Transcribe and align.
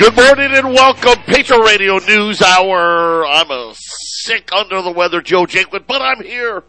Good 0.00 0.16
morning 0.16 0.52
and 0.54 0.72
welcome, 0.72 1.22
Patriot 1.24 1.62
Radio 1.62 1.98
News 1.98 2.40
Hour. 2.40 3.26
I'm 3.26 3.50
a 3.50 3.74
sick 3.76 4.48
under 4.50 4.80
the 4.80 4.92
weather 4.92 5.20
Joe 5.20 5.44
Jaquin, 5.44 5.86
but 5.86 6.00
I'm 6.00 6.24
here 6.24 6.64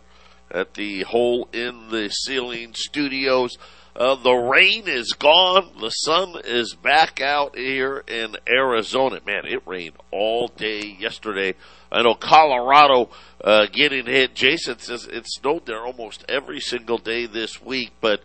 at 0.54 0.74
the 0.74 1.04
hole 1.04 1.48
in 1.54 1.88
the 1.88 2.10
ceiling 2.10 2.74
studios. 2.74 3.58
Uh, 3.96 4.16
the 4.16 4.34
rain 4.34 4.84
is 4.86 5.14
gone. 5.14 5.70
The 5.80 5.92
sun 5.92 6.42
is 6.44 6.76
back 6.76 7.22
out 7.22 7.58
here 7.58 8.04
in 8.06 8.36
Arizona. 8.50 9.22
Man, 9.26 9.46
it 9.46 9.66
rained 9.66 9.96
all 10.12 10.50
day 10.50 10.98
yesterday. 11.00 11.56
I 11.90 12.02
know 12.02 12.16
Colorado 12.16 13.12
uh, 13.42 13.68
getting 13.72 14.08
hit. 14.08 14.36
Jason 14.36 14.80
says 14.80 15.08
it 15.08 15.24
snowed 15.26 15.66
there 15.66 15.86
almost 15.86 16.26
every 16.28 16.60
single 16.60 16.98
day 16.98 17.28
this 17.28 17.62
week, 17.62 17.92
but 18.02 18.24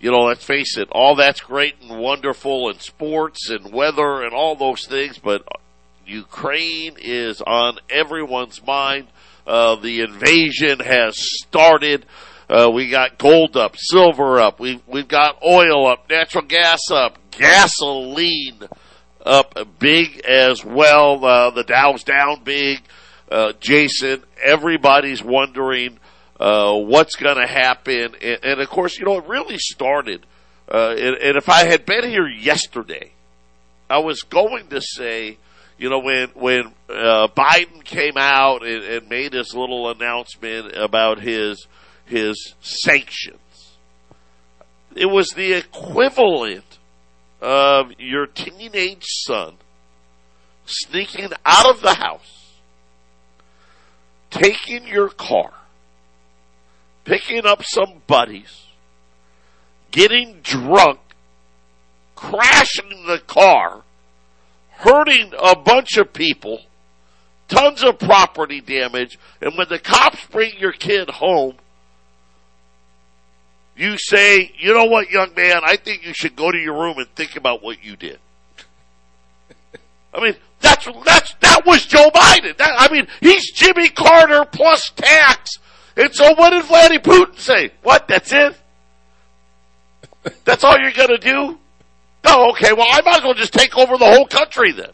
you 0.00 0.10
know, 0.10 0.24
let's 0.24 0.44
face 0.44 0.76
it, 0.76 0.88
all 0.92 1.16
that's 1.16 1.40
great 1.40 1.74
and 1.82 2.00
wonderful 2.00 2.70
in 2.70 2.78
sports 2.78 3.50
and 3.50 3.72
weather 3.72 4.22
and 4.22 4.32
all 4.32 4.54
those 4.54 4.86
things, 4.86 5.18
but 5.18 5.42
Ukraine 6.06 6.96
is 6.98 7.42
on 7.42 7.78
everyone's 7.90 8.64
mind. 8.64 9.08
Uh, 9.46 9.76
the 9.76 10.00
invasion 10.00 10.80
has 10.80 11.16
started. 11.16 12.06
Uh, 12.48 12.70
we 12.72 12.88
got 12.88 13.18
gold 13.18 13.56
up, 13.56 13.76
silver 13.76 14.40
up, 14.40 14.58
we've, 14.58 14.80
we've 14.86 15.08
got 15.08 15.42
oil 15.44 15.86
up, 15.86 16.08
natural 16.08 16.44
gas 16.44 16.90
up, 16.90 17.18
gasoline 17.30 18.60
up 19.26 19.54
big 19.78 20.20
as 20.20 20.64
well. 20.64 21.22
Uh, 21.24 21.50
the 21.50 21.64
Dow's 21.64 22.04
down 22.04 22.42
big. 22.44 22.80
Uh, 23.30 23.52
Jason, 23.60 24.22
everybody's 24.42 25.22
wondering, 25.22 25.98
uh, 26.38 26.74
what's 26.74 27.16
going 27.16 27.36
to 27.36 27.46
happen. 27.46 28.14
And, 28.22 28.38
and, 28.42 28.60
of 28.60 28.68
course, 28.68 28.98
you 28.98 29.04
know, 29.04 29.18
it 29.18 29.26
really 29.26 29.58
started. 29.58 30.24
Uh, 30.70 30.90
and, 30.90 31.16
and, 31.16 31.36
if 31.36 31.48
I 31.48 31.66
had 31.66 31.86
been 31.86 32.08
here 32.08 32.28
yesterday, 32.28 33.12
I 33.88 33.98
was 33.98 34.22
going 34.22 34.68
to 34.68 34.80
say, 34.80 35.38
you 35.78 35.88
know, 35.88 36.00
when 36.00 36.28
when 36.34 36.74
uh, 36.90 37.28
Biden 37.28 37.82
came 37.84 38.16
out 38.16 38.66
and, 38.66 38.84
and, 38.84 39.08
made 39.08 39.32
his 39.32 39.54
little 39.54 39.90
announcement 39.90 40.76
about 40.76 41.20
his 41.20 41.66
his 42.04 42.54
sanctions, 42.60 43.76
it 44.94 45.06
was 45.06 45.30
the 45.30 45.54
equivalent 45.54 46.78
of 47.40 47.92
your 47.98 48.26
teenage 48.26 49.06
son 49.06 49.54
sneaking 50.66 51.30
out 51.46 51.70
of 51.70 51.80
the 51.80 51.94
house, 51.94 52.58
taking 54.30 54.86
your 54.86 55.08
car 55.08 55.52
picking 57.08 57.46
up 57.46 57.64
some 57.64 58.02
buddies, 58.06 58.66
getting 59.90 60.40
drunk, 60.42 61.00
crashing 62.14 63.06
the 63.06 63.18
car, 63.26 63.82
hurting 64.72 65.32
a 65.38 65.56
bunch 65.56 65.96
of 65.96 66.12
people, 66.12 66.60
tons 67.48 67.82
of 67.82 67.98
property 67.98 68.60
damage, 68.60 69.18
and 69.40 69.56
when 69.56 69.66
the 69.70 69.78
cops 69.78 70.22
bring 70.26 70.52
your 70.58 70.72
kid 70.72 71.08
home, 71.08 71.54
you 73.74 73.96
say, 73.96 74.52
you 74.58 74.74
know 74.74 74.84
what, 74.84 75.08
young 75.08 75.32
man, 75.34 75.62
I 75.64 75.76
think 75.76 76.04
you 76.04 76.12
should 76.12 76.36
go 76.36 76.52
to 76.52 76.58
your 76.58 76.74
room 76.74 76.98
and 76.98 77.08
think 77.14 77.36
about 77.36 77.62
what 77.62 77.82
you 77.82 77.96
did. 77.96 78.18
I 80.12 80.20
mean, 80.20 80.36
that's, 80.60 80.86
that's, 81.06 81.34
that 81.40 81.64
was 81.64 81.86
Joe 81.86 82.10
Biden. 82.10 82.54
That, 82.58 82.74
I 82.76 82.92
mean, 82.92 83.06
he's 83.20 83.50
Jimmy 83.52 83.88
Carter 83.88 84.44
plus 84.44 84.90
tax 84.94 85.58
and 85.98 86.14
so 86.14 86.34
what 86.34 86.50
did 86.50 86.64
Vladimir 86.64 87.00
Putin 87.00 87.38
say? 87.38 87.70
What? 87.82 88.08
That's 88.08 88.32
it? 88.32 88.56
That's 90.44 90.64
all 90.64 90.78
you're 90.78 90.92
going 90.92 91.08
to 91.08 91.18
do? 91.18 91.58
Oh, 92.24 92.50
okay. 92.50 92.72
Well, 92.72 92.86
I 92.90 93.00
might 93.02 93.18
as 93.18 93.22
well 93.22 93.34
just 93.34 93.52
take 93.52 93.76
over 93.76 93.96
the 93.96 94.06
whole 94.06 94.26
country 94.26 94.72
then. 94.72 94.90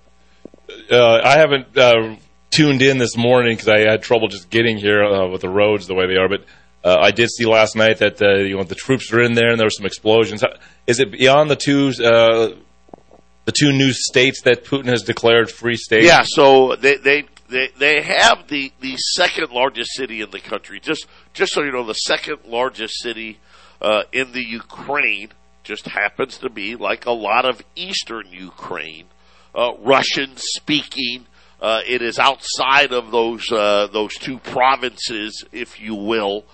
Uh, 0.90 1.20
I 1.22 1.38
haven't 1.38 1.76
uh, 1.76 2.16
tuned 2.50 2.82
in 2.82 2.98
this 2.98 3.16
morning 3.16 3.56
because 3.56 3.68
I 3.68 3.80
had 3.80 4.02
trouble 4.02 4.28
just 4.28 4.50
getting 4.50 4.76
here 4.76 5.02
uh, 5.04 5.28
with 5.28 5.40
the 5.40 5.48
roads 5.48 5.86
the 5.86 5.94
way 5.94 6.06
they 6.06 6.16
are. 6.16 6.28
But 6.28 6.44
uh, 6.84 6.96
I 7.00 7.10
did 7.10 7.30
see 7.30 7.46
last 7.46 7.76
night 7.76 7.98
that 7.98 8.20
uh, 8.22 8.36
you 8.36 8.56
know 8.56 8.64
the 8.64 8.74
troops 8.74 9.12
are 9.12 9.20
in 9.20 9.34
there 9.34 9.50
and 9.50 9.58
there 9.58 9.66
were 9.66 9.70
some 9.70 9.86
explosions. 9.86 10.44
Is 10.86 11.00
it 11.00 11.12
beyond 11.12 11.50
the 11.50 11.56
two 11.56 11.88
uh, 12.02 12.54
the 13.44 13.52
two 13.52 13.72
new 13.72 13.92
states 13.92 14.42
that 14.42 14.64
Putin 14.64 14.86
has 14.86 15.02
declared 15.02 15.50
free 15.50 15.76
states? 15.76 16.06
Yeah. 16.06 16.22
So 16.24 16.76
they 16.76 16.96
they 16.96 17.24
they 17.48 17.68
they 17.78 18.02
have 18.02 18.48
the 18.48 18.72
the 18.80 18.96
second 18.96 19.50
largest 19.50 19.92
city 19.94 20.20
in 20.20 20.30
the 20.30 20.40
country. 20.40 20.80
Just 20.80 21.06
just 21.32 21.52
so 21.52 21.62
you 21.62 21.72
know, 21.72 21.84
the 21.84 21.94
second 21.94 22.38
largest 22.46 23.00
city 23.02 23.38
uh, 23.80 24.04
in 24.12 24.32
the 24.32 24.44
Ukraine 24.44 25.30
just 25.62 25.86
happens 25.86 26.38
to 26.38 26.50
be 26.50 26.76
like 26.76 27.06
a 27.06 27.12
lot 27.12 27.44
of 27.44 27.62
eastern 27.74 28.26
Ukraine, 28.30 29.06
uh, 29.54 29.72
Russian 29.80 30.36
speaking. 30.36 31.26
Uh, 31.60 31.80
it 31.86 32.02
is 32.02 32.18
outside 32.18 32.92
of 32.92 33.10
those 33.10 33.50
uh, 33.50 33.88
those 33.92 34.14
two 34.14 34.38
provinces, 34.38 35.44
if 35.52 35.80
you 35.80 35.94
will. 35.94 36.44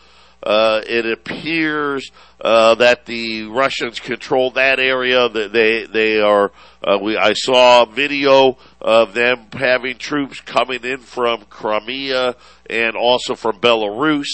Uh, 0.43 0.81
it 0.87 1.05
appears 1.05 2.11
uh, 2.41 2.75
that 2.77 3.05
the 3.05 3.45
Russians 3.45 4.01
control 4.01 4.51
that 4.53 4.81
area. 4.81 5.29
They 5.29 5.85
they 5.85 6.21
are. 6.21 6.51
Uh, 6.83 6.99
we 7.01 7.17
I 7.17 7.35
saw 7.35 7.83
a 7.83 7.87
video 7.87 8.57
of 8.81 9.13
them 9.13 9.49
having 9.53 9.99
troops 9.99 10.41
coming 10.41 10.83
in 10.85 10.99
from 10.99 11.43
Crimea 11.51 12.37
and 12.71 12.97
also 12.97 13.35
from 13.35 13.61
Belarus. 13.61 14.29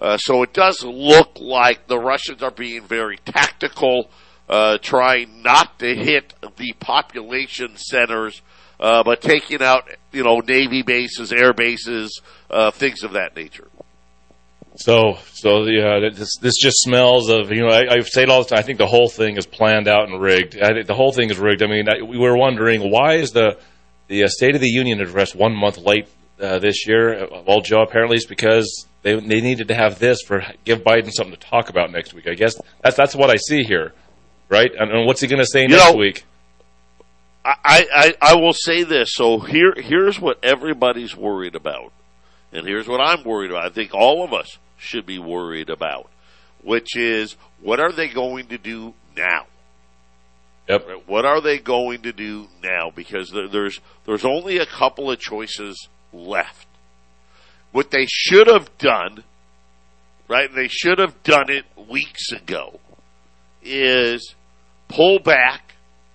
Uh, 0.00 0.16
so 0.16 0.42
it 0.42 0.52
does 0.52 0.84
look 0.84 1.38
like 1.40 1.88
the 1.88 1.98
Russians 1.98 2.42
are 2.42 2.52
being 2.52 2.84
very 2.84 3.18
tactical, 3.18 4.08
uh, 4.48 4.78
trying 4.78 5.42
not 5.42 5.78
to 5.80 5.94
hit 5.94 6.32
the 6.56 6.72
population 6.78 7.76
centers, 7.76 8.40
uh, 8.78 9.02
but 9.02 9.20
taking 9.20 9.62
out 9.62 9.90
you 10.12 10.22
know 10.22 10.38
navy 10.38 10.82
bases, 10.82 11.32
air 11.32 11.52
bases, 11.52 12.22
things 12.74 13.02
of 13.02 13.12
that 13.12 13.34
nature. 13.34 13.69
So, 14.76 15.18
so 15.34 15.64
yeah, 15.64 16.08
this 16.12 16.36
this 16.36 16.56
just 16.56 16.80
smells 16.80 17.28
of 17.28 17.50
you 17.50 17.62
know. 17.62 17.68
I, 17.68 17.96
I 17.96 18.00
say 18.00 18.22
it 18.22 18.30
all 18.30 18.42
the 18.42 18.48
time. 18.50 18.58
I 18.58 18.62
think 18.62 18.78
the 18.78 18.86
whole 18.86 19.08
thing 19.08 19.36
is 19.36 19.46
planned 19.46 19.88
out 19.88 20.08
and 20.08 20.20
rigged. 20.20 20.58
I 20.60 20.72
think 20.72 20.86
the 20.86 20.94
whole 20.94 21.12
thing 21.12 21.30
is 21.30 21.38
rigged. 21.38 21.62
I 21.62 21.66
mean, 21.66 21.88
I, 21.88 22.02
we 22.02 22.18
were 22.18 22.36
wondering 22.36 22.90
why 22.90 23.14
is 23.14 23.32
the 23.32 23.58
the 24.08 24.24
uh, 24.24 24.28
State 24.28 24.54
of 24.54 24.60
the 24.60 24.68
Union 24.68 25.00
address 25.00 25.34
one 25.34 25.54
month 25.54 25.78
late 25.78 26.08
uh, 26.40 26.58
this 26.60 26.86
year? 26.86 27.28
Well, 27.46 27.60
Joe, 27.60 27.82
apparently 27.82 28.16
it's 28.16 28.26
because 28.26 28.86
they 29.02 29.14
they 29.14 29.40
needed 29.40 29.68
to 29.68 29.74
have 29.74 29.98
this 29.98 30.22
for 30.22 30.44
give 30.64 30.80
Biden 30.80 31.10
something 31.12 31.34
to 31.34 31.40
talk 31.40 31.68
about 31.68 31.90
next 31.90 32.14
week. 32.14 32.28
I 32.28 32.34
guess 32.34 32.54
that's 32.82 32.96
that's 32.96 33.14
what 33.14 33.30
I 33.30 33.36
see 33.36 33.62
here, 33.62 33.92
right? 34.48 34.70
And, 34.78 34.90
and 34.90 35.06
what's 35.06 35.20
he 35.20 35.26
going 35.26 35.40
to 35.40 35.46
say 35.46 35.62
you 35.62 35.68
next 35.68 35.92
know, 35.92 35.96
week? 35.98 36.24
I, 37.44 37.86
I 37.92 38.14
I 38.20 38.34
will 38.36 38.52
say 38.52 38.82
this. 38.82 39.14
So 39.14 39.40
here 39.40 39.74
here's 39.76 40.20
what 40.20 40.38
everybody's 40.44 41.16
worried 41.16 41.54
about, 41.54 41.92
and 42.52 42.66
here's 42.66 42.88
what 42.88 43.00
I'm 43.00 43.24
worried 43.24 43.50
about. 43.50 43.64
I 43.64 43.70
think 43.70 43.94
all 43.94 44.24
of 44.24 44.32
us 44.32 44.58
should 44.76 45.06
be 45.06 45.18
worried 45.18 45.70
about, 45.70 46.10
which 46.62 46.96
is 46.96 47.36
what 47.60 47.80
are 47.80 47.92
they 47.92 48.08
going 48.08 48.48
to 48.48 48.58
do 48.58 48.94
now? 49.16 49.46
Yep. 50.68 50.88
What 51.06 51.24
are 51.24 51.40
they 51.40 51.58
going 51.58 52.02
to 52.02 52.12
do 52.12 52.46
now? 52.62 52.90
Because 52.94 53.32
there's 53.50 53.80
there's 54.06 54.24
only 54.24 54.58
a 54.58 54.66
couple 54.66 55.10
of 55.10 55.18
choices 55.18 55.88
left. 56.12 56.66
What 57.72 57.90
they 57.90 58.06
should 58.08 58.46
have 58.46 58.76
done, 58.78 59.24
right? 60.28 60.48
They 60.52 60.68
should 60.68 60.98
have 60.98 61.22
done 61.22 61.50
it 61.50 61.64
weeks 61.88 62.32
ago. 62.32 62.80
Is 63.62 64.34
pull 64.88 65.18
back 65.18 65.69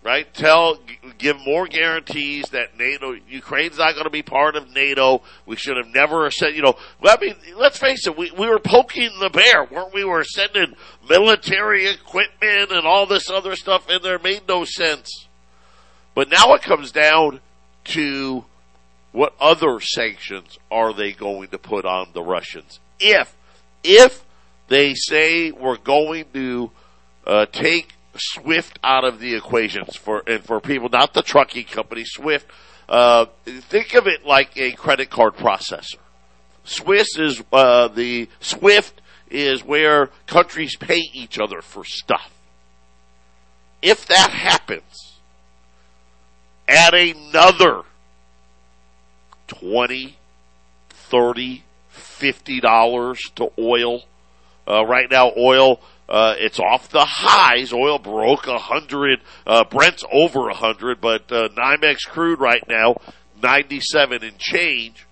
right? 0.05 0.31
Tell, 0.35 0.77
give 1.17 1.35
more 1.43 1.65
guarantees 1.65 2.49
that 2.49 2.77
NATO, 2.77 3.15
Ukraine's 3.27 3.79
not 3.79 3.93
going 3.93 4.03
to 4.03 4.11
be 4.11 4.21
part 4.21 4.55
of 4.55 4.71
NATO. 4.71 5.23
We 5.47 5.55
should 5.55 5.77
have 5.77 5.87
never 5.87 6.29
said, 6.29 6.55
you 6.55 6.61
know, 6.61 6.75
I 7.03 7.17
mean, 7.19 7.35
let's 7.57 7.79
face 7.79 8.05
it, 8.05 8.15
we, 8.15 8.29
we 8.29 8.47
were 8.47 8.59
poking 8.59 9.09
the 9.19 9.31
bear, 9.31 9.63
weren't 9.63 9.95
we? 9.95 10.03
We 10.03 10.11
were 10.11 10.23
sending 10.23 10.75
military 11.09 11.87
equipment 11.87 12.71
and 12.71 12.85
all 12.85 13.07
this 13.07 13.31
other 13.31 13.55
stuff 13.55 13.89
in 13.89 14.03
there. 14.03 14.19
Made 14.19 14.43
no 14.47 14.63
sense. 14.63 15.27
But 16.13 16.29
now 16.29 16.53
it 16.53 16.61
comes 16.61 16.91
down 16.91 17.39
to 17.85 18.45
what 19.11 19.33
other 19.39 19.79
sanctions 19.79 20.59
are 20.69 20.93
they 20.93 21.13
going 21.13 21.47
to 21.47 21.57
put 21.57 21.83
on 21.83 22.09
the 22.13 22.21
Russians? 22.21 22.79
If, 22.99 23.35
if 23.83 24.23
they 24.67 24.93
say 24.93 25.49
we're 25.49 25.77
going 25.77 26.25
to 26.33 26.69
uh, 27.25 27.47
take 27.51 27.94
Swift 28.17 28.79
out 28.83 29.03
of 29.03 29.19
the 29.19 29.35
equations 29.35 29.95
for 29.95 30.23
and 30.27 30.43
for 30.43 30.59
people, 30.59 30.89
not 30.89 31.13
the 31.13 31.21
trucking 31.21 31.65
company. 31.65 32.03
Swift, 32.05 32.49
uh, 32.87 33.25
think 33.45 33.93
of 33.93 34.07
it 34.07 34.25
like 34.25 34.55
a 34.57 34.71
credit 34.73 35.09
card 35.09 35.35
processor. 35.35 35.99
Swiss 36.63 37.17
is 37.17 37.43
uh, 37.51 37.87
the 37.89 38.29
Swift 38.39 39.01
is 39.29 39.63
where 39.63 40.07
countries 40.27 40.75
pay 40.77 41.01
each 41.13 41.39
other 41.39 41.61
for 41.61 41.83
stuff. 41.83 42.31
If 43.81 44.07
that 44.07 44.31
happens, 44.31 45.19
add 46.67 46.93
another 46.93 47.83
20 49.47 50.17
30 50.89 51.63
50 51.89 52.59
dollars 52.61 53.19
to 53.35 53.51
oil 53.59 54.03
uh, 54.67 54.83
right 54.85 55.09
now 55.09 55.31
oil 55.37 55.79
Uh, 56.07 56.35
it's 56.37 56.59
off 56.59 56.89
the 56.89 57.03
highs. 57.03 57.73
Oil 57.73 57.97
broke 57.97 58.47
a 58.47 58.59
hundred. 58.59 59.21
Uh, 59.45 59.63
Brent's 59.63 60.03
over 60.11 60.49
a 60.49 60.55
hundred, 60.55 61.01
but 61.01 61.31
uh, 61.31 61.49
NYMEX 61.49 62.07
crude 62.07 62.39
right 62.39 62.63
now 62.67 62.97
ninety-seven 63.41 64.23
and 64.23 64.37
change. 64.37 65.05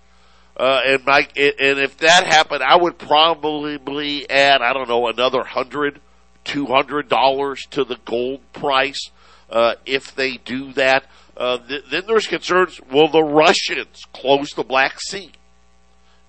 Uh, 0.56 0.80
and 0.86 1.04
Mike, 1.04 1.32
and 1.36 1.80
if 1.80 1.96
that 1.98 2.24
happened, 2.26 2.62
I 2.62 2.76
would 2.76 2.96
probably 2.96 4.30
add, 4.30 4.62
I 4.62 4.72
don't 4.72 4.88
know, 4.88 5.08
another 5.08 5.42
hundred, 5.42 6.00
two 6.44 6.66
hundred 6.66 7.08
dollars 7.08 7.62
to 7.72 7.82
the 7.82 7.98
gold 8.04 8.40
price 8.52 9.10
uh, 9.50 9.74
if 9.84 10.14
they 10.14 10.36
do 10.36 10.72
that. 10.74 11.06
Uh, 11.36 11.58
th- 11.58 11.86
then 11.90 12.04
there's 12.06 12.28
concerns. 12.28 12.80
Will 12.92 13.08
the 13.08 13.24
Russians 13.24 14.02
close 14.12 14.50
the 14.50 14.62
Black 14.62 15.00
Sea? 15.00 15.32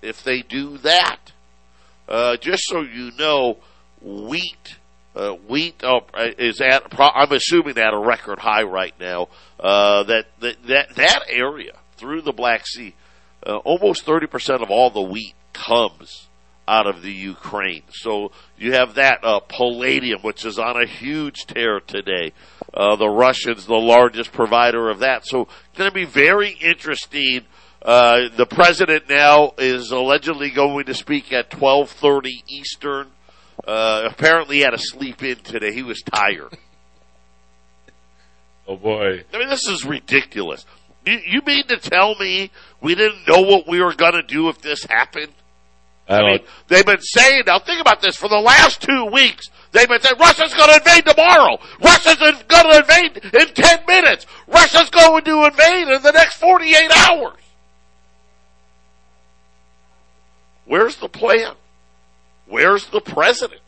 If 0.02 0.24
they 0.24 0.42
do 0.42 0.78
that, 0.78 1.18
uh, 2.08 2.36
just 2.36 2.64
so 2.66 2.80
you 2.80 3.12
know, 3.16 3.58
wheat 4.00 4.76
uh, 5.16 5.32
wheat 5.48 5.82
uh, 5.82 6.00
is 6.38 6.60
at 6.60 6.82
I'm 6.98 7.32
assuming 7.32 7.78
at 7.78 7.94
a 7.94 7.98
record 7.98 8.38
high 8.38 8.64
right 8.64 8.94
now. 9.00 9.28
Uh, 9.58 10.02
that, 10.04 10.26
that 10.40 10.62
that 10.66 10.94
that 10.96 11.22
area 11.28 11.72
through 11.96 12.20
the 12.20 12.32
Black 12.32 12.66
Sea, 12.66 12.94
uh, 13.46 13.56
almost 13.58 14.04
30 14.04 14.26
percent 14.26 14.62
of 14.62 14.70
all 14.70 14.90
the 14.90 15.00
wheat 15.00 15.34
comes 15.54 16.28
out 16.68 16.86
of 16.86 17.00
the 17.00 17.12
Ukraine. 17.12 17.84
So 17.90 18.32
you 18.58 18.72
have 18.72 18.96
that 18.96 19.20
uh, 19.24 19.40
palladium, 19.40 20.20
which 20.20 20.44
is 20.44 20.58
on 20.58 20.76
a 20.76 20.86
huge 20.86 21.46
tear 21.46 21.80
today. 21.80 22.32
The 22.74 23.08
Russians, 23.08 23.64
the 23.64 23.74
largest 23.74 24.32
provider 24.32 24.90
of 24.90 24.98
that. 24.98 25.24
So 25.24 25.42
it's 25.42 25.78
going 25.78 25.88
to 25.88 25.94
be 25.94 26.04
very 26.04 26.50
interesting. 26.50 27.46
The 27.80 28.46
president 28.50 29.08
now 29.08 29.52
is 29.56 29.92
allegedly 29.92 30.50
going 30.50 30.86
to 30.86 30.94
speak 30.94 31.32
at 31.32 31.50
12:30 31.50 32.42
Eastern. 32.48 33.12
Uh, 33.66 34.08
apparently, 34.10 34.56
he 34.56 34.62
had 34.62 34.70
to 34.70 34.78
sleep 34.78 35.22
in 35.22 35.36
today. 35.36 35.72
He 35.72 35.82
was 35.82 36.02
tired. 36.02 36.52
oh 38.68 38.76
boy! 38.76 39.24
I 39.32 39.38
mean, 39.38 39.48
this 39.48 39.68
is 39.68 39.84
ridiculous. 39.84 40.66
You, 41.04 41.20
you 41.24 41.42
mean 41.46 41.66
to 41.68 41.78
tell 41.78 42.16
me 42.16 42.50
we 42.80 42.94
didn't 42.94 43.28
know 43.28 43.42
what 43.42 43.68
we 43.68 43.80
were 43.80 43.94
going 43.94 44.14
to 44.14 44.22
do 44.22 44.48
if 44.48 44.60
this 44.60 44.84
happened? 44.84 45.32
I, 46.08 46.14
I 46.14 46.22
mean, 46.22 46.38
they've 46.68 46.86
been 46.86 47.00
saying, 47.00 47.44
now 47.46 47.58
think 47.58 47.80
about 47.80 48.00
this, 48.00 48.16
for 48.16 48.28
the 48.28 48.38
last 48.38 48.82
two 48.82 49.06
weeks, 49.06 49.46
they've 49.72 49.88
been 49.88 50.00
saying, 50.00 50.18
Russia's 50.18 50.54
going 50.54 50.68
to 50.68 50.76
invade 50.76 51.04
tomorrow. 51.04 51.58
Russia's 51.82 52.16
going 52.16 52.44
to 52.44 52.78
invade 52.78 53.34
in 53.34 53.54
10 53.54 53.86
minutes. 53.86 54.26
Russia's 54.46 54.90
going 54.90 55.24
to 55.24 55.46
invade 55.46 55.88
in 55.88 56.02
the 56.02 56.12
next 56.12 56.36
48 56.36 56.90
hours. 56.92 57.34
Where's 60.64 60.96
the 60.96 61.08
plan? 61.08 61.54
Where's 62.46 62.86
the 62.86 63.00
president? 63.00 63.60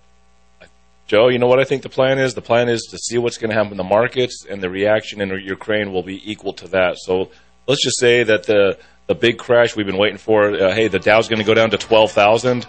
Joe, 1.06 1.28
you 1.28 1.38
know 1.38 1.46
what 1.46 1.58
I 1.58 1.64
think 1.64 1.82
the 1.82 1.88
plan 1.88 2.18
is? 2.18 2.34
The 2.34 2.42
plan 2.42 2.68
is 2.68 2.82
to 2.90 2.98
see 2.98 3.16
what's 3.16 3.38
going 3.38 3.50
to 3.50 3.56
happen 3.56 3.72
in 3.72 3.76
the 3.78 3.84
markets, 3.84 4.44
and 4.48 4.62
the 4.62 4.68
reaction 4.68 5.22
in 5.22 5.30
Ukraine 5.30 5.90
will 5.90 6.02
be 6.02 6.30
equal 6.30 6.52
to 6.54 6.68
that. 6.68 6.98
So 6.98 7.30
let's 7.66 7.82
just 7.82 7.98
say 7.98 8.24
that 8.24 8.44
the 8.44 8.78
the 9.06 9.14
big 9.14 9.38
crash 9.38 9.74
we've 9.74 9.86
been 9.86 9.96
waiting 9.96 10.18
for. 10.18 10.54
Uh, 10.54 10.74
hey, 10.74 10.88
the 10.88 10.98
Dow's 10.98 11.28
going 11.28 11.38
to 11.38 11.46
go 11.46 11.54
down 11.54 11.70
to 11.70 11.78
twelve 11.78 12.12
thousand. 12.12 12.66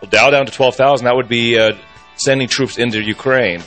Well, 0.00 0.10
Dow 0.10 0.30
down 0.30 0.46
to 0.46 0.52
twelve 0.52 0.76
thousand. 0.76 1.06
That 1.06 1.16
would 1.16 1.28
be 1.28 1.58
uh, 1.58 1.72
sending 2.14 2.46
troops 2.46 2.78
into 2.78 3.02
Ukraine. 3.02 3.62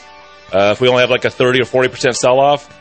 Uh, 0.50 0.70
if 0.72 0.80
we 0.80 0.88
only 0.88 1.02
have 1.02 1.10
like 1.10 1.26
a 1.26 1.30
thirty 1.30 1.60
or 1.60 1.66
forty 1.66 1.88
percent 1.88 2.16
sell 2.16 2.40
off, 2.40 2.74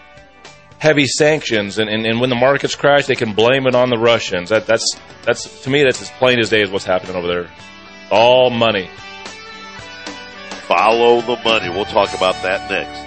heavy 0.80 1.06
sanctions, 1.06 1.80
and, 1.80 1.90
and, 1.90 2.06
and, 2.06 2.22
when 2.22 2.30
the 2.30 2.36
markets 2.36 2.76
crash, 2.76 3.08
they 3.08 3.16
can 3.16 3.34
blame 3.34 3.68
it 3.68 3.76
on 3.76 3.90
the 3.90 3.98
Russians. 3.98 4.50
That, 4.50 4.68
that's 4.68 4.96
that's 5.24 5.64
to 5.64 5.70
me 5.70 5.84
that's 5.84 6.02
as 6.02 6.12
plain 6.12 6.40
as 6.40 6.50
day 6.50 6.62
as 6.62 6.72
what's 6.72 6.86
happening 6.86 7.18
over 7.18 7.28
there. 7.28 7.50
All 8.12 8.50
money. 8.50 8.90
Follow 10.68 11.22
the 11.22 11.38
money. 11.44 11.70
We'll 11.70 11.86
talk 11.86 12.14
about 12.16 12.36
that 12.44 12.70
next. 12.70 13.06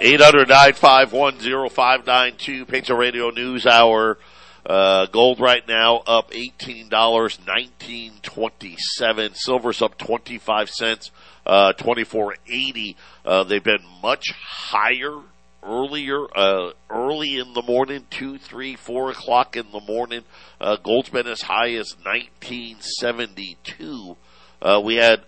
800 0.00 0.48
951 0.48 1.38
0592 1.70 2.66
Patriot 2.66 2.98
Radio 2.98 3.30
News 3.30 3.66
Hour. 3.66 4.18
Uh, 4.64 5.06
gold 5.06 5.40
right 5.40 5.66
now 5.66 5.96
up 6.06 6.32
eighteen 6.32 6.88
dollars, 6.88 7.36
nineteen 7.46 8.12
twenty 8.22 8.76
seven. 8.78 9.34
Silver's 9.34 9.82
up 9.82 9.98
twenty 9.98 10.38
five 10.38 10.70
cents, 10.70 11.10
uh, 11.44 11.72
twenty 11.72 12.04
four 12.04 12.36
eighty. 12.46 12.96
Uh, 13.24 13.42
they've 13.42 13.64
been 13.64 13.82
much 14.00 14.30
higher 14.30 15.18
earlier, 15.62 16.26
uh, 16.36 16.72
early 16.90 17.38
in 17.38 17.52
the 17.54 17.62
morning, 17.62 18.06
two, 18.10 18.38
three, 18.38 18.76
four 18.76 19.10
o'clock 19.10 19.56
in 19.56 19.70
the 19.72 19.80
morning. 19.80 20.22
Uh, 20.60 20.76
gold's 20.76 21.08
been 21.08 21.26
as 21.26 21.42
high 21.42 21.72
as 21.74 21.96
nineteen 22.04 22.76
seventy 22.80 23.56
two. 23.62 24.16
Uh, 24.60 24.80
we 24.82 24.96
had 24.96 25.22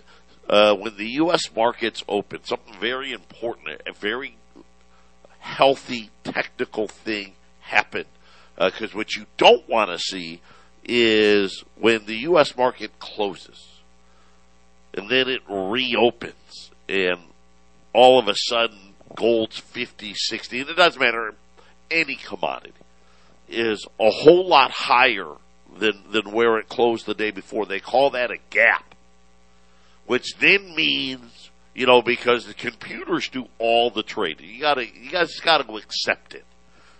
uh, 0.48 0.74
when 0.74 0.96
the 0.96 1.08
U.S. 1.14 1.54
markets 1.54 2.02
opened, 2.08 2.46
something 2.46 2.74
very 2.80 3.12
important, 3.12 3.80
a 3.86 3.92
very 3.92 4.36
healthy 5.38 6.10
technical 6.22 6.88
thing 6.88 7.32
happened. 7.60 8.06
Because 8.56 8.94
uh, 8.94 8.96
what 8.96 9.16
you 9.16 9.26
don't 9.36 9.68
want 9.68 9.90
to 9.90 9.98
see 9.98 10.40
is 10.84 11.64
when 11.76 12.06
the 12.06 12.18
U.S. 12.18 12.56
market 12.56 12.98
closes 12.98 13.74
and 14.96 15.08
then 15.08 15.28
it 15.28 15.42
reopens 15.48 16.70
and 16.88 17.18
all 17.92 18.18
of 18.18 18.28
a 18.28 18.34
sudden 18.36 18.93
gold's 19.16 19.58
50, 19.58 20.14
60, 20.14 20.60
and 20.60 20.70
it 20.70 20.76
doesn't 20.76 21.00
matter, 21.00 21.34
any 21.90 22.16
commodity 22.16 22.72
is 23.48 23.86
a 24.00 24.10
whole 24.10 24.48
lot 24.48 24.70
higher 24.70 25.32
than, 25.78 26.02
than 26.10 26.32
where 26.32 26.58
it 26.58 26.68
closed 26.68 27.06
the 27.06 27.14
day 27.14 27.30
before. 27.30 27.66
They 27.66 27.80
call 27.80 28.10
that 28.10 28.30
a 28.30 28.38
gap, 28.50 28.94
which 30.06 30.36
then 30.38 30.74
means 30.74 31.50
you 31.74 31.86
know, 31.86 32.02
because 32.02 32.46
the 32.46 32.54
computers 32.54 33.28
do 33.28 33.46
all 33.58 33.90
the 33.90 34.02
trading. 34.02 34.48
You 34.48 34.60
gotta, 34.60 34.86
you 34.86 35.10
guys 35.10 35.40
gotta 35.40 35.70
accept 35.74 36.34
it. 36.34 36.44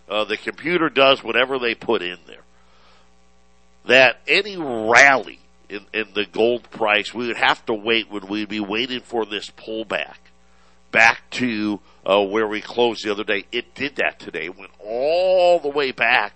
Uh, 0.08 0.24
the 0.24 0.36
computer 0.36 0.88
does 0.88 1.22
whatever 1.22 1.58
they 1.58 1.74
put 1.74 2.02
in 2.02 2.18
there. 2.26 2.42
That 3.86 4.16
any 4.26 4.56
rally 4.56 5.38
in, 5.68 5.86
in 5.94 6.08
the 6.14 6.26
gold 6.26 6.70
price, 6.70 7.14
we 7.14 7.28
would 7.28 7.36
have 7.36 7.64
to 7.66 7.74
wait 7.74 8.10
when 8.10 8.26
we'd 8.26 8.48
be 8.48 8.60
waiting 8.60 9.00
for 9.00 9.24
this 9.24 9.48
pullback 9.50 10.16
back 10.94 11.28
to 11.32 11.80
uh, 12.06 12.22
where 12.22 12.48
we 12.48 12.62
closed 12.62 13.04
the 13.04 13.10
other 13.10 13.24
day. 13.24 13.44
It 13.52 13.74
did 13.74 13.96
that 13.96 14.18
today. 14.18 14.46
It 14.46 14.56
went 14.56 14.70
all 14.78 15.58
the 15.58 15.68
way 15.68 15.92
back 15.92 16.32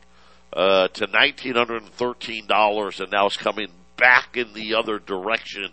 uh, 0.53 0.89
to 0.89 1.07
nineteen 1.07 1.55
hundred 1.55 1.83
and 1.85 1.93
thirteen 1.93 2.47
dollars, 2.47 3.01
and 3.01 3.11
now 3.11 3.27
it's 3.27 3.37
coming 3.39 3.69
back 3.97 4.37
in 4.37 4.53
the 4.53 4.75
other 4.75 4.99
direction 4.99 5.73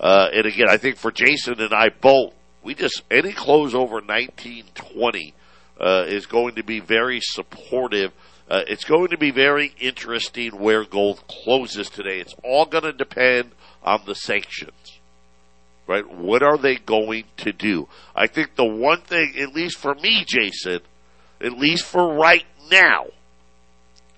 uh, 0.00 0.28
and 0.32 0.46
again, 0.46 0.68
I 0.68 0.78
think 0.78 0.96
for 0.96 1.12
Jason 1.12 1.60
and 1.60 1.74
I 1.74 1.90
both, 1.90 2.32
we 2.62 2.74
just 2.74 3.02
any 3.10 3.32
close 3.32 3.74
over 3.74 3.96
1920 3.96 5.34
uh, 5.78 6.04
is 6.08 6.24
going 6.24 6.54
to 6.54 6.64
be 6.64 6.80
very 6.80 7.20
supportive. 7.20 8.12
Uh, 8.48 8.62
it's 8.66 8.84
going 8.84 9.08
to 9.08 9.18
be 9.18 9.30
very 9.30 9.74
interesting 9.78 10.58
where 10.58 10.84
gold 10.84 11.22
closes 11.28 11.90
today. 11.90 12.18
It's 12.18 12.34
all 12.42 12.64
going 12.64 12.84
to 12.84 12.92
depend 12.94 13.52
on 13.82 14.00
the 14.06 14.14
sanctions, 14.14 14.99
right? 15.90 16.08
What 16.08 16.44
are 16.44 16.56
they 16.56 16.76
going 16.76 17.24
to 17.38 17.52
do? 17.52 17.88
I 18.14 18.28
think 18.28 18.54
the 18.54 18.64
one 18.64 19.00
thing, 19.00 19.34
at 19.38 19.52
least 19.52 19.76
for 19.76 19.92
me, 19.96 20.24
Jason, 20.24 20.80
at 21.40 21.52
least 21.58 21.84
for 21.84 22.14
right 22.14 22.44
now, 22.70 23.06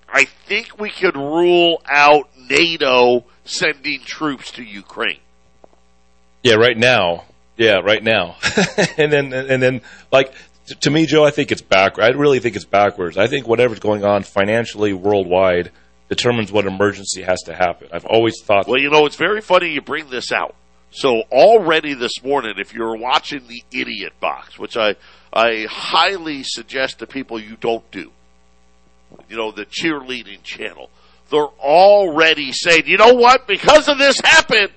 I 0.07 0.25
think 0.25 0.79
we 0.79 0.91
could 0.91 1.15
rule 1.15 1.81
out 1.89 2.29
NATO 2.37 3.25
sending 3.43 4.01
troops 4.01 4.51
to 4.51 4.63
Ukraine. 4.63 5.19
Yeah, 6.43 6.55
right 6.55 6.77
now. 6.77 7.23
Yeah, 7.57 7.79
right 7.79 8.03
now. 8.03 8.35
and 8.97 9.11
then 9.11 9.33
and 9.33 9.61
then 9.61 9.81
like 10.11 10.33
to 10.81 10.91
me, 10.91 11.07
Joe, 11.07 11.25
I 11.25 11.31
think 11.31 11.51
it's 11.51 11.61
back. 11.61 11.97
I 11.97 12.09
really 12.09 12.39
think 12.39 12.55
it's 12.55 12.65
backwards. 12.65 13.17
I 13.17 13.25
think 13.25 13.47
whatever's 13.47 13.79
going 13.79 14.03
on 14.05 14.21
financially 14.21 14.93
worldwide 14.93 15.71
determines 16.09 16.51
what 16.51 16.67
emergency 16.67 17.23
has 17.23 17.41
to 17.43 17.55
happen. 17.55 17.87
I've 17.91 18.05
always 18.05 18.35
thought. 18.43 18.67
Well, 18.67 18.79
you 18.79 18.91
know, 18.91 19.07
it's 19.07 19.15
very 19.15 19.41
funny 19.41 19.69
you 19.69 19.81
bring 19.81 20.09
this 20.09 20.31
out. 20.31 20.55
So 20.93 21.23
already 21.31 21.95
this 21.95 22.23
morning, 22.23 22.53
if 22.59 22.71
you're 22.71 22.95
watching 22.95 23.47
the 23.47 23.63
Idiot 23.71 24.13
Box, 24.19 24.59
which 24.59 24.77
I 24.77 24.95
I 25.33 25.65
highly 25.67 26.43
suggest 26.43 26.99
to 26.99 27.07
people 27.07 27.39
you 27.39 27.57
don't 27.59 27.89
do, 27.89 28.11
you 29.27 29.35
know, 29.35 29.51
the 29.51 29.65
cheerleading 29.65 30.43
channel, 30.43 30.91
they're 31.31 31.41
already 31.41 32.51
saying, 32.51 32.83
you 32.85 32.97
know 32.97 33.15
what? 33.15 33.47
Because 33.47 33.87
of 33.87 33.97
this 33.97 34.21
happened, 34.23 34.69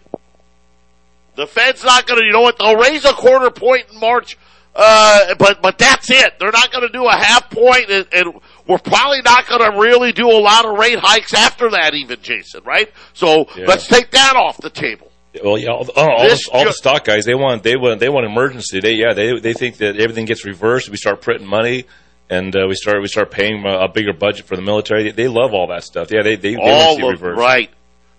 the 1.34 1.46
Fed's 1.46 1.84
not 1.84 2.06
going 2.06 2.18
to, 2.18 2.24
you 2.24 2.32
know 2.32 2.40
what? 2.40 2.58
They'll 2.58 2.78
raise 2.78 3.04
a 3.04 3.12
quarter 3.12 3.50
point 3.50 3.90
in 3.92 4.00
March, 4.00 4.38
uh, 4.74 5.34
but 5.34 5.60
but 5.60 5.76
that's 5.76 6.08
it. 6.08 6.38
They're 6.38 6.50
not 6.50 6.72
going 6.72 6.86
to 6.86 6.92
do 6.92 7.06
a 7.06 7.14
half 7.14 7.50
point, 7.50 7.90
and, 7.90 8.06
and 8.14 8.40
we're 8.66 8.78
probably 8.78 9.20
not 9.20 9.46
going 9.46 9.70
to 9.70 9.78
really 9.78 10.12
do 10.12 10.30
a 10.30 10.40
lot 10.40 10.64
of 10.64 10.78
rate 10.78 10.98
hikes 10.98 11.34
after 11.34 11.72
that, 11.72 11.92
even 11.92 12.22
Jason. 12.22 12.64
Right? 12.64 12.90
So 13.12 13.48
yeah. 13.54 13.66
let's 13.66 13.86
take 13.86 14.12
that 14.12 14.34
off 14.34 14.56
the 14.56 14.70
table. 14.70 15.12
Well, 15.42 15.58
yeah, 15.58 15.70
all, 15.70 15.88
all, 15.96 16.28
the, 16.28 16.50
all 16.52 16.64
the 16.64 16.72
stock 16.72 17.04
guys 17.04 17.24
they 17.24 17.34
want 17.34 17.62
they 17.62 17.76
want 17.76 18.00
they 18.00 18.08
want 18.08 18.26
emergency. 18.26 18.80
They 18.80 18.94
yeah 18.94 19.12
they 19.14 19.38
they 19.38 19.52
think 19.52 19.78
that 19.78 19.96
everything 19.96 20.24
gets 20.24 20.44
reversed. 20.44 20.88
We 20.88 20.96
start 20.96 21.20
printing 21.20 21.46
money 21.46 21.84
and 22.28 22.54
uh, 22.54 22.66
we 22.68 22.74
start 22.74 23.00
we 23.00 23.08
start 23.08 23.30
paying 23.30 23.64
a, 23.64 23.84
a, 23.84 23.88
bigger 23.88 24.12
budget 24.12 24.46
for 24.46 24.56
the 24.56 24.62
military. 24.62 25.04
They, 25.04 25.10
they, 25.10 25.28
love 25.28 25.54
all 25.54 25.68
that 25.68 25.84
stuff. 25.84 26.10
Yeah, 26.10 26.22
they 26.22 26.36
they, 26.36 26.54
they 26.54 26.56
all 26.56 26.98
want 26.98 26.98
to 26.98 27.02
see 27.02 27.24
reverse. 27.24 27.38
Right, 27.38 27.70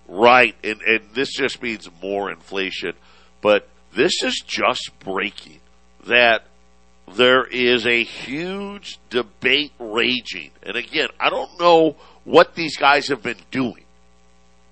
right, 0.08 0.56
and 0.64 0.82
and 0.82 1.02
this 1.14 1.34
just 1.34 1.62
means 1.62 1.90
more 2.02 2.32
inflation. 2.32 2.94
But 3.42 3.68
this 3.94 4.24
is 4.24 4.42
just 4.46 4.92
breaking 5.00 5.60
that 6.06 6.46
there 7.16 7.46
is 7.46 7.86
a 7.86 8.04
huge 8.04 9.00
debate 9.10 9.74
raging. 9.80 10.52
And 10.64 10.78
again, 10.78 11.10
I 11.20 11.30
don't 11.30 11.60
know 11.60 11.96
what 12.24 12.56
these 12.56 12.78
guys 12.78 13.08
have 13.08 13.24
been 13.24 13.40
doing. 13.52 13.84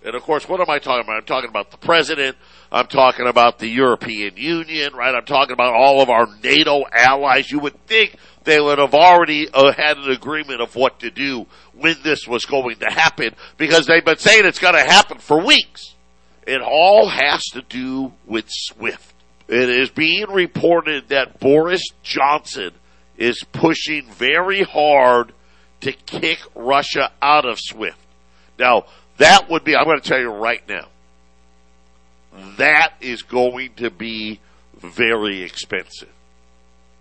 And 0.06 0.14
of 0.14 0.22
course, 0.22 0.48
what 0.48 0.62
am 0.62 0.70
I 0.70 0.78
talking 0.78 1.04
about? 1.04 1.18
I'm 1.18 1.26
talking 1.26 1.50
about 1.50 1.72
the 1.72 1.78
president. 1.78 2.38
I'm 2.72 2.86
talking 2.86 3.26
about 3.26 3.58
the 3.58 3.68
European 3.68 4.38
Union, 4.38 4.94
right? 4.94 5.16
I'm 5.16 5.26
talking 5.26 5.54
about 5.54 5.74
all 5.74 6.00
of 6.00 6.12
our 6.12 6.28
NATO 6.44 6.84
allies. 6.94 7.50
You 7.50 7.58
would 7.60 7.88
think 7.88 8.16
they 8.44 8.62
would 8.62 8.78
have 8.78 8.94
already 8.94 9.50
uh, 9.52 9.74
had 9.74 9.98
an 9.98 10.12
agreement 10.12 10.62
of 10.62 10.76
what 10.76 11.00
to 11.00 11.10
do 11.10 11.48
when 11.74 11.96
this 12.04 12.28
was 12.28 12.46
going 12.46 12.76
to 12.78 12.86
happen 12.86 13.34
because 13.58 13.88
they've 13.88 14.06
been 14.06 14.20
saying 14.20 14.46
it's 14.46 14.60
going 14.60 14.76
to 14.76 14.84
happen 14.84 15.18
for 15.18 15.44
weeks. 15.44 15.96
It 16.46 16.62
all 16.62 17.10
has 17.10 17.44
to 17.54 17.64
do 17.64 18.14
with 18.28 18.46
SWIFT. 18.48 19.12
It 19.48 19.70
is 19.70 19.90
being 19.90 20.30
reported 20.30 21.10
that 21.10 21.40
Boris 21.40 21.82
Johnson 22.04 22.72
is 23.18 23.44
pushing 23.52 24.08
very 24.12 24.62
hard 24.62 25.34
to 25.82 25.92
kick 25.92 26.40
Russia 26.54 27.12
out 27.24 27.46
of 27.46 27.60
SWIFT. 27.60 27.98
Now, 28.60 28.86
that 29.18 29.50
would 29.50 29.64
be, 29.64 29.76
I'm 29.76 29.86
going 29.86 30.00
to 30.00 30.08
tell 30.08 30.20
you 30.20 30.30
right 30.32 30.68
now, 30.68 30.88
that 32.58 32.94
is 33.00 33.22
going 33.22 33.74
to 33.78 33.90
be 33.90 34.40
very 34.76 35.42
expensive. 35.42 36.10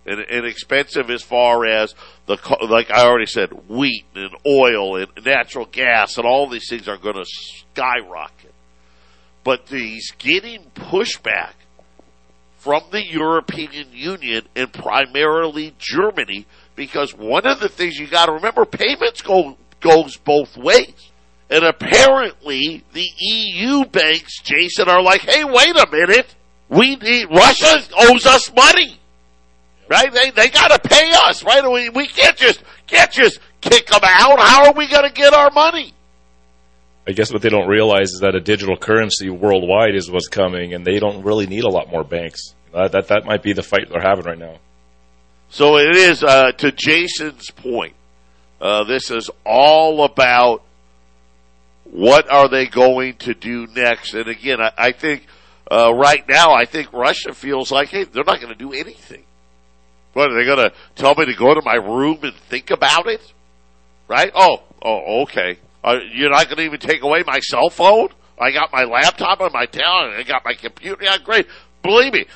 And, 0.06 0.20
and 0.20 0.44
expensive 0.44 1.10
as 1.10 1.22
far 1.22 1.64
as 1.64 1.94
the, 2.26 2.36
like 2.68 2.90
I 2.90 3.06
already 3.06 3.26
said, 3.26 3.68
wheat 3.68 4.04
and 4.14 4.36
oil 4.46 4.96
and 4.96 5.08
natural 5.24 5.64
gas 5.64 6.18
and 6.18 6.26
all 6.26 6.48
these 6.48 6.68
things 6.68 6.88
are 6.88 6.98
going 6.98 7.16
to 7.16 7.24
skyrocket. 7.24 8.52
But 9.42 9.68
he's 9.68 10.12
getting 10.18 10.64
pushback 10.74 11.54
from 12.58 12.82
the 12.90 13.04
European 13.04 13.88
Union 13.92 14.46
and 14.54 14.72
primarily 14.72 15.74
Germany 15.78 16.46
because 16.76 17.14
one 17.14 17.46
of 17.46 17.60
the 17.60 17.68
things 17.68 17.98
you 17.98 18.06
got 18.06 18.26
to 18.26 18.32
remember, 18.32 18.64
payments 18.64 19.22
go 19.22 19.56
goes 19.80 20.16
both 20.16 20.56
ways. 20.56 21.10
And 21.50 21.64
apparently 21.64 22.84
the 22.92 23.06
EU 23.18 23.84
banks, 23.84 24.40
Jason, 24.40 24.88
are 24.88 25.02
like, 25.02 25.22
hey, 25.22 25.44
wait 25.44 25.76
a 25.76 25.88
minute. 25.90 26.34
We 26.68 26.96
need, 26.96 27.26
Russia 27.30 27.82
owes 27.96 28.26
us 28.26 28.52
money. 28.54 28.98
Right? 29.88 30.10
They, 30.10 30.30
they 30.30 30.48
gotta 30.48 30.78
pay 30.78 31.12
us, 31.26 31.44
right? 31.44 31.62
We, 31.70 31.90
we 31.90 32.06
can't 32.06 32.36
just, 32.36 32.62
can't 32.86 33.12
just 33.12 33.38
kick 33.60 33.86
them 33.86 34.00
out. 34.02 34.38
How 34.40 34.66
are 34.66 34.72
we 34.72 34.88
gonna 34.88 35.10
get 35.10 35.34
our 35.34 35.50
money? 35.50 35.92
I 37.06 37.12
guess 37.12 37.30
what 37.32 37.42
they 37.42 37.50
don't 37.50 37.68
realize 37.68 38.12
is 38.12 38.20
that 38.20 38.34
a 38.34 38.40
digital 38.40 38.78
currency 38.78 39.28
worldwide 39.28 39.94
is 39.94 40.10
what's 40.10 40.28
coming, 40.28 40.72
and 40.72 40.86
they 40.86 40.98
don't 40.98 41.22
really 41.22 41.46
need 41.46 41.64
a 41.64 41.68
lot 41.68 41.90
more 41.90 42.02
banks. 42.02 42.54
That 42.72 42.92
that, 42.92 43.08
that 43.08 43.24
might 43.26 43.42
be 43.42 43.52
the 43.52 43.62
fight 43.62 43.90
they're 43.90 44.00
having 44.00 44.24
right 44.24 44.38
now. 44.38 44.58
So 45.50 45.76
it 45.76 45.94
is 45.94 46.24
uh, 46.24 46.52
to 46.52 46.72
Jason's 46.72 47.50
point. 47.50 47.94
Uh, 48.58 48.84
this 48.84 49.10
is 49.10 49.30
all 49.44 50.04
about 50.04 50.62
what 51.94 52.28
are 52.28 52.48
they 52.48 52.66
going 52.66 53.14
to 53.18 53.34
do 53.34 53.68
next. 53.68 54.14
And 54.14 54.26
again, 54.26 54.60
I, 54.60 54.72
I 54.76 54.92
think 54.92 55.24
uh, 55.70 55.94
right 55.94 56.28
now, 56.28 56.52
I 56.52 56.64
think 56.64 56.92
Russia 56.92 57.32
feels 57.32 57.70
like, 57.70 57.90
hey, 57.90 58.02
they're 58.02 58.24
not 58.24 58.40
going 58.40 58.52
to 58.52 58.58
do 58.58 58.72
anything. 58.72 59.22
What 60.12 60.32
are 60.32 60.34
they 60.34 60.44
going 60.44 60.58
to 60.58 60.72
tell 60.96 61.14
me 61.14 61.26
to 61.26 61.34
go 61.34 61.54
to 61.54 61.62
my 61.64 61.76
room 61.76 62.18
and 62.24 62.34
think 62.34 62.72
about 62.72 63.06
it? 63.06 63.20
Right? 64.08 64.32
Oh, 64.34 64.64
oh, 64.82 65.22
okay. 65.22 65.58
Uh, 65.84 65.98
you're 66.12 66.30
not 66.30 66.46
going 66.46 66.56
to 66.56 66.64
even 66.64 66.80
take 66.80 67.02
away 67.02 67.22
my 67.24 67.38
cell 67.38 67.70
phone? 67.70 68.08
I 68.40 68.50
got 68.50 68.72
my 68.72 68.82
laptop 68.82 69.40
and 69.40 69.52
my 69.52 69.66
tablet. 69.66 70.18
I 70.18 70.24
got 70.24 70.44
my 70.44 70.54
computer. 70.54 71.04
Yeah, 71.04 71.18
great. 71.18 71.46
Believe 71.84 72.12
me, 72.12 72.26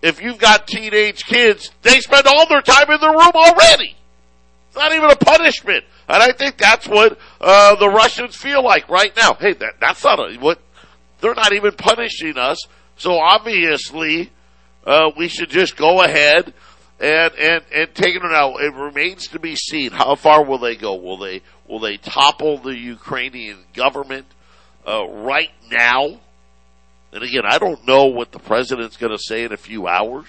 if 0.00 0.22
you've 0.22 0.38
got 0.38 0.66
teenage 0.66 1.26
kids, 1.26 1.70
they 1.82 2.00
spend 2.00 2.26
all 2.26 2.48
their 2.48 2.62
time 2.62 2.90
in 2.90 3.00
the 3.00 3.10
room 3.10 3.32
already. 3.34 3.96
It's 4.74 4.82
not 4.82 4.92
even 4.92 5.08
a 5.08 5.14
punishment. 5.14 5.84
And 6.08 6.20
I 6.20 6.32
think 6.32 6.58
that's 6.58 6.88
what 6.88 7.16
uh, 7.40 7.76
the 7.76 7.88
Russians 7.88 8.34
feel 8.34 8.64
like 8.64 8.88
right 8.88 9.16
now. 9.16 9.34
Hey, 9.34 9.52
that, 9.52 9.74
that's 9.78 10.02
not 10.02 10.18
a, 10.18 10.36
what 10.40 10.60
they're 11.20 11.34
not 11.34 11.52
even 11.52 11.74
punishing 11.74 12.36
us. 12.36 12.58
So 12.96 13.16
obviously, 13.16 14.32
uh, 14.84 15.12
we 15.16 15.28
should 15.28 15.48
just 15.48 15.76
go 15.76 16.02
ahead 16.02 16.52
and 16.98 17.34
and 17.34 17.64
and 17.72 17.94
take 17.94 18.16
it 18.16 18.24
out. 18.24 18.60
It 18.60 18.74
remains 18.74 19.28
to 19.28 19.38
be 19.38 19.54
seen 19.54 19.92
how 19.92 20.16
far 20.16 20.44
will 20.44 20.58
they 20.58 20.74
go. 20.74 20.96
Will 20.96 21.18
they 21.18 21.42
will 21.68 21.78
they 21.78 21.96
topple 21.96 22.58
the 22.58 22.76
Ukrainian 22.76 23.58
government 23.74 24.26
uh, 24.88 25.06
right 25.06 25.52
now? 25.70 26.18
And 27.12 27.22
again, 27.22 27.44
I 27.48 27.58
don't 27.58 27.86
know 27.86 28.06
what 28.06 28.32
the 28.32 28.40
president's 28.40 28.96
going 28.96 29.16
to 29.16 29.22
say 29.22 29.44
in 29.44 29.52
a 29.52 29.56
few 29.56 29.86
hours, 29.86 30.26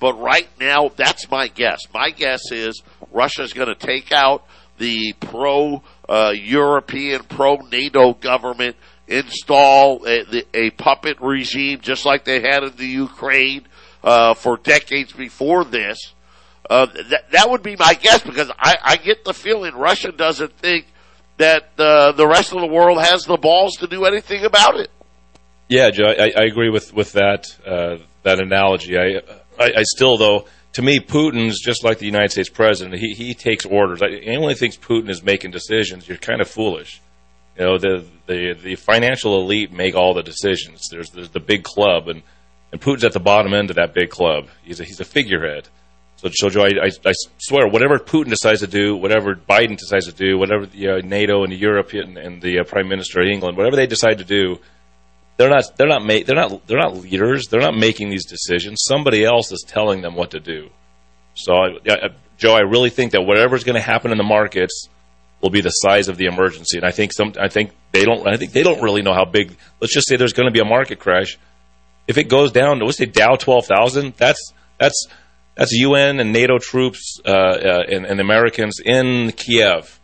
but 0.00 0.18
right 0.18 0.48
now, 0.58 0.90
that's 0.96 1.30
my 1.30 1.48
guess. 1.48 1.80
My 1.92 2.08
guess 2.08 2.40
is 2.50 2.82
Russia's 3.12 3.52
going 3.52 3.68
to 3.68 3.74
take 3.74 4.12
out 4.12 4.44
the 4.78 5.12
pro 5.14 5.82
uh, 6.08 6.32
European, 6.34 7.22
pro 7.24 7.56
NATO 7.56 8.14
government, 8.14 8.76
install 9.06 10.06
a, 10.06 10.44
a, 10.54 10.70
puppet 10.70 11.18
regime 11.20 11.80
just 11.80 12.04
like 12.04 12.24
they 12.24 12.40
had 12.40 12.62
in 12.64 12.74
the 12.76 12.86
Ukraine 12.86 13.66
uh, 14.02 14.34
for 14.34 14.56
decades 14.56 15.12
before 15.12 15.64
this. 15.64 16.14
Uh, 16.70 16.86
that 16.86 17.30
that 17.32 17.50
would 17.50 17.62
be 17.62 17.76
my 17.76 17.94
guess 17.94 18.22
because 18.22 18.50
I, 18.58 18.76
I 18.82 18.96
get 18.96 19.24
the 19.24 19.34
feeling 19.34 19.74
Russia 19.74 20.12
doesn't 20.12 20.52
think 20.58 20.86
that 21.36 21.70
uh, 21.78 22.12
the 22.12 22.26
rest 22.26 22.52
of 22.52 22.60
the 22.60 22.66
world 22.66 23.00
has 23.02 23.24
the 23.24 23.36
balls 23.36 23.76
to 23.76 23.86
do 23.86 24.04
anything 24.04 24.44
about 24.44 24.78
it. 24.78 24.90
Yeah, 25.68 25.90
Joe, 25.90 26.04
I, 26.06 26.32
I 26.36 26.44
agree 26.44 26.70
with 26.70 26.92
with 26.94 27.12
that 27.12 27.46
uh, 27.66 27.96
that 28.22 28.40
analogy. 28.40 28.96
I, 28.96 29.20
I, 29.58 29.72
I 29.78 29.82
still 29.82 30.16
though 30.16 30.46
to 30.74 30.82
me, 30.82 31.00
Putin's 31.00 31.60
just 31.60 31.84
like 31.84 31.98
the 31.98 32.06
United 32.06 32.32
States 32.32 32.48
president. 32.48 32.98
He 32.98 33.14
he 33.14 33.34
takes 33.34 33.66
orders. 33.66 34.00
Anyone 34.02 34.50
who 34.50 34.56
thinks 34.56 34.76
Putin 34.76 35.10
is 35.10 35.22
making 35.22 35.50
decisions, 35.50 36.08
you're 36.08 36.18
kind 36.18 36.40
of 36.40 36.48
foolish. 36.48 37.00
You 37.58 37.64
know, 37.66 37.78
the 37.78 38.04
the 38.26 38.54
the 38.54 38.76
financial 38.76 39.40
elite 39.40 39.72
make 39.72 39.94
all 39.94 40.14
the 40.14 40.22
decisions. 40.22 40.88
There's 40.90 41.10
there's 41.10 41.30
the 41.30 41.40
big 41.40 41.62
club, 41.62 42.08
and 42.08 42.22
and 42.72 42.80
Putin's 42.80 43.04
at 43.04 43.12
the 43.12 43.20
bottom 43.20 43.52
end 43.52 43.70
of 43.70 43.76
that 43.76 43.92
big 43.92 44.10
club. 44.10 44.48
He's 44.64 44.80
a, 44.80 44.84
he's 44.84 45.00
a 45.00 45.04
figurehead. 45.04 45.68
So, 46.16 46.30
so 46.32 46.48
Joe, 46.48 46.62
I, 46.62 46.86
I, 46.86 46.90
I 47.04 47.12
swear, 47.38 47.68
whatever 47.68 47.98
Putin 47.98 48.30
decides 48.30 48.60
to 48.60 48.66
do, 48.66 48.96
whatever 48.96 49.34
Biden 49.34 49.76
decides 49.76 50.06
to 50.06 50.12
do, 50.12 50.38
whatever 50.38 50.66
the, 50.66 50.88
uh, 50.88 51.00
NATO 51.04 51.42
and 51.42 51.52
the 51.52 51.56
European 51.56 52.16
and 52.16 52.40
the 52.40 52.60
uh, 52.60 52.64
Prime 52.64 52.88
Minister 52.88 53.20
of 53.20 53.26
England, 53.26 53.58
whatever 53.58 53.76
they 53.76 53.86
decide 53.86 54.18
to 54.18 54.24
do, 54.24 54.58
they're 55.36 55.50
not 55.50 55.64
they're 55.76 55.88
not 55.88 56.06
they're 56.06 56.36
not 56.36 56.66
they're 56.66 56.78
not 56.78 56.96
leaders. 56.96 57.48
They're 57.48 57.60
not 57.60 57.76
making 57.76 58.10
these 58.10 58.26
decisions. 58.26 58.82
Somebody 58.86 59.24
else 59.24 59.50
is 59.52 59.64
telling 59.66 60.02
them 60.02 60.14
what 60.14 60.32
to 60.32 60.40
do. 60.40 60.70
So, 61.34 61.54
I, 61.54 61.68
I, 61.88 62.08
Joe, 62.36 62.54
I 62.54 62.60
really 62.60 62.90
think 62.90 63.12
that 63.12 63.22
whatever's 63.22 63.64
going 63.64 63.76
to 63.76 63.80
happen 63.80 64.10
in 64.12 64.18
the 64.18 64.24
markets 64.24 64.88
will 65.40 65.50
be 65.50 65.60
the 65.60 65.70
size 65.70 66.08
of 66.08 66.16
the 66.16 66.26
emergency. 66.26 66.76
And 66.76 66.86
I 66.86 66.90
think 66.90 67.12
some 67.12 67.32
I 67.40 67.48
think 67.48 67.72
they 67.92 68.04
don't 68.04 68.26
I 68.26 68.36
think 68.36 68.52
they 68.52 68.62
don't 68.62 68.82
really 68.82 69.02
know 69.02 69.14
how 69.14 69.24
big. 69.24 69.56
Let's 69.80 69.94
just 69.94 70.08
say 70.08 70.16
there's 70.16 70.32
going 70.32 70.48
to 70.48 70.52
be 70.52 70.60
a 70.60 70.64
market 70.64 70.98
crash. 70.98 71.38
If 72.06 72.18
it 72.18 72.24
goes 72.24 72.52
down, 72.52 72.80
let's 72.80 72.98
say 72.98 73.06
Dow 73.06 73.36
twelve 73.36 73.66
thousand. 73.66 74.14
That's 74.16 74.52
that's 74.78 75.06
that's 75.56 75.72
UN 75.72 76.20
and 76.20 76.32
NATO 76.32 76.58
troops 76.58 77.20
uh, 77.26 77.30
uh, 77.30 77.82
and, 77.88 78.06
and 78.06 78.20
Americans 78.20 78.80
in 78.84 79.32
Kiev, 79.32 80.00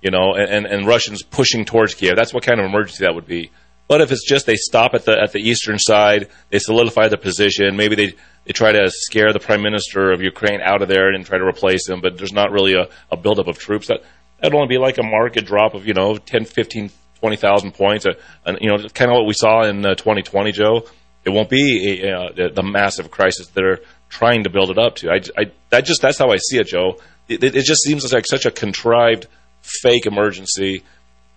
you 0.00 0.10
know, 0.10 0.34
and, 0.34 0.66
and 0.66 0.86
Russians 0.86 1.22
pushing 1.22 1.64
towards 1.64 1.94
Kiev. 1.94 2.16
That's 2.16 2.32
what 2.32 2.42
kind 2.42 2.58
of 2.60 2.66
emergency 2.66 3.04
that 3.04 3.14
would 3.14 3.26
be. 3.26 3.50
But 3.88 4.00
if 4.00 4.10
it's 4.10 4.26
just 4.26 4.46
they 4.46 4.56
stop 4.56 4.94
at 4.94 5.04
the 5.04 5.16
at 5.20 5.32
the 5.32 5.38
eastern 5.38 5.78
side, 5.78 6.28
they 6.50 6.58
solidify 6.58 7.08
the 7.08 7.16
position. 7.16 7.76
Maybe 7.76 7.94
they, 7.94 8.14
they 8.44 8.52
try 8.52 8.72
to 8.72 8.90
scare 8.90 9.32
the 9.32 9.38
prime 9.38 9.62
minister 9.62 10.12
of 10.12 10.20
Ukraine 10.20 10.60
out 10.60 10.82
of 10.82 10.88
there 10.88 11.12
and 11.12 11.24
try 11.24 11.38
to 11.38 11.44
replace 11.44 11.88
him. 11.88 12.00
But 12.00 12.16
there's 12.16 12.32
not 12.32 12.50
really 12.50 12.74
a, 12.74 12.88
a 13.10 13.16
buildup 13.16 13.46
of 13.46 13.58
troops. 13.58 13.86
That 13.86 14.02
that'd 14.40 14.54
only 14.54 14.68
be 14.68 14.78
like 14.78 14.98
a 14.98 15.04
market 15.04 15.46
drop 15.46 15.74
of 15.74 15.86
you 15.86 15.94
know 15.94 16.16
10, 16.16 16.46
15, 16.46 16.90
20,000 17.20 17.72
points. 17.72 18.06
Uh, 18.06 18.14
and 18.44 18.58
you 18.60 18.68
know, 18.68 18.88
kind 18.88 19.10
of 19.10 19.16
what 19.16 19.26
we 19.26 19.34
saw 19.34 19.62
in 19.62 19.84
uh, 19.86 19.94
2020, 19.94 20.52
Joe. 20.52 20.86
It 21.24 21.30
won't 21.30 21.50
be 21.50 22.02
a, 22.02 22.12
uh, 22.12 22.50
the 22.54 22.62
massive 22.62 23.10
crisis 23.10 23.48
that 23.48 23.64
are 23.64 23.80
trying 24.08 24.44
to 24.44 24.50
build 24.50 24.70
it 24.70 24.78
up 24.78 24.94
to. 24.96 25.10
I, 25.10 25.20
I 25.36 25.50
that 25.70 25.84
just 25.84 26.02
that's 26.02 26.18
how 26.18 26.30
I 26.30 26.36
see 26.36 26.58
it, 26.58 26.68
Joe. 26.68 26.98
It, 27.28 27.42
it 27.42 27.64
just 27.64 27.82
seems 27.82 28.12
like 28.12 28.26
such 28.26 28.46
a 28.46 28.52
contrived, 28.52 29.26
fake 29.60 30.06
emergency 30.06 30.84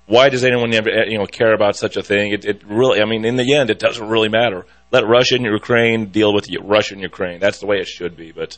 why 0.09 0.29
does 0.29 0.43
anyone 0.43 0.73
ever, 0.73 0.89
you 1.07 1.19
know 1.19 1.27
care 1.27 1.53
about 1.53 1.75
such 1.75 1.95
a 1.95 2.01
thing? 2.01 2.33
It, 2.33 2.43
it, 2.43 2.63
really, 2.65 2.99
I 2.99 3.05
mean, 3.05 3.25
in 3.25 3.35
the 3.35 3.55
end, 3.55 3.69
it 3.69 3.77
doesn't 3.77 4.09
really 4.09 4.27
matter. 4.27 4.65
Let 4.91 5.07
Russia 5.07 5.35
and 5.35 5.45
Ukraine 5.45 6.07
deal 6.07 6.33
with 6.33 6.49
Russia 6.61 6.95
and 6.95 7.01
Ukraine. 7.01 7.39
That's 7.39 7.59
the 7.59 7.67
way 7.67 7.77
it 7.77 7.87
should 7.87 8.17
be. 8.17 8.31
But 8.31 8.57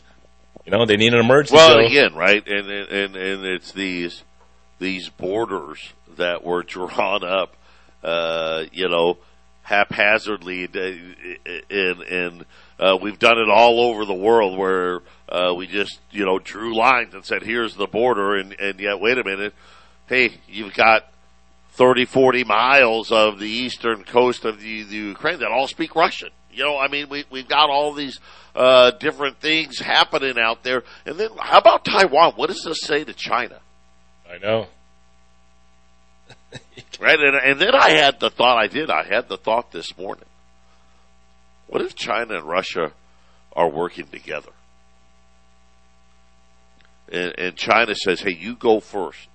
you 0.64 0.72
know, 0.72 0.86
they 0.86 0.96
need 0.96 1.12
an 1.12 1.20
emergency. 1.20 1.56
Well, 1.56 1.78
again, 1.78 2.14
right, 2.14 2.42
and 2.46 2.70
and 2.70 3.16
and 3.16 3.44
it's 3.44 3.70
these 3.72 4.22
these 4.78 5.10
borders 5.10 5.92
that 6.16 6.42
were 6.42 6.62
drawn 6.74 7.22
up, 7.22 7.54
uh, 8.02 8.64
you 8.72 8.88
know, 8.88 9.18
haphazardly, 9.60 10.64
and 10.74 12.00
and 12.00 12.44
uh, 12.80 12.96
we've 13.00 13.18
done 13.18 13.38
it 13.38 13.50
all 13.50 13.78
over 13.78 14.06
the 14.06 14.14
world 14.14 14.56
where 14.56 15.00
uh, 15.28 15.52
we 15.54 15.66
just 15.66 16.00
you 16.10 16.24
know 16.24 16.38
drew 16.38 16.74
lines 16.74 17.12
and 17.12 17.26
said, 17.26 17.42
"Here's 17.42 17.76
the 17.76 17.86
border," 17.86 18.36
and 18.36 18.58
and 18.58 18.80
yet, 18.80 19.00
wait 19.00 19.18
a 19.18 19.24
minute, 19.24 19.52
hey, 20.06 20.38
you've 20.48 20.72
got 20.72 21.11
30, 21.72 22.04
40 22.04 22.44
miles 22.44 23.10
of 23.10 23.38
the 23.38 23.48
eastern 23.48 24.04
coast 24.04 24.44
of 24.44 24.60
the, 24.60 24.82
the 24.82 24.96
Ukraine 24.96 25.38
that 25.40 25.50
all 25.50 25.66
speak 25.66 25.94
Russian. 25.94 26.28
You 26.52 26.64
know, 26.64 26.78
I 26.78 26.88
mean, 26.88 27.08
we 27.08 27.24
we've 27.30 27.48
got 27.48 27.70
all 27.70 27.94
these 27.94 28.20
uh, 28.54 28.90
different 28.92 29.40
things 29.40 29.78
happening 29.78 30.38
out 30.38 30.62
there, 30.62 30.82
and 31.06 31.18
then 31.18 31.30
how 31.38 31.58
about 31.58 31.84
Taiwan? 31.84 32.34
What 32.36 32.48
does 32.48 32.62
this 32.62 32.82
say 32.82 33.04
to 33.04 33.14
China? 33.14 33.58
I 34.30 34.36
know. 34.36 34.66
right, 37.00 37.18
and, 37.18 37.36
and 37.36 37.58
then 37.58 37.74
I 37.74 37.90
had 37.90 38.20
the 38.20 38.28
thought. 38.28 38.58
I 38.58 38.66
did. 38.66 38.90
I 38.90 39.04
had 39.04 39.28
the 39.28 39.38
thought 39.38 39.72
this 39.72 39.96
morning. 39.96 40.26
What 41.68 41.80
if 41.80 41.94
China 41.94 42.34
and 42.34 42.44
Russia 42.44 42.92
are 43.54 43.70
working 43.70 44.06
together? 44.06 44.52
And, 47.10 47.34
and 47.38 47.56
China 47.56 47.94
says, 47.94 48.20
"Hey, 48.20 48.36
you 48.38 48.56
go 48.56 48.80
first, 48.80 49.26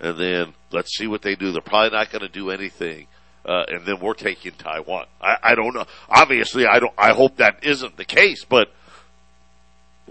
and 0.00 0.18
then 0.18 0.54
let's 0.70 0.96
see 0.96 1.06
what 1.06 1.22
they 1.22 1.34
do." 1.34 1.52
They're 1.52 1.60
probably 1.60 1.96
not 1.96 2.10
going 2.10 2.22
to 2.22 2.28
do 2.28 2.50
anything 2.50 3.06
uh, 3.48 3.64
and 3.66 3.86
then 3.86 3.98
we're 3.98 4.14
taking 4.14 4.52
Taiwan. 4.52 5.06
I, 5.20 5.36
I 5.42 5.54
don't 5.54 5.74
know. 5.74 5.86
Obviously, 6.08 6.66
I 6.66 6.80
don't. 6.80 6.92
I 6.98 7.14
hope 7.14 7.38
that 7.38 7.64
isn't 7.64 7.96
the 7.96 8.04
case, 8.04 8.44
but 8.44 8.70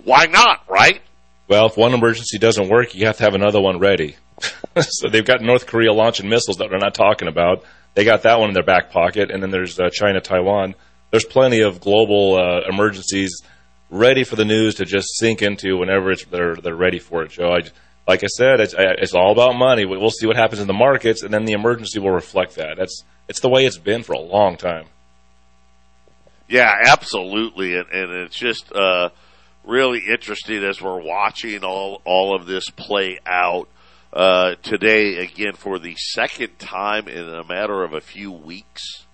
why 0.03 0.25
not? 0.25 0.63
Right? 0.67 1.01
Well, 1.47 1.67
if 1.67 1.77
one 1.77 1.93
emergency 1.93 2.39
doesn't 2.39 2.67
work, 2.67 2.95
you 2.95 3.05
have 3.05 3.17
to 3.17 3.23
have 3.23 3.35
another 3.35 3.61
one 3.61 3.77
ready. 3.77 4.15
so 4.81 5.07
they've 5.09 5.23
got 5.23 5.41
North 5.41 5.67
Korea 5.67 5.93
launching 5.93 6.27
missiles 6.27 6.57
that 6.57 6.69
they're 6.69 6.79
not 6.79 6.95
talking 6.95 7.27
about. 7.27 7.63
They 7.93 8.03
got 8.03 8.23
that 8.23 8.39
one 8.39 8.49
in 8.49 8.53
their 8.53 8.63
back 8.63 8.91
pocket, 8.91 9.29
and 9.29 9.41
then 9.41 9.51
there's 9.51 9.79
uh, 9.79 9.89
China, 9.91 10.19
Taiwan. 10.19 10.73
There's 11.11 11.25
plenty 11.25 11.61
of 11.61 11.79
global 11.79 12.37
uh, 12.37 12.67
emergencies 12.67 13.41
ready 13.89 14.23
for 14.23 14.35
the 14.35 14.45
news 14.45 14.75
to 14.75 14.85
just 14.85 15.15
sink 15.17 15.41
into 15.41 15.77
whenever 15.77 16.11
it's 16.11 16.25
they're 16.25 16.55
they're 16.55 16.75
ready 16.75 16.99
for 16.99 17.23
it, 17.23 17.31
Joe. 17.31 17.53
I, 17.53 17.61
like 18.07 18.23
I 18.23 18.27
said, 18.27 18.59
it's, 18.61 18.73
it's 18.77 19.13
all 19.13 19.31
about 19.31 19.55
money. 19.55 19.85
We'll 19.85 20.09
see 20.09 20.27
what 20.27 20.37
happens 20.37 20.61
in 20.61 20.67
the 20.67 20.73
markets, 20.73 21.23
and 21.23 21.33
then 21.33 21.45
the 21.45 21.53
emergency 21.53 21.99
will 21.99 22.11
reflect 22.11 22.55
that. 22.55 22.77
That's 22.77 23.03
it's 23.27 23.41
the 23.41 23.49
way 23.49 23.65
it's 23.65 23.77
been 23.77 24.03
for 24.03 24.13
a 24.13 24.19
long 24.19 24.55
time. 24.55 24.85
Yeah, 26.47 26.73
absolutely, 26.85 27.75
and, 27.75 27.89
and 27.91 28.11
it's 28.23 28.37
just 28.37 28.71
uh, 28.73 29.09
really 29.65 30.03
interesting 30.09 30.63
as 30.63 30.81
we're 30.81 31.01
watching 31.01 31.63
all 31.63 32.01
all 32.05 32.33
of 32.33 32.45
this 32.45 32.69
play 32.69 33.19
out 33.25 33.67
uh, 34.13 34.55
today. 34.63 35.17
Again, 35.17 35.53
for 35.53 35.77
the 35.77 35.95
second 35.97 36.57
time 36.57 37.09
in 37.09 37.27
a 37.27 37.43
matter 37.43 37.83
of 37.83 37.93
a 37.93 37.99
few 37.99 38.31
weeks, 38.31 39.05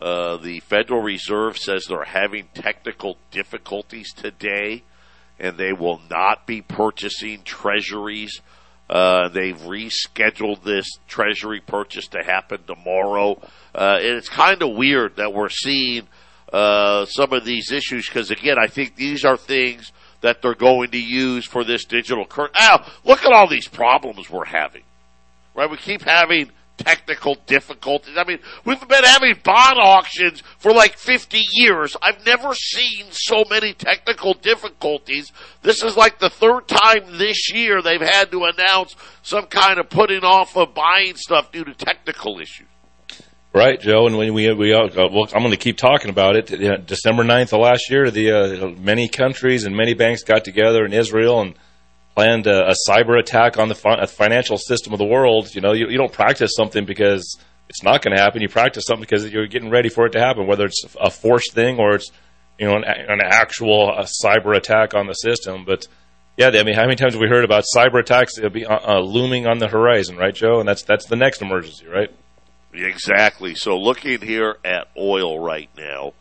uh, 0.00 0.38
the 0.38 0.60
Federal 0.60 1.02
Reserve 1.02 1.58
says 1.58 1.84
they're 1.86 2.04
having 2.04 2.48
technical 2.54 3.18
difficulties 3.30 4.14
today, 4.14 4.84
and 5.38 5.56
they 5.56 5.72
will 5.72 6.00
not 6.10 6.46
be 6.46 6.62
purchasing 6.62 7.42
treasuries 7.42 8.40
uh, 8.90 9.28
they've 9.28 9.58
rescheduled 9.58 10.62
this 10.62 10.86
Treasury 11.06 11.60
purchase 11.60 12.08
to 12.08 12.22
happen 12.22 12.60
tomorrow. 12.66 13.40
Uh, 13.74 13.98
and 14.00 14.16
it's 14.16 14.28
kind 14.28 14.62
of 14.62 14.74
weird 14.76 15.16
that 15.16 15.34
we're 15.34 15.50
seeing 15.50 16.08
uh, 16.52 17.04
some 17.04 17.32
of 17.32 17.44
these 17.44 17.70
issues 17.70 18.08
because, 18.08 18.30
again, 18.30 18.56
I 18.58 18.66
think 18.66 18.96
these 18.96 19.24
are 19.24 19.36
things 19.36 19.92
that 20.22 20.40
they're 20.40 20.54
going 20.54 20.90
to 20.92 21.00
use 21.00 21.44
for 21.44 21.64
this 21.64 21.84
digital 21.84 22.24
currency. 22.24 22.56
Now, 22.60 22.90
look 23.04 23.24
at 23.24 23.32
all 23.32 23.46
these 23.46 23.68
problems 23.68 24.30
we're 24.30 24.46
having. 24.46 24.82
Right? 25.54 25.70
We 25.70 25.76
keep 25.76 26.02
having 26.02 26.50
technical 26.78 27.36
difficulties. 27.46 28.14
I 28.16 28.24
mean, 28.24 28.38
we've 28.64 28.80
been 28.88 29.04
having 29.04 29.34
bond 29.44 29.78
auctions 29.78 30.42
for 30.58 30.72
like 30.72 30.96
50 30.96 31.40
years. 31.52 31.96
I've 32.00 32.24
never 32.24 32.54
seen 32.54 33.06
so 33.10 33.44
many 33.50 33.74
technical 33.74 34.34
difficulties. 34.34 35.30
This 35.62 35.82
is 35.82 35.96
like 35.96 36.18
the 36.18 36.30
third 36.30 36.66
time 36.68 37.18
this 37.18 37.52
year 37.52 37.82
they've 37.82 38.00
had 38.00 38.30
to 38.30 38.44
announce 38.44 38.96
some 39.22 39.46
kind 39.46 39.78
of 39.78 39.90
putting 39.90 40.24
off 40.24 40.56
of 40.56 40.74
buying 40.74 41.16
stuff 41.16 41.52
due 41.52 41.64
to 41.64 41.74
technical 41.74 42.40
issues. 42.40 42.66
Right, 43.54 43.80
Joe, 43.80 44.06
and 44.06 44.16
when 44.16 44.34
we 44.34 44.52
we 44.52 44.74
uh, 44.74 44.88
well, 44.94 45.26
I'm 45.34 45.40
going 45.40 45.50
to 45.50 45.56
keep 45.56 45.78
talking 45.78 46.10
about 46.10 46.36
it. 46.36 46.86
December 46.86 47.24
9th 47.24 47.54
of 47.54 47.60
last 47.60 47.90
year, 47.90 48.10
the 48.10 48.30
uh, 48.30 48.68
many 48.78 49.08
countries 49.08 49.64
and 49.64 49.74
many 49.74 49.94
banks 49.94 50.22
got 50.22 50.44
together 50.44 50.84
in 50.84 50.92
Israel 50.92 51.40
and 51.40 51.54
planned 52.18 52.48
a, 52.48 52.70
a 52.70 52.74
cyber 52.88 53.16
attack 53.16 53.58
on 53.58 53.68
the 53.68 53.76
fi 53.76 54.04
financial 54.06 54.58
system 54.58 54.92
of 54.92 54.98
the 54.98 55.04
world, 55.04 55.54
you 55.54 55.60
know, 55.60 55.72
you, 55.72 55.88
you 55.88 55.96
don't 55.96 56.12
practice 56.12 56.50
something 56.56 56.84
because 56.84 57.38
it's 57.68 57.84
not 57.84 58.02
going 58.02 58.16
to 58.16 58.20
happen. 58.20 58.42
You 58.42 58.48
practice 58.48 58.86
something 58.86 59.02
because 59.02 59.30
you're 59.30 59.46
getting 59.46 59.70
ready 59.70 59.88
for 59.88 60.04
it 60.06 60.10
to 60.10 60.18
happen, 60.18 60.48
whether 60.48 60.64
it's 60.64 60.84
a 61.00 61.10
forced 61.10 61.52
thing 61.52 61.78
or 61.78 61.94
it's, 61.94 62.10
you 62.58 62.66
know, 62.66 62.74
an, 62.74 62.82
an 62.84 63.20
actual 63.24 63.92
cyber 64.24 64.56
attack 64.56 64.94
on 64.94 65.06
the 65.06 65.12
system. 65.12 65.64
But 65.64 65.86
yeah, 66.36 66.48
I 66.48 66.64
mean, 66.64 66.74
how 66.74 66.82
many 66.82 66.96
times 66.96 67.12
have 67.12 67.20
we 67.20 67.28
heard 67.28 67.44
about 67.44 67.62
cyber 67.72 68.00
attacks 68.00 68.36
be, 68.52 68.66
uh, 68.66 68.96
uh, 68.96 69.00
looming 69.00 69.46
on 69.46 69.58
the 69.58 69.68
horizon, 69.68 70.16
right, 70.16 70.34
Joe? 70.34 70.58
And 70.58 70.68
that's 70.68 70.82
that's 70.82 71.06
the 71.06 71.16
next 71.16 71.40
emergency, 71.40 71.86
right? 71.86 72.10
Exactly. 72.74 73.54
So 73.54 73.78
looking 73.78 74.22
here 74.22 74.56
at 74.64 74.88
oil 74.96 75.38
right 75.38 75.70
now, 75.78 76.14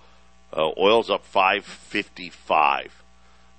uh, 0.53 0.69
oil's 0.77 1.09
up 1.09 1.25
555. 1.25 3.03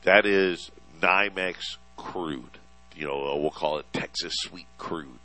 That 0.05 0.25
is 0.25 0.71
NYMEX 1.01 1.79
crude. 1.99 2.59
You 2.97 3.07
know, 3.07 3.33
uh, 3.33 3.37
we'll 3.37 3.51
call 3.51 3.79
it 3.79 3.93
Texas 3.93 4.33
sweet 4.39 4.67
crude. 4.79 5.19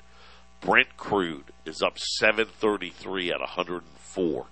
Brent 0.60 0.98
crude 0.98 1.46
is 1.66 1.82
up 1.82 1.98
733 1.98 3.32
at 3.32 3.40
104. 3.40 4.46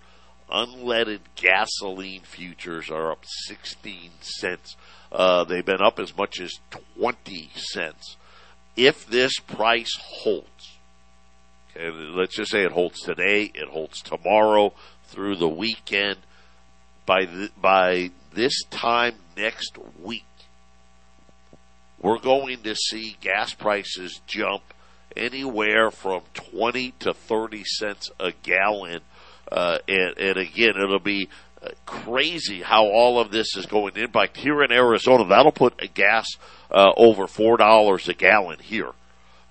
Unleaded 0.52 1.20
gasoline 1.36 2.22
futures 2.22 2.90
are 2.90 3.12
up 3.12 3.24
16 3.48 4.12
cents. 4.20 4.76
Uh, 5.12 5.44
they've 5.44 5.66
been 5.66 5.82
up 5.82 6.00
as 6.00 6.16
much 6.16 6.40
as 6.40 6.52
20 6.98 7.50
cents. 7.56 8.18
If 8.76 9.06
this 9.06 9.40
price 9.40 9.92
holds, 10.00 10.78
and 11.76 12.16
let's 12.16 12.36
just 12.36 12.52
say 12.52 12.64
it 12.64 12.72
holds 12.72 13.00
today, 13.02 13.52
it 13.54 13.70
holds 13.70 14.02
tomorrow 14.02 14.74
through 15.06 15.38
the 15.38 15.48
weekend, 15.48 16.18
by 17.06 17.26
the, 17.26 17.50
by 17.60 18.12
this 18.34 18.64
time 18.70 19.16
next 19.38 19.78
week, 20.02 20.26
we're 22.02 22.20
going 22.20 22.64
to 22.64 22.76
see 22.76 23.16
gas 23.22 23.54
prices 23.54 24.22
jump 24.26 24.64
anywhere 25.16 25.92
from 25.92 26.22
20 26.34 26.94
to 27.00 27.14
30 27.14 27.64
cents 27.64 28.12
a 28.20 28.32
gallon. 28.44 29.02
Uh, 29.52 29.78
and, 29.88 30.18
and, 30.18 30.38
again, 30.38 30.74
it'll 30.82 31.00
be 31.00 31.30
uh, 31.62 31.70
crazy 31.86 32.62
how 32.62 32.86
all 32.86 33.20
of 33.20 33.32
this 33.32 33.56
is 33.56 33.66
going 33.66 33.96
in. 33.98 34.10
By 34.10 34.30
here 34.34 34.64
in 34.64 34.72
Arizona, 34.72 35.26
that'll 35.28 35.52
put 35.52 35.82
a 35.82 35.88
gas 35.88 36.28
uh, 36.72 36.92
over 36.96 37.28
$4 37.28 38.08
a 38.08 38.14
gallon 38.14 38.60
here. 38.60 38.92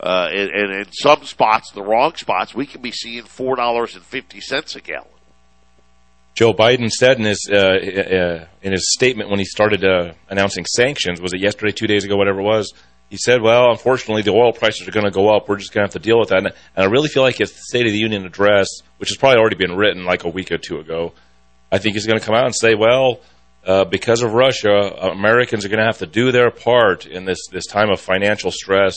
Uh, 0.02 0.28
and, 0.32 0.50
and 0.50 0.72
in 0.72 0.92
some 0.92 1.24
spots, 1.24 1.72
the 1.72 1.82
wrong 1.82 2.14
spots, 2.14 2.54
we 2.54 2.66
can 2.66 2.80
be 2.80 2.90
seeing 2.90 3.24
$4.50 3.24 4.76
a 4.76 4.80
gallon. 4.80 5.06
Joe 6.40 6.54
Biden 6.54 6.90
said 6.90 7.18
in 7.18 7.26
his 7.26 7.50
uh, 7.52 7.54
uh, 7.54 8.46
in 8.62 8.72
his 8.72 8.94
statement 8.94 9.28
when 9.28 9.38
he 9.38 9.44
started 9.44 9.84
uh, 9.84 10.14
announcing 10.30 10.64
sanctions, 10.64 11.20
was 11.20 11.34
it 11.34 11.40
yesterday, 11.40 11.70
two 11.70 11.86
days 11.86 12.02
ago, 12.02 12.16
whatever 12.16 12.40
it 12.40 12.44
was? 12.44 12.72
He 13.10 13.18
said, 13.18 13.42
"Well, 13.42 13.70
unfortunately, 13.70 14.22
the 14.22 14.32
oil 14.32 14.54
prices 14.54 14.88
are 14.88 14.90
going 14.90 15.04
to 15.04 15.10
go 15.10 15.36
up. 15.36 15.50
We're 15.50 15.58
just 15.58 15.74
going 15.74 15.82
to 15.82 15.92
have 15.92 16.02
to 16.02 16.08
deal 16.08 16.18
with 16.18 16.30
that." 16.30 16.38
And, 16.38 16.54
I 16.74 16.86
really 16.86 17.10
feel 17.10 17.22
like 17.22 17.36
his 17.36 17.52
State 17.68 17.84
of 17.84 17.92
the 17.92 17.98
Union 17.98 18.24
address, 18.24 18.68
which 18.96 19.10
has 19.10 19.18
probably 19.18 19.38
already 19.38 19.56
been 19.56 19.76
written 19.76 20.06
like 20.06 20.24
a 20.24 20.30
week 20.30 20.50
or 20.50 20.56
two 20.56 20.78
ago, 20.78 21.12
I 21.70 21.76
think 21.76 21.94
he's 21.94 22.06
going 22.06 22.18
to 22.18 22.24
come 22.24 22.34
out 22.34 22.46
and 22.46 22.56
say, 22.56 22.74
"Well, 22.74 23.20
uh, 23.66 23.84
because 23.84 24.22
of 24.22 24.32
Russia, 24.32 24.70
Americans 25.12 25.66
are 25.66 25.68
going 25.68 25.80
to 25.80 25.84
have 25.84 25.98
to 25.98 26.06
do 26.06 26.32
their 26.32 26.50
part 26.50 27.04
in 27.04 27.26
this 27.26 27.48
this 27.52 27.66
time 27.66 27.90
of 27.90 28.00
financial 28.00 28.50
stress." 28.50 28.96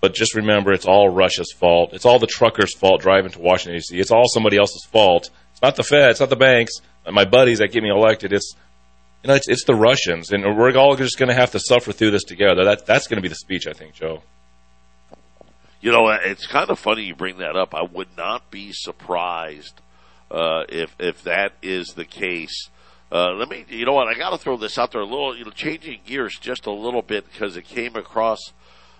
But 0.00 0.14
just 0.14 0.36
remember, 0.36 0.72
it's 0.72 0.86
all 0.86 1.08
Russia's 1.08 1.50
fault. 1.50 1.94
It's 1.94 2.04
all 2.04 2.20
the 2.20 2.28
truckers' 2.28 2.76
fault 2.76 3.00
driving 3.00 3.32
to 3.32 3.40
Washington, 3.40 3.78
D.C. 3.78 3.98
It's 3.98 4.12
all 4.12 4.28
somebody 4.28 4.56
else's 4.56 4.86
fault. 4.92 5.30
It's 5.56 5.62
not 5.62 5.76
the 5.76 5.84
Fed. 5.84 6.10
It's 6.10 6.20
not 6.20 6.28
the 6.28 6.36
banks. 6.36 6.74
My 7.10 7.24
buddies 7.24 7.60
that 7.60 7.72
get 7.72 7.82
me 7.82 7.88
elected. 7.88 8.30
It's 8.30 8.54
you 9.22 9.28
know, 9.28 9.34
it's, 9.36 9.48
it's 9.48 9.64
the 9.64 9.74
Russians, 9.74 10.30
and 10.30 10.44
we're 10.44 10.76
all 10.76 10.96
just 10.96 11.18
going 11.18 11.30
to 11.30 11.34
have 11.34 11.52
to 11.52 11.58
suffer 11.58 11.92
through 11.92 12.10
this 12.10 12.24
together. 12.24 12.64
That 12.64 12.84
that's 12.84 13.06
going 13.06 13.16
to 13.16 13.22
be 13.22 13.28
the 13.28 13.36
speech, 13.36 13.66
I 13.66 13.72
think, 13.72 13.94
Joe. 13.94 14.22
You 15.80 15.92
know, 15.92 16.10
it's 16.10 16.46
kind 16.46 16.68
of 16.68 16.78
funny 16.78 17.04
you 17.04 17.14
bring 17.14 17.38
that 17.38 17.56
up. 17.56 17.74
I 17.74 17.82
would 17.82 18.14
not 18.18 18.50
be 18.50 18.72
surprised 18.72 19.80
uh, 20.30 20.64
if 20.68 20.94
if 20.98 21.22
that 21.22 21.52
is 21.62 21.94
the 21.94 22.04
case. 22.04 22.68
Uh, 23.10 23.32
let 23.32 23.48
me, 23.48 23.64
you 23.70 23.86
know 23.86 23.94
what? 23.94 24.08
I 24.08 24.14
got 24.14 24.30
to 24.30 24.38
throw 24.38 24.58
this 24.58 24.76
out 24.76 24.92
there 24.92 25.00
a 25.00 25.06
little, 25.06 25.34
you 25.34 25.44
know, 25.44 25.52
changing 25.52 26.00
gears 26.04 26.36
just 26.38 26.66
a 26.66 26.72
little 26.72 27.02
bit 27.02 27.24
because 27.32 27.56
it 27.56 27.64
came 27.64 27.96
across 27.96 28.40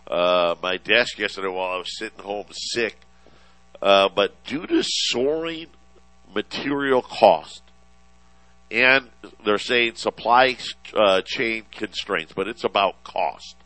uh, 0.09 0.55
my 0.63 0.79
desk 0.79 1.19
yesterday 1.19 1.49
while 1.49 1.73
I 1.73 1.77
was 1.77 1.99
sitting 1.99 2.21
home 2.21 2.47
sick. 2.51 2.97
Uh, 3.83 4.09
but 4.09 4.43
due 4.45 4.67
to 4.67 4.83
soaring 4.83 5.67
material 6.37 7.01
cost. 7.01 7.63
And 8.71 9.09
they're 9.45 9.59
saying 9.59 9.95
supply 9.95 10.57
uh, 10.95 11.23
chain 11.25 11.65
constraints, 11.73 12.33
but 12.35 12.47
it's 12.47 12.65
about 12.65 13.03
cost. 13.05 13.57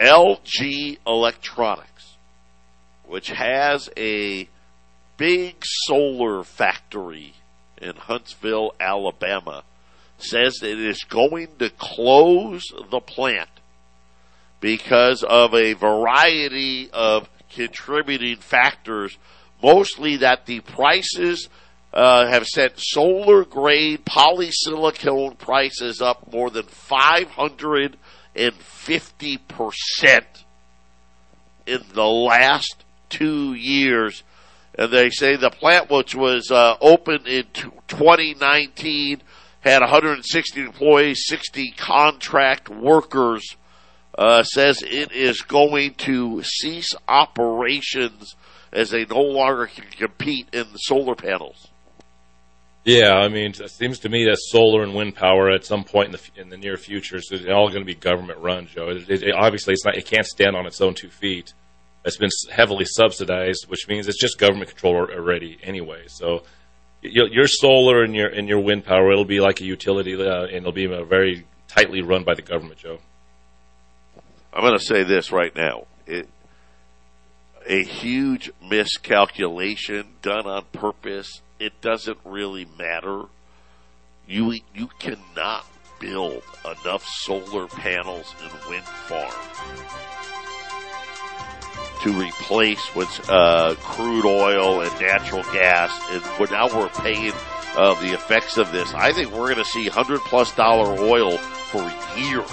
LG 0.00 0.98
Electronics, 1.06 2.16
which 3.06 3.28
has 3.28 3.88
a 3.96 4.48
big 5.16 5.56
solar 5.62 6.42
factory 6.42 7.34
in 7.80 7.94
Huntsville, 7.96 8.74
Alabama, 8.80 9.62
says 10.18 10.60
it 10.62 10.80
is 10.80 11.04
going 11.04 11.48
to 11.58 11.70
close 11.70 12.64
the 12.90 13.00
plant 13.00 13.50
because 14.60 15.22
of 15.22 15.54
a 15.54 15.74
variety 15.74 16.90
of 16.90 17.28
contributing 17.50 18.38
factors 18.38 19.16
mostly 19.62 20.16
that 20.18 20.44
the 20.46 20.60
prices 20.60 21.48
uh, 21.92 22.26
have 22.26 22.46
sent 22.46 22.74
solar 22.76 23.44
grade 23.44 24.04
polysilicon 24.04 25.36
prices 25.38 26.00
up 26.02 26.32
more 26.32 26.50
than 26.50 26.64
550 26.64 29.38
percent 29.38 30.44
in 31.66 31.82
the 31.94 32.04
last 32.04 32.84
two 33.08 33.54
years. 33.54 34.22
And 34.78 34.92
they 34.92 35.08
say 35.10 35.36
the 35.36 35.50
plant, 35.50 35.90
which 35.90 36.14
was 36.14 36.50
uh, 36.50 36.76
opened 36.82 37.26
in 37.26 37.46
2019, 37.88 39.22
had 39.60 39.80
160 39.80 40.60
employees, 40.60 41.24
60 41.26 41.70
contract 41.72 42.68
workers. 42.68 43.56
Uh, 44.18 44.42
says 44.42 44.82
it 44.82 45.12
is 45.12 45.42
going 45.42 45.92
to 45.92 46.42
cease 46.42 46.94
operations 47.06 48.34
as 48.76 48.90
they 48.90 49.06
no 49.06 49.20
longer 49.20 49.66
can 49.66 49.84
compete 49.84 50.48
in 50.52 50.70
the 50.72 50.78
solar 50.78 51.14
panels. 51.14 51.68
Yeah, 52.84 53.14
I 53.14 53.28
mean, 53.28 53.50
it 53.58 53.70
seems 53.70 53.98
to 54.00 54.08
me 54.08 54.26
that 54.26 54.36
solar 54.38 54.84
and 54.84 54.94
wind 54.94 55.16
power 55.16 55.50
at 55.50 55.64
some 55.64 55.82
point 55.82 56.06
in 56.06 56.12
the 56.12 56.40
in 56.40 56.48
the 56.50 56.56
near 56.56 56.76
future 56.76 57.16
is 57.16 57.32
all 57.48 57.68
going 57.68 57.80
to 57.80 57.84
be 57.84 57.96
government 57.96 58.38
run, 58.38 58.68
Joe. 58.68 58.90
It, 58.90 59.10
it, 59.10 59.34
obviously, 59.34 59.72
it's 59.72 59.84
not. 59.84 59.96
It 59.96 60.06
can't 60.06 60.26
stand 60.26 60.54
on 60.54 60.66
its 60.66 60.80
own 60.80 60.94
two 60.94 61.08
feet. 61.08 61.52
It's 62.04 62.16
been 62.16 62.30
heavily 62.52 62.84
subsidized, 62.84 63.64
which 63.66 63.88
means 63.88 64.06
it's 64.06 64.20
just 64.20 64.38
government 64.38 64.70
control 64.70 64.94
already 64.94 65.58
anyway. 65.64 66.04
So 66.06 66.44
your 67.02 67.48
solar 67.48 68.04
and 68.04 68.14
your 68.14 68.28
and 68.28 68.48
your 68.48 68.60
wind 68.60 68.84
power, 68.84 69.10
it'll 69.10 69.24
be 69.24 69.40
like 69.40 69.60
a 69.60 69.64
utility, 69.64 70.14
uh, 70.14 70.44
and 70.44 70.58
it'll 70.58 70.70
be 70.70 70.86
very 70.86 71.44
tightly 71.66 72.02
run 72.02 72.22
by 72.22 72.34
the 72.34 72.42
government, 72.42 72.78
Joe. 72.78 72.98
I'm 74.52 74.62
going 74.62 74.78
to 74.78 74.84
say 74.84 75.02
this 75.02 75.32
right 75.32 75.54
now. 75.54 75.86
It, 76.06 76.28
a 77.68 77.82
huge 77.82 78.50
miscalculation 78.62 80.06
done 80.22 80.46
on 80.46 80.64
purpose. 80.72 81.42
It 81.58 81.80
doesn't 81.80 82.18
really 82.24 82.66
matter. 82.78 83.24
You 84.26 84.58
you 84.74 84.88
cannot 84.98 85.66
build 86.00 86.42
enough 86.64 87.06
solar 87.06 87.66
panels 87.68 88.34
and 88.42 88.52
wind 88.68 88.84
farms 88.84 89.34
to 92.02 92.12
replace 92.12 92.84
what's 92.94 93.28
uh, 93.28 93.74
crude 93.78 94.26
oil 94.26 94.82
and 94.82 95.00
natural 95.00 95.42
gas, 95.44 95.90
and 96.10 96.22
we're, 96.38 96.50
now 96.50 96.66
we're 96.68 96.88
paying 96.88 97.32
uh, 97.76 97.94
the 98.00 98.12
effects 98.12 98.58
of 98.58 98.70
this. 98.72 98.92
I 98.94 99.12
think 99.12 99.30
we're 99.30 99.54
going 99.54 99.56
to 99.56 99.64
see 99.64 99.88
hundred 99.88 100.20
plus 100.20 100.54
dollar 100.54 100.98
oil 101.00 101.38
for 101.38 101.82
years. 102.18 102.50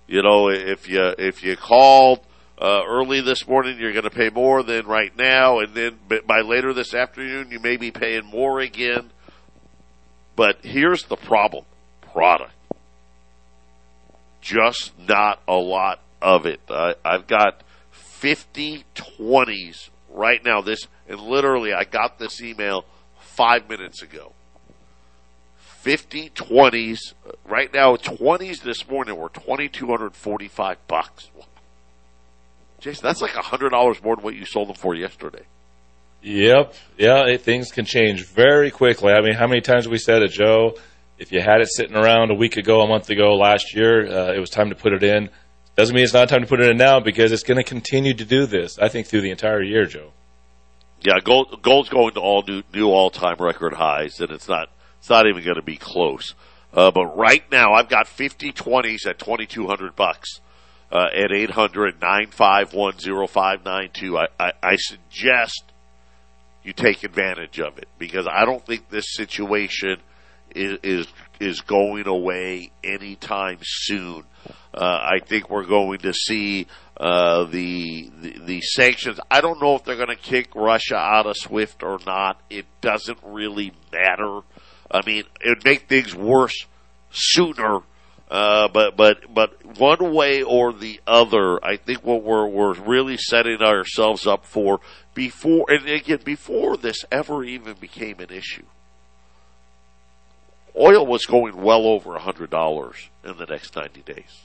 You 0.08 0.24
know, 0.24 0.50
if 0.50 0.88
you 0.88 1.14
if 1.18 1.44
you 1.44 1.58
called 1.58 2.22
uh, 2.58 2.84
early 2.88 3.20
this 3.20 3.46
morning, 3.46 3.78
you're 3.78 3.92
going 3.92 4.06
to 4.06 4.10
pay 4.10 4.30
more 4.30 4.64
than 4.64 4.88
right 4.88 5.16
now, 5.18 5.60
and 5.60 5.74
then 5.74 6.00
by 6.26 6.42
later 6.42 6.74
this 6.74 6.94
afternoon, 6.94 7.52
you 7.52 7.60
may 7.60 7.76
be 7.76 7.92
paying 7.92 8.26
more 8.26 8.62
again. 8.62 9.12
But 10.40 10.60
here's 10.64 11.04
the 11.04 11.18
problem: 11.18 11.66
product 12.14 12.54
just 14.40 14.98
not 14.98 15.42
a 15.50 15.56
lot 15.56 16.00
of 16.22 16.46
it. 16.46 16.62
I, 16.70 16.96
I've 17.04 17.28
got 17.28 17.62
50 17.92 18.86
20s 18.96 19.90
right 20.10 20.42
now. 20.42 20.62
This, 20.62 20.88
and 21.10 21.20
literally, 21.20 21.74
I 21.74 21.84
got 21.84 22.20
this 22.20 22.42
email 22.42 22.86
five 23.20 23.68
minutes 23.68 24.02
ago. 24.02 24.32
50 25.58 26.30
20s. 26.30 27.00
Right 27.44 27.74
now, 27.74 27.98
20s 27.98 28.62
this 28.62 28.88
morning 28.88 29.18
were 29.18 29.28
2245 29.28 30.88
bucks. 30.88 31.30
Jason, 32.80 33.04
that's 33.04 33.22
like 33.22 33.32
$100 33.32 34.02
more 34.02 34.16
than 34.16 34.24
what 34.24 34.36
you 34.36 34.46
sold 34.46 34.70
them 34.70 34.78
for 34.78 34.96
yesterday. 34.96 35.44
Yep. 36.22 36.74
Yeah, 36.98 37.26
it, 37.28 37.42
things 37.42 37.72
can 37.72 37.86
change 37.86 38.26
very 38.26 38.72
quickly. 38.72 39.14
I 39.14 39.22
mean, 39.22 39.34
how 39.34 39.48
many 39.48 39.62
times 39.62 39.86
have 39.86 39.92
we 39.92 39.98
said 39.98 40.22
it, 40.22 40.32
Joe? 40.32 40.78
If 41.18 41.32
you 41.32 41.42
had 41.42 41.62
it 41.62 41.68
sitting 41.68 41.96
around 41.96 42.32
a 42.32 42.36
week 42.36 42.58
ago, 42.58 42.82
a 42.82 42.88
month 42.88 43.10
ago, 43.10 43.36
last 43.36 43.76
year, 43.76 44.08
uh, 44.08 44.34
it 44.34 44.40
was 44.40 44.50
time 44.50 44.70
to 44.70 44.76
put 44.76 44.94
it 44.94 45.04
in. 45.04 45.30
Doesn't 45.76 45.96
mean 45.96 46.04
it's 46.04 46.14
not 46.14 46.28
time 46.28 46.42
to 46.42 46.48
put 46.48 46.60
it 46.60 46.70
in 46.70 46.78
now 46.78 47.00
because 47.00 47.32
it's 47.32 47.44
going 47.44 47.58
to 47.58 47.64
continue 47.64 48.14
to 48.14 48.26
do 48.26 48.46
this. 48.46 48.78
I 48.80 48.90
think 48.90 49.08
through 49.08 49.22
the 49.22 49.32
entire 49.32 49.62
year, 49.62 49.86
Joe. 49.86 50.12
Yeah, 51.02 51.20
gold, 51.24 51.62
gold's 51.62 51.88
going 51.88 52.14
to 52.16 52.20
all 52.20 52.44
new 52.46 52.64
new 52.74 52.90
all 52.90 53.10
time 53.10 53.38
record 53.40 53.74
highs, 53.74 54.20
and 54.20 54.32
it's 54.32 54.50
not 54.50 54.70
it's 55.00 55.10
not 55.10 55.26
even 55.28 55.44
going 55.44 55.56
to 55.56 55.62
be 55.62 55.78
close. 55.78 56.36
Uh, 56.74 56.92
but 56.92 57.18
right 57.18 57.50
now, 57.52 57.74
I've 57.74 57.90
got 57.90 58.08
50 58.08 58.52
20s 58.52 59.08
at 59.08 59.18
2200 59.18 59.96
bucks 59.96 60.42
uh, 60.92 61.08
at 61.16 61.32
800 61.32 62.02
951 62.02 63.28
0592. 63.28 64.18
I, 64.18 64.28
I 64.62 64.76
suggest 64.76 65.64
you 66.70 66.74
take 66.74 67.04
advantage 67.04 67.60
of 67.60 67.80
it 67.80 67.88
because 67.98 68.28
I 68.32 68.46
don't 68.46 68.64
think 68.64 68.90
this 68.90 69.16
situation 69.16 69.98
is 70.54 70.78
is, 70.84 71.08
is 71.40 71.62
going 71.62 72.06
away 72.06 72.70
anytime 72.84 73.58
soon. 73.64 74.24
Uh, 74.72 74.84
I 74.84 75.18
think 75.26 75.50
we're 75.50 75.66
going 75.66 75.98
to 76.00 76.14
see 76.14 76.68
uh, 76.96 77.46
the, 77.46 78.12
the, 78.22 78.40
the 78.46 78.62
sanctions. 78.62 79.20
I 79.32 79.42
don't 79.42 79.60
know 79.60 79.76
if 79.76 79.84
they're 79.84 79.96
going 79.96 80.10
to 80.10 80.16
kick 80.16 80.54
Russia 80.54 80.96
out 80.96 81.26
of 81.26 81.38
SWIFT 81.38 81.82
or 81.82 81.98
not. 82.06 82.40
It 82.52 82.66
doesn't 82.82 83.18
really 83.24 83.74
matter. 83.92 84.42
I 84.92 85.02
mean, 85.08 85.24
it 85.42 85.50
would 85.50 85.66
make 85.66 85.90
things 85.90 86.14
worse 86.16 86.68
sooner. 87.10 87.80
Uh, 88.30 88.68
but 88.68 88.96
but 88.96 89.34
but 89.34 89.80
one 89.80 90.14
way 90.14 90.44
or 90.44 90.72
the 90.72 91.02
other, 91.08 91.64
I 91.66 91.78
think 91.78 92.04
what 92.04 92.24
we're 92.24 92.48
we're 92.48 92.74
really 92.74 93.18
setting 93.18 93.62
ourselves 93.62 94.28
up 94.28 94.46
for 94.46 94.80
before 95.16 95.66
and 95.70 95.88
again 95.90 96.20
before 96.24 96.78
this 96.78 97.04
ever 97.12 97.44
even 97.44 97.74
became 97.74 98.20
an 98.20 98.30
issue 98.30 98.66
oil 100.80 101.06
was 101.06 101.26
going 101.26 101.62
well 101.62 101.86
over 101.86 102.16
a 102.16 102.22
hundred 102.22 102.50
dollars 102.50 103.10
in 103.24 103.38
the 103.38 103.46
next 103.46 103.76
ninety 103.76 104.02
days. 104.02 104.44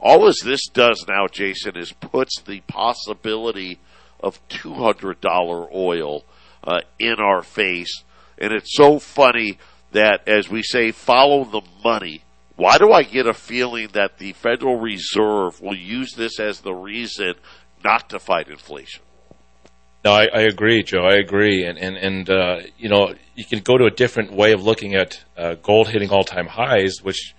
All 0.00 0.26
as 0.26 0.38
this 0.42 0.66
does 0.72 1.04
now, 1.06 1.26
Jason, 1.26 1.76
is 1.76 1.92
puts 1.92 2.40
the 2.40 2.60
possibility 2.60 3.78
of 4.20 4.40
two 4.48 4.74
hundred 4.74 5.20
dollar 5.20 5.68
oil 5.74 6.24
uh, 6.64 6.80
in 6.98 7.16
our 7.18 7.42
face, 7.42 8.02
and 8.38 8.52
it's 8.52 8.74
so 8.74 8.98
funny 8.98 9.58
that 9.92 10.28
as 10.28 10.48
we 10.48 10.62
say, 10.62 10.92
follow 10.92 11.44
the 11.44 11.62
money. 11.84 12.22
Why 12.56 12.78
do 12.78 12.92
I 12.92 13.02
get 13.02 13.26
a 13.26 13.34
feeling 13.34 13.88
that 13.92 14.18
the 14.18 14.32
Federal 14.34 14.78
Reserve 14.78 15.60
will 15.60 15.76
use 15.76 16.12
this 16.14 16.38
as 16.38 16.60
the 16.60 16.74
reason 16.74 17.34
not 17.82 18.10
to 18.10 18.18
fight 18.18 18.48
inflation? 18.48 19.02
No, 20.04 20.12
I, 20.12 20.26
I 20.32 20.40
agree, 20.42 20.82
Joe. 20.82 21.04
I 21.04 21.16
agree, 21.16 21.64
and 21.64 21.78
and 21.78 21.96
and 21.96 22.30
uh, 22.30 22.56
you 22.78 22.88
know 22.88 23.14
you 23.34 23.44
can 23.44 23.60
go 23.60 23.76
to 23.76 23.84
a 23.84 23.90
different 23.90 24.32
way 24.32 24.52
of 24.52 24.62
looking 24.62 24.94
at 24.94 25.22
uh, 25.36 25.54
gold 25.62 25.88
hitting 25.88 26.10
all 26.10 26.24
time 26.24 26.46
highs, 26.46 27.02
which 27.02 27.34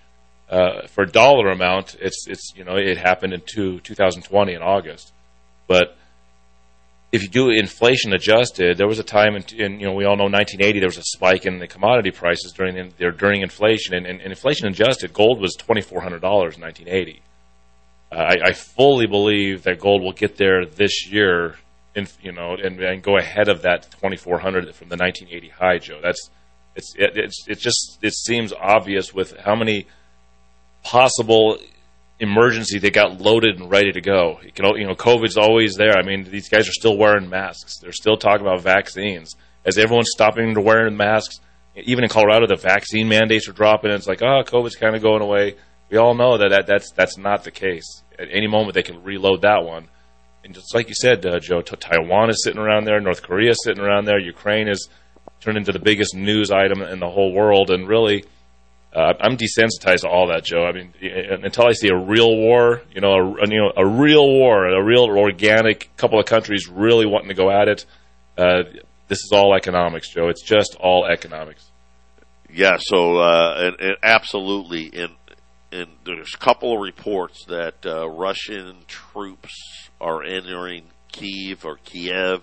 uh, 0.51 0.85
for 0.87 1.05
dollar 1.05 1.49
amount, 1.49 1.95
it's 1.99 2.27
it's 2.27 2.53
you 2.55 2.63
know 2.63 2.75
it 2.75 2.97
happened 2.97 3.33
in 3.33 3.41
two, 3.45 3.79
2020 3.79 4.53
in 4.53 4.61
August, 4.61 5.11
but 5.67 5.97
if 7.11 7.23
you 7.23 7.27
do 7.27 7.49
inflation 7.49 8.13
adjusted, 8.13 8.77
there 8.77 8.87
was 8.87 8.99
a 8.99 9.03
time 9.03 9.35
in, 9.35 9.43
in, 9.57 9.79
you 9.79 9.85
know 9.85 9.93
we 9.93 10.05
all 10.05 10.15
know 10.15 10.23
1980 10.23 10.79
there 10.79 10.87
was 10.87 10.97
a 10.97 11.03
spike 11.03 11.45
in 11.45 11.59
the 11.59 11.67
commodity 11.67 12.11
prices 12.11 12.53
during 12.53 12.75
the, 12.97 13.11
during 13.11 13.41
inflation 13.41 13.93
and, 13.93 14.05
and, 14.05 14.21
and, 14.21 14.31
inflation 14.31 14.67
adjusted 14.67 15.13
gold 15.13 15.39
was 15.39 15.53
twenty 15.55 15.81
four 15.81 16.01
hundred 16.01 16.21
dollars 16.21 16.55
in 16.55 16.61
1980. 16.61 17.21
Uh, 18.11 18.15
I, 18.15 18.49
I, 18.49 18.51
fully 18.51 19.07
believe 19.07 19.63
that 19.63 19.79
gold 19.79 20.01
will 20.01 20.11
get 20.11 20.35
there 20.35 20.65
this 20.65 21.09
year, 21.09 21.55
in, 21.95 22.07
you 22.21 22.33
know, 22.33 22.57
and, 22.61 22.77
and 22.81 23.01
go 23.01 23.17
ahead 23.17 23.47
of 23.47 23.61
that 23.61 23.89
2400 24.01 24.75
from 24.75 24.89
the 24.89 24.97
1980 24.97 25.47
high, 25.47 25.77
Joe. 25.77 26.01
That's 26.03 26.29
it's 26.75 26.93
it, 26.97 27.11
it's 27.15 27.45
it 27.47 27.59
just 27.59 27.99
it 28.01 28.13
seems 28.13 28.51
obvious 28.53 29.13
with 29.13 29.37
how 29.37 29.55
many 29.55 29.87
possible 30.83 31.57
emergency 32.21 32.77
they 32.77 32.91
got 32.91 33.19
loaded 33.19 33.59
and 33.59 33.69
ready 33.69 33.91
to 33.91 33.99
go. 33.99 34.39
You, 34.43 34.51
can, 34.51 34.65
you 34.77 34.85
know, 34.85 34.95
COVID's 34.95 35.37
always 35.37 35.75
there. 35.75 35.97
I 35.97 36.03
mean, 36.03 36.23
these 36.23 36.47
guys 36.47 36.69
are 36.69 36.73
still 36.73 36.97
wearing 36.97 37.29
masks. 37.29 37.79
They're 37.79 37.91
still 37.91 38.15
talking 38.15 38.45
about 38.45 38.61
vaccines. 38.61 39.35
As 39.65 39.77
everyone's 39.77 40.11
stopping 40.11 40.53
to 40.53 40.61
wearing 40.61 40.95
masks, 40.95 41.39
even 41.75 42.03
in 42.03 42.09
Colorado, 42.09 42.47
the 42.47 42.55
vaccine 42.55 43.09
mandates 43.09 43.49
are 43.49 43.53
dropping. 43.53 43.91
It's 43.91 44.07
like, 44.07 44.21
oh, 44.21 44.43
COVID's 44.45 44.75
kind 44.75 44.95
of 44.95 45.01
going 45.01 45.21
away. 45.21 45.55
We 45.89 45.97
all 45.97 46.13
know 46.13 46.37
that, 46.37 46.49
that 46.49 46.67
that's 46.67 46.91
that's 46.91 47.17
not 47.17 47.43
the 47.43 47.51
case. 47.51 48.03
At 48.17 48.27
any 48.31 48.47
moment, 48.47 48.75
they 48.75 48.83
can 48.83 49.03
reload 49.03 49.41
that 49.41 49.65
one. 49.65 49.87
And 50.43 50.53
just 50.53 50.73
like 50.73 50.87
you 50.89 50.95
said, 50.95 51.25
uh, 51.25 51.39
Joe, 51.39 51.61
Taiwan 51.61 52.29
is 52.29 52.43
sitting 52.43 52.61
around 52.61 52.85
there. 52.85 52.99
North 52.99 53.23
Korea 53.23 53.51
is 53.51 53.63
sitting 53.63 53.83
around 53.83 54.05
there. 54.05 54.19
Ukraine 54.19 54.67
is 54.67 54.89
turned 55.39 55.57
into 55.57 55.71
the 55.71 55.79
biggest 55.79 56.15
news 56.15 56.51
item 56.51 56.81
in 56.81 56.99
the 56.99 57.09
whole 57.09 57.33
world. 57.33 57.71
And 57.71 57.87
really– 57.87 58.25
uh, 58.93 59.13
I'm 59.21 59.37
desensitized 59.37 60.01
to 60.01 60.09
all 60.09 60.27
that, 60.27 60.43
Joe. 60.43 60.65
I 60.65 60.73
mean, 60.73 60.93
until 61.43 61.65
I 61.67 61.71
see 61.71 61.87
a 61.87 61.95
real 61.95 62.35
war, 62.35 62.81
you 62.93 62.99
know, 62.99 63.13
a, 63.13 63.47
you 63.47 63.57
know, 63.57 63.71
a 63.77 63.85
real 63.85 64.27
war, 64.27 64.67
a 64.67 64.83
real 64.83 65.03
organic 65.03 65.89
couple 65.95 66.19
of 66.19 66.25
countries 66.25 66.67
really 66.67 67.05
wanting 67.05 67.29
to 67.29 67.33
go 67.33 67.49
at 67.49 67.69
it. 67.69 67.85
Uh, 68.37 68.63
this 69.07 69.19
is 69.19 69.31
all 69.33 69.55
economics, 69.55 70.09
Joe. 70.09 70.27
It's 70.27 70.43
just 70.43 70.75
all 70.79 71.05
economics. 71.05 71.69
Yeah. 72.53 72.77
So, 72.79 73.17
uh, 73.17 73.71
absolutely, 74.03 74.91
and 74.93 75.13
and 75.71 75.87
there's 76.05 76.33
a 76.33 76.37
couple 76.37 76.73
of 76.73 76.81
reports 76.81 77.45
that 77.45 77.85
uh, 77.85 78.09
Russian 78.09 78.75
troops 78.87 79.89
are 80.01 80.21
entering 80.23 80.83
Kiev 81.13 81.63
or 81.65 81.77
Kiev, 81.85 82.41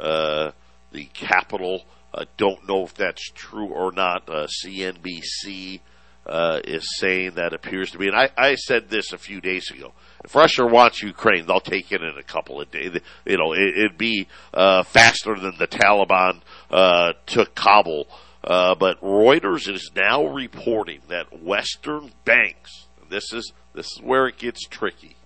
uh, 0.00 0.52
the 0.90 1.04
capital 1.12 1.82
uh, 2.14 2.24
don't 2.36 2.68
know 2.68 2.84
if 2.84 2.94
that's 2.94 3.30
true 3.30 3.68
or 3.68 3.92
not. 3.92 4.28
Uh, 4.28 4.46
CNBC 4.64 5.80
uh, 6.26 6.60
is 6.64 6.86
saying 6.98 7.32
that 7.34 7.52
appears 7.52 7.90
to 7.90 7.98
be. 7.98 8.08
And 8.08 8.16
I, 8.16 8.30
I 8.36 8.54
said 8.54 8.88
this 8.88 9.12
a 9.12 9.18
few 9.18 9.40
days 9.40 9.70
ago. 9.70 9.92
If 10.24 10.34
Russia 10.34 10.64
wants 10.64 11.02
Ukraine, 11.02 11.46
they'll 11.46 11.60
take 11.60 11.90
it 11.90 12.02
in 12.02 12.16
a 12.16 12.22
couple 12.22 12.60
of 12.60 12.70
days. 12.70 12.96
You 13.26 13.38
know, 13.38 13.52
it, 13.52 13.74
would 13.76 13.98
be 13.98 14.28
uh, 14.54 14.84
faster 14.84 15.34
than 15.38 15.56
the 15.58 15.66
Taliban 15.66 16.40
uh, 16.70 17.14
took 17.26 17.54
Kabul. 17.54 18.06
Uh, 18.44 18.74
but 18.74 19.00
Reuters 19.00 19.72
is 19.72 19.90
now 19.94 20.26
reporting 20.26 21.00
that 21.08 21.42
Western 21.42 22.12
banks, 22.24 22.86
this 23.08 23.32
is 23.32 23.52
this 23.74 23.86
is 23.86 24.00
where 24.02 24.26
it 24.26 24.36
gets 24.36 24.66
tricky, 24.66 25.16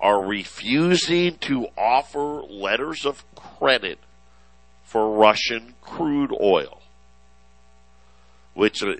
are 0.00 0.26
refusing 0.26 1.36
to 1.38 1.68
offer 1.76 2.42
letters 2.42 3.04
of 3.04 3.24
credit 3.34 3.98
for 4.96 5.10
Russian 5.10 5.74
crude 5.82 6.32
oil. 6.40 6.80
Which 8.54 8.82
uh, 8.82 8.94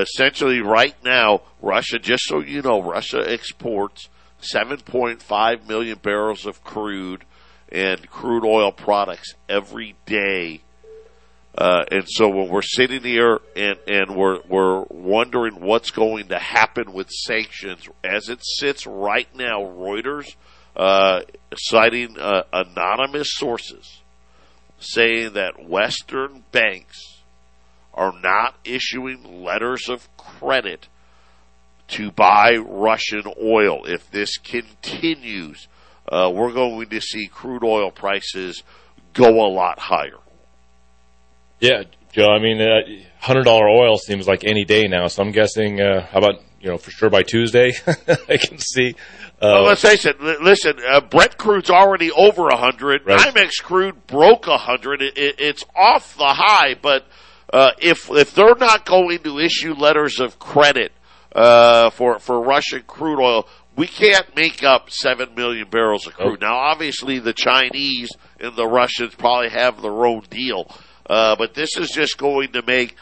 essentially 0.00 0.62
right 0.62 0.96
now, 1.04 1.42
Russia, 1.60 1.98
just 1.98 2.24
so 2.24 2.40
you 2.40 2.62
know, 2.62 2.80
Russia 2.80 3.22
exports 3.26 4.08
7.5 4.40 5.68
million 5.68 5.98
barrels 5.98 6.46
of 6.46 6.64
crude 6.64 7.26
and 7.70 8.08
crude 8.08 8.46
oil 8.46 8.72
products 8.72 9.34
every 9.46 9.96
day. 10.06 10.62
Uh, 11.58 11.84
and 11.90 12.04
so 12.08 12.30
when 12.30 12.48
we're 12.48 12.62
sitting 12.62 13.02
here 13.02 13.38
and, 13.54 13.76
and 13.86 14.16
we're, 14.16 14.40
we're 14.48 14.84
wondering 14.88 15.60
what's 15.60 15.90
going 15.90 16.28
to 16.28 16.38
happen 16.38 16.94
with 16.94 17.10
sanctions, 17.10 17.86
as 18.02 18.30
it 18.30 18.38
sits 18.42 18.86
right 18.86 19.28
now, 19.36 19.60
Reuters, 19.60 20.36
uh, 20.74 21.20
citing 21.54 22.18
uh, 22.18 22.44
anonymous 22.50 23.28
sources, 23.34 24.00
saying 24.84 25.34
that 25.34 25.68
Western 25.68 26.44
banks 26.52 27.22
are 27.92 28.12
not 28.22 28.54
issuing 28.64 29.42
letters 29.44 29.88
of 29.88 30.08
credit 30.16 30.88
to 31.88 32.10
buy 32.10 32.56
Russian 32.56 33.24
oil. 33.42 33.84
If 33.84 34.10
this 34.10 34.36
continues, 34.38 35.68
uh, 36.10 36.30
we're 36.34 36.52
going 36.52 36.88
to 36.88 37.00
see 37.00 37.26
crude 37.26 37.64
oil 37.64 37.90
prices 37.90 38.62
go 39.12 39.28
a 39.28 39.50
lot 39.50 39.78
higher. 39.78 40.18
Yeah, 41.60 41.84
Joe. 42.14 42.30
I 42.30 42.38
mean, 42.38 42.60
uh, 42.60 42.80
hundred 43.18 43.44
dollar 43.44 43.68
oil 43.68 43.98
seems 43.98 44.26
like 44.26 44.44
any 44.44 44.64
day 44.64 44.84
now. 44.88 45.08
So 45.08 45.22
I'm 45.22 45.32
guessing. 45.32 45.80
Uh, 45.80 46.06
how 46.06 46.18
about 46.18 46.40
you 46.60 46.70
know 46.70 46.78
for 46.78 46.90
sure 46.90 47.10
by 47.10 47.22
Tuesday? 47.22 47.72
I 48.28 48.36
can 48.36 48.58
see 48.58 48.94
well, 49.40 49.64
uh, 49.64 49.68
let's 49.68 49.82
face 49.82 50.06
it. 50.06 50.20
Listen, 50.20 50.78
uh, 50.86 51.00
Brent 51.00 51.36
crude's 51.36 51.70
already 51.70 52.10
over 52.12 52.48
a 52.48 52.56
hundred. 52.56 53.06
Right. 53.06 53.20
NYMEX 53.20 53.62
crude 53.62 54.06
broke 54.06 54.46
a 54.46 54.56
hundred. 54.56 55.02
It, 55.02 55.18
it, 55.18 55.34
it's 55.38 55.64
off 55.74 56.16
the 56.16 56.24
high, 56.24 56.74
but 56.80 57.06
uh, 57.52 57.72
if 57.80 58.10
if 58.10 58.34
they're 58.34 58.54
not 58.56 58.86
going 58.86 59.18
to 59.20 59.38
issue 59.38 59.74
letters 59.74 60.20
of 60.20 60.38
credit 60.38 60.92
uh, 61.34 61.90
for 61.90 62.18
for 62.20 62.40
Russian 62.40 62.82
crude 62.86 63.20
oil, 63.20 63.48
we 63.76 63.86
can't 63.86 64.34
make 64.36 64.62
up 64.62 64.90
seven 64.90 65.34
million 65.34 65.68
barrels 65.68 66.06
of 66.06 66.14
crude. 66.14 66.40
Now, 66.40 66.56
obviously, 66.56 67.18
the 67.18 67.34
Chinese 67.34 68.10
and 68.40 68.56
the 68.56 68.66
Russians 68.66 69.14
probably 69.14 69.50
have 69.50 69.82
their 69.82 70.06
own 70.06 70.22
deal, 70.30 70.70
uh, 71.08 71.36
but 71.36 71.54
this 71.54 71.76
is 71.76 71.90
just 71.90 72.18
going 72.18 72.52
to 72.52 72.62
make 72.62 72.96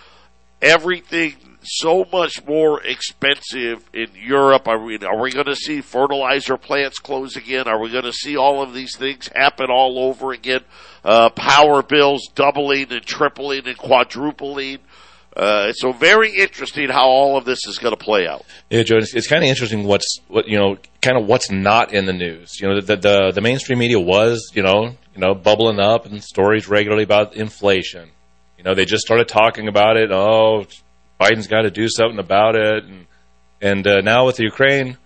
everything 0.60 1.36
so 1.64 2.04
much 2.12 2.44
more 2.46 2.82
expensive 2.82 3.88
in 3.92 4.08
Europe. 4.14 4.66
Are 4.66 4.82
we, 4.82 4.98
are 4.98 5.20
we 5.20 5.30
going 5.30 5.46
to 5.46 5.56
see 5.56 5.80
fertilizer 5.80 6.56
plants 6.56 6.98
close 6.98 7.36
again? 7.36 7.68
Are 7.68 7.80
we 7.80 7.90
going 7.90 8.04
to 8.04 8.12
see 8.12 8.36
all 8.36 8.62
of 8.62 8.74
these 8.74 8.96
things 8.96 9.28
happen 9.34 9.70
all 9.70 9.98
over 9.98 10.32
again? 10.32 10.62
Uh, 11.04 11.30
power 11.30 11.82
bills 11.82 12.28
doubling 12.34 12.92
and 12.92 13.04
tripling 13.04 13.66
and 13.66 13.78
quadrupling. 13.78 14.78
Uh, 15.36 15.72
so 15.72 15.92
very 15.92 16.34
interesting 16.34 16.90
how 16.90 17.06
all 17.06 17.38
of 17.38 17.44
this 17.44 17.66
is 17.66 17.78
going 17.78 17.96
to 17.96 18.04
play 18.04 18.26
out. 18.26 18.44
Yeah, 18.68 18.82
Joe, 18.82 18.98
it's, 18.98 19.14
it's 19.14 19.26
kind 19.26 19.42
of 19.42 19.48
interesting 19.48 19.84
what's 19.84 20.20
what 20.28 20.46
you 20.46 20.58
know, 20.58 20.76
kind 21.00 21.16
of 21.16 21.26
what's 21.26 21.50
not 21.50 21.94
in 21.94 22.04
the 22.04 22.12
news. 22.12 22.60
You 22.60 22.68
know, 22.68 22.80
the, 22.80 22.96
the 22.96 23.32
the 23.32 23.40
mainstream 23.40 23.78
media 23.78 23.98
was 23.98 24.50
you 24.54 24.62
know 24.62 24.94
you 25.14 25.20
know 25.20 25.35
bubbling 25.35 25.81
up 25.81 26.07
and 26.07 26.22
stories 26.22 26.68
regularly 26.68 27.05
about 27.05 27.37
inflation. 27.37 28.11
You 28.59 28.64
know, 28.64 28.75
they 28.75 28.85
just 28.85 29.05
started 29.05 29.29
talking 29.29 29.68
about 29.68 29.96
it. 29.96 30.11
Oh, 30.12 30.66
Biden's 31.20 31.46
got 31.46 31.62
to 31.62 31.70
do 31.70 31.88
something 31.88 32.18
about 32.18 32.57
it. 32.57 32.85
And 32.85 33.07
and 33.61 33.87
uh, 33.87 34.01
now 34.01 34.27
with 34.27 34.37
the 34.37 34.44
Ukraine, 34.44 34.96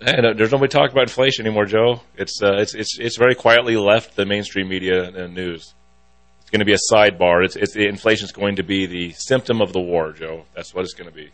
man, 0.00 0.36
there's 0.36 0.52
nobody 0.52 0.68
talking 0.68 0.92
about 0.92 1.08
inflation 1.08 1.46
anymore, 1.46 1.66
Joe. 1.66 2.00
It's 2.16 2.40
uh, 2.42 2.56
it's 2.58 2.74
it's 2.74 2.98
it's 2.98 3.16
very 3.16 3.34
quietly 3.34 3.76
left 3.76 4.16
the 4.16 4.26
mainstream 4.26 4.68
media 4.68 5.04
and 5.04 5.34
news. 5.34 5.74
It's 6.40 6.50
going 6.50 6.60
to 6.60 6.64
be 6.64 6.74
a 6.74 6.92
sidebar. 6.92 7.44
It's 7.44 7.56
it's 7.56 7.74
inflation 7.74 8.26
is 8.26 8.32
going 8.32 8.56
to 8.56 8.62
be 8.62 8.86
the 8.86 9.12
symptom 9.12 9.60
of 9.60 9.72
the 9.72 9.80
war, 9.80 10.12
Joe. 10.12 10.44
That's 10.54 10.74
what 10.74 10.84
it's 10.84 10.94
going 10.94 11.10
to 11.10 11.14
be. 11.14 11.30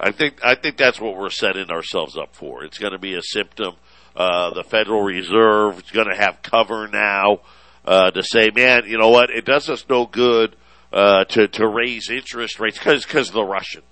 I 0.00 0.12
think 0.12 0.44
I 0.44 0.54
think 0.54 0.76
that's 0.76 1.00
what 1.00 1.16
we're 1.16 1.30
setting 1.30 1.70
ourselves 1.70 2.16
up 2.16 2.34
for. 2.34 2.64
It's 2.64 2.78
going 2.78 2.92
to 2.92 2.98
be 2.98 3.14
a 3.14 3.22
symptom. 3.22 3.74
Uh, 4.18 4.52
the 4.52 4.64
Federal 4.64 5.00
Reserve 5.00 5.78
is 5.78 5.90
going 5.92 6.08
to 6.08 6.16
have 6.16 6.42
cover 6.42 6.88
now 6.88 7.38
uh, 7.84 8.10
to 8.10 8.24
say, 8.24 8.50
man, 8.50 8.82
you 8.84 8.98
know 8.98 9.10
what? 9.10 9.30
It 9.30 9.44
does 9.44 9.70
us 9.70 9.84
no 9.88 10.06
good 10.06 10.56
uh, 10.92 11.24
to 11.26 11.46
to 11.46 11.68
raise 11.68 12.10
interest 12.10 12.58
rates 12.58 12.76
because 12.78 13.04
because 13.04 13.30
the 13.30 13.44
Russians. 13.44 13.84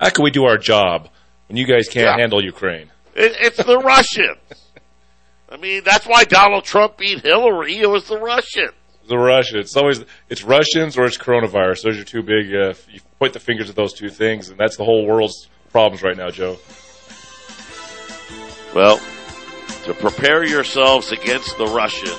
How 0.00 0.10
can 0.10 0.24
we 0.24 0.32
do 0.32 0.46
our 0.46 0.58
job 0.58 1.08
when 1.48 1.56
you 1.56 1.64
guys 1.64 1.86
can't 1.86 2.06
yeah. 2.06 2.16
handle 2.16 2.42
Ukraine? 2.44 2.90
It, 3.14 3.36
it's 3.38 3.56
the 3.56 3.78
Russians. 3.78 4.36
I 5.48 5.58
mean, 5.58 5.82
that's 5.84 6.06
why 6.06 6.24
Donald 6.24 6.64
Trump 6.64 6.98
beat 6.98 7.20
Hillary. 7.20 7.76
It 7.76 7.88
was 7.88 8.08
the 8.08 8.18
Russians. 8.18 8.72
The 9.08 9.16
Russians. 9.16 9.66
It's 9.66 9.76
always 9.76 10.04
it's 10.28 10.42
Russians 10.42 10.98
or 10.98 11.04
it's 11.04 11.18
coronavirus. 11.18 11.82
Those 11.82 11.98
are 11.98 12.04
two 12.04 12.24
big. 12.24 12.52
Uh, 12.52 12.74
you 12.90 12.98
point 13.20 13.32
the 13.32 13.38
fingers 13.38 13.70
at 13.70 13.76
those 13.76 13.92
two 13.92 14.10
things, 14.10 14.48
and 14.48 14.58
that's 14.58 14.76
the 14.76 14.84
whole 14.84 15.06
world's 15.06 15.48
problems 15.70 16.02
right 16.02 16.16
now, 16.16 16.30
Joe. 16.30 16.58
Well, 18.74 19.00
to 19.86 19.94
prepare 19.94 20.44
yourselves 20.44 21.12
against 21.12 21.56
the 21.58 21.66
Russians, 21.66 22.18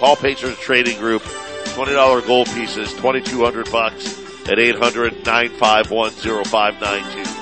Paul 0.00 0.16
Patriot 0.16 0.58
Trading 0.58 0.98
Group 0.98 1.22
$20 1.22 2.26
gold 2.26 2.48
pieces, 2.48 2.92
2200 2.94 3.70
bucks 3.70 4.18
at 4.48 4.58
800-951-0592. 4.58 7.36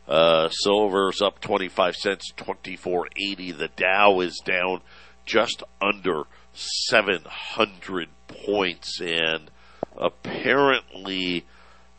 Uh, 0.08 0.50
silver's 0.50 1.20
up 1.22 1.40
25 1.40 1.96
cents, 1.96 2.32
24.80. 2.38 3.58
The 3.58 3.70
Dow 3.76 4.20
is 4.20 4.40
down 4.46 4.82
just 5.26 5.64
under 5.82 6.26
700 6.54 8.10
points 8.28 9.00
and 9.02 9.50
apparently, 9.98 11.46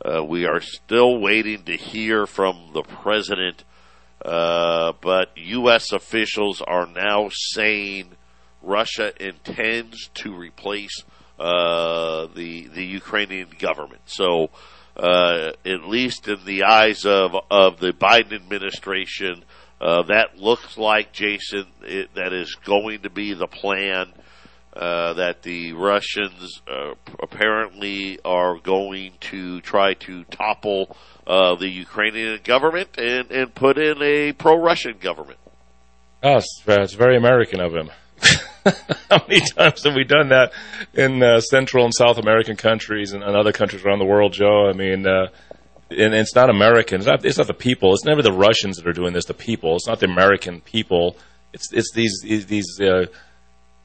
uh, 0.04 0.22
we 0.22 0.46
are 0.46 0.60
still 0.60 1.18
waiting 1.18 1.62
to 1.64 1.76
hear 1.76 2.26
from 2.26 2.70
the 2.72 2.82
president, 2.82 3.64
uh, 4.24 4.92
but 5.00 5.30
U.S. 5.36 5.92
officials 5.92 6.60
are 6.60 6.86
now 6.86 7.30
saying 7.30 8.12
Russia 8.62 9.12
intends 9.20 10.08
to 10.14 10.34
replace 10.34 11.04
uh, 11.38 12.26
the 12.34 12.68
the 12.68 12.84
Ukrainian 12.84 13.48
government. 13.58 14.02
So, 14.06 14.50
uh, 14.96 15.52
at 15.64 15.86
least 15.86 16.28
in 16.28 16.44
the 16.44 16.64
eyes 16.64 17.04
of 17.04 17.34
of 17.50 17.80
the 17.80 17.92
Biden 17.92 18.32
administration, 18.32 19.44
uh, 19.80 20.02
that 20.04 20.38
looks 20.38 20.78
like 20.78 21.12
Jason. 21.12 21.66
It, 21.82 22.14
that 22.14 22.32
is 22.32 22.54
going 22.64 23.02
to 23.02 23.10
be 23.10 23.34
the 23.34 23.46
plan. 23.48 24.12
Uh, 24.74 25.12
that 25.12 25.42
the 25.42 25.72
Russians 25.72 26.60
uh, 26.66 26.94
apparently 27.22 28.18
are 28.24 28.58
going 28.58 29.12
to 29.20 29.60
try 29.60 29.94
to 29.94 30.24
topple 30.24 30.96
uh, 31.28 31.54
the 31.54 31.68
Ukrainian 31.68 32.40
government 32.42 32.98
and, 32.98 33.30
and 33.30 33.54
put 33.54 33.78
in 33.78 34.02
a 34.02 34.32
pro-Russian 34.32 34.98
government. 34.98 35.38
Oh, 36.24 36.40
it's, 36.66 36.94
very 36.94 37.16
American 37.16 37.60
of 37.60 37.72
him. 37.72 37.90
How 39.10 39.24
many 39.28 39.40
times 39.40 39.84
have 39.84 39.94
we 39.94 40.02
done 40.02 40.30
that 40.30 40.52
in 40.92 41.22
uh, 41.22 41.40
Central 41.40 41.84
and 41.84 41.94
South 41.94 42.18
American 42.18 42.56
countries 42.56 43.12
and, 43.12 43.22
and, 43.22 43.36
other 43.36 43.52
countries 43.52 43.84
around 43.84 44.00
the 44.00 44.04
world, 44.06 44.32
Joe? 44.32 44.68
I 44.68 44.72
mean, 44.72 45.06
uh, 45.06 45.26
and 45.90 46.14
it's 46.14 46.34
not 46.34 46.50
American. 46.50 46.96
It's 46.96 47.06
not, 47.06 47.24
it's 47.24 47.38
not 47.38 47.46
the 47.46 47.54
people. 47.54 47.92
It's 47.94 48.04
never 48.04 48.22
the 48.22 48.32
Russians 48.32 48.78
that 48.78 48.88
are 48.88 48.92
doing 48.92 49.12
this. 49.12 49.26
The 49.26 49.34
people. 49.34 49.76
It's 49.76 49.86
not 49.86 50.00
the 50.00 50.06
American 50.06 50.62
people. 50.62 51.16
It's 51.52 51.72
it's 51.72 51.92
these 51.92 52.22
these 52.24 52.80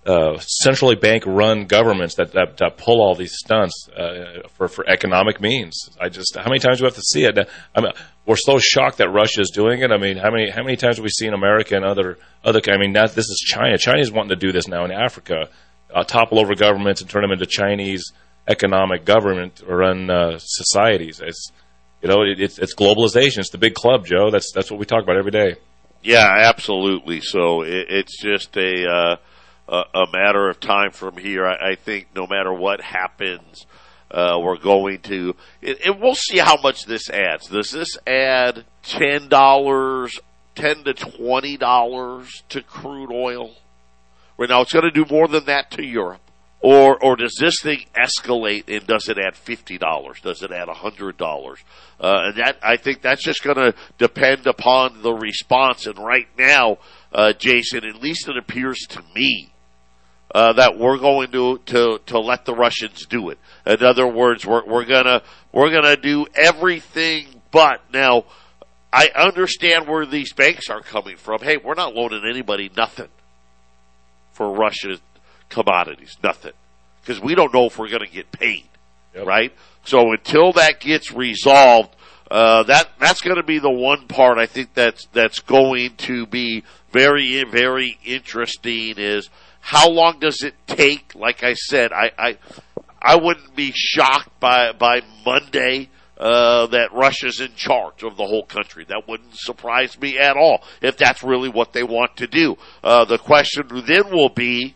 uh, 0.06 0.40
centrally 0.40 0.96
bank 0.96 1.24
run 1.26 1.66
governments 1.66 2.16
that, 2.16 2.32
that, 2.32 2.58
that 2.58 2.78
pull 2.78 3.02
all 3.02 3.16
these 3.16 3.36
stunts 3.36 3.90
uh, 3.90 4.48
for 4.54 4.68
for 4.68 4.88
economic 4.90 5.42
means. 5.42 5.90
I 6.00 6.10
just 6.10 6.36
how 6.36 6.50
many 6.50 6.60
times 6.60 6.78
do 6.78 6.84
we 6.84 6.88
have 6.88 6.96
to 6.96 7.02
see 7.02 7.26
it? 7.26 7.38
I 7.76 7.82
mean, 7.82 7.92
we're 8.26 8.38
so 8.38 8.60
shocked 8.60 8.98
that 9.00 9.10
Russia 9.10 9.42
is 9.42 9.50
doing 9.50 9.82
it. 9.82 9.92
I 9.92 9.98
mean, 9.98 10.18
how 10.18 10.32
many 10.32 10.50
how 10.50 10.64
many 10.64 10.78
times 10.78 10.98
have 10.98 11.04
we 11.04 11.10
seen 11.10 11.34
America 11.34 11.76
and 11.76 11.86
other 11.86 12.18
other? 12.44 12.62
I 12.70 12.78
mean, 12.78 12.94
that, 12.94 13.14
this 13.14 13.26
is 13.26 13.44
China. 13.46 13.78
China's 13.78 14.12
wanting 14.12 14.30
to 14.30 14.36
do 14.36 14.52
this 14.52 14.68
now 14.68 14.86
in 14.86 14.92
Africa, 14.92 15.50
uh, 15.94 16.04
topple 16.04 16.40
over 16.40 16.56
governments 16.56 17.02
and 17.02 17.10
turn 17.10 17.22
them 17.22 17.32
into 17.32 17.46
Chinese 17.46 18.12
economic 18.48 19.06
government 19.06 19.62
or 19.68 19.78
run 19.78 20.10
uh, 20.10 20.40
societies. 20.40 21.22
It's 21.24 21.52
you 22.02 22.08
know, 22.08 22.24
it, 22.24 22.40
it's, 22.40 22.58
it's 22.58 22.74
globalization. 22.74 23.40
It's 23.40 23.50
the 23.50 23.58
big 23.58 23.74
club, 23.74 24.06
Joe. 24.06 24.32
That's 24.32 24.52
that's 24.54 24.72
what 24.72 24.80
we 24.80 24.86
talk 24.86 25.04
about 25.04 25.18
every 25.18 25.32
day. 25.32 25.56
Yeah, 26.02 26.34
absolutely. 26.38 27.22
So 27.22 27.64
it, 27.64 27.88
it's 27.90 28.22
just 28.22 28.56
a, 28.56 28.90
uh, 28.90 29.16
a, 29.70 30.06
matter 30.12 30.50
of 30.50 30.60
time 30.60 30.92
from 30.92 31.18
here. 31.18 31.46
I, 31.46 31.72
I 31.72 31.76
think 31.76 32.08
no 32.16 32.28
matter 32.28 32.54
what 32.54 32.82
happens, 32.82 33.66
uh, 34.12 34.40
we're 34.42 34.58
going 34.58 35.00
to, 35.02 35.36
and 35.62 36.02
we'll 36.02 36.16
see 36.16 36.40
how 36.40 36.60
much 36.62 36.86
this 36.86 37.10
adds. 37.10 37.48
Does 37.48 37.72
this 37.72 37.98
add 38.08 38.66
ten 38.84 39.30
dollars, 39.30 40.20
ten 40.56 40.84
to 40.86 40.94
twenty 40.94 41.58
dollars 41.58 42.44
to 42.50 42.62
crude 42.62 43.12
oil? 43.12 43.56
Right 44.38 44.50
now, 44.50 44.62
it's 44.62 44.74
going 44.74 44.86
to 44.86 44.92
do 44.92 45.06
more 45.10 45.28
than 45.28 45.46
that 45.46 45.72
to 45.72 45.84
Europe. 45.84 46.22
Or, 46.62 47.02
or 47.02 47.16
does 47.16 47.38
this 47.40 47.62
thing 47.62 47.86
escalate 47.96 48.66
and 48.68 48.86
does 48.86 49.08
it 49.08 49.18
add 49.18 49.38
fifty 49.38 49.78
dollars? 49.78 50.20
Does 50.22 50.44
it 50.44 50.52
add 50.52 50.68
a 50.68 50.74
hundred 50.74 51.16
dollars? 51.16 51.60
Uh, 52.02 52.24
and 52.26 52.36
that 52.38 52.58
I 52.62 52.76
think 52.76 53.02
that's 53.02 53.24
just 53.24 53.44
going 53.44 53.56
to 53.56 53.74
depend 53.98 54.46
upon 54.46 55.02
the 55.02 55.14
response. 55.14 55.86
And 55.86 55.98
right 55.98 56.28
now, 56.38 56.80
uh, 57.14 57.32
Jason, 57.32 57.86
at 57.86 58.02
least 58.02 58.28
it 58.28 58.36
appears 58.38 58.80
to 58.90 59.02
me 59.16 59.54
uh, 60.34 60.54
that 60.54 60.78
we're 60.78 60.98
going 60.98 61.32
to, 61.32 61.58
to 61.66 62.00
to 62.08 62.20
let 62.20 62.46
the 62.46 62.54
Russians 62.54 63.06
do 63.06 63.30
it. 63.30 63.40
In 63.66 63.84
other 63.84 64.08
words, 64.08 64.46
we're 64.46 64.66
we're 64.66 64.86
gonna 64.86 65.22
we're 65.52 65.72
gonna 65.72 65.98
do 65.98 66.28
everything 66.36 67.42
but 67.52 67.82
now. 67.94 68.26
I 68.92 69.10
understand 69.16 69.88
where 69.88 70.08
these 70.08 70.34
banks 70.34 70.68
are 70.72 70.82
coming 70.82 71.16
from. 71.16 71.42
Hey, 71.42 71.58
we're 71.58 71.76
not 71.76 71.94
loaning 71.94 72.24
anybody 72.28 72.72
nothing 72.76 73.10
for 74.32 74.52
Russian 74.52 74.98
commodities, 75.50 76.18
nothing. 76.24 76.54
Because 77.02 77.22
we 77.22 77.36
don't 77.36 77.54
know 77.54 77.66
if 77.66 77.78
we're 77.78 77.90
going 77.90 78.06
to 78.06 78.12
get 78.12 78.32
paid, 78.32 78.68
yep. 79.14 79.26
right? 79.26 79.54
So 79.84 80.12
until 80.12 80.54
that 80.54 80.80
gets 80.80 81.12
resolved, 81.12 81.96
uh, 82.32 82.64
that 82.64 82.90
that's 83.00 83.22
going 83.22 83.38
to 83.38 83.44
be 83.44 83.60
the 83.60 83.70
one 83.70 84.08
part 84.08 84.38
I 84.38 84.46
think 84.46 84.74
that's 84.74 85.08
that's 85.14 85.40
going 85.40 85.96
to 85.98 86.26
be 86.26 86.64
very 86.92 87.44
very 87.44 87.98
interesting. 88.06 88.96
Is 88.98 89.30
how 89.60 89.90
long 89.90 90.20
does 90.20 90.42
it 90.44 90.56
take? 90.68 91.16
Like 91.16 91.44
I 91.44 91.54
said, 91.54 91.92
I 91.92 92.12
I, 92.18 92.38
I 93.02 93.16
wouldn't 93.16 93.56
be 93.56 93.72
shocked 93.74 94.40
by 94.40 94.72
by 94.74 95.02
Monday. 95.26 95.90
Uh, 96.18 96.68
that 96.68 96.92
Russia's 96.92 97.40
in 97.40 97.56
charge 97.56 98.04
of 98.04 98.18
the 98.18 98.26
whole 98.26 98.44
country. 98.44 98.84
That 98.84 99.08
wouldn't 99.08 99.38
surprise 99.38 99.98
me 99.98 100.18
at 100.18 100.36
all 100.36 100.62
if 100.82 100.98
that's 100.98 101.24
really 101.24 101.48
what 101.48 101.72
they 101.72 101.82
want 101.82 102.18
to 102.18 102.28
do. 102.28 102.58
Uh, 102.84 103.06
the 103.06 103.18
question 103.18 103.70
then 103.88 104.12
will 104.12 104.28
be, 104.28 104.76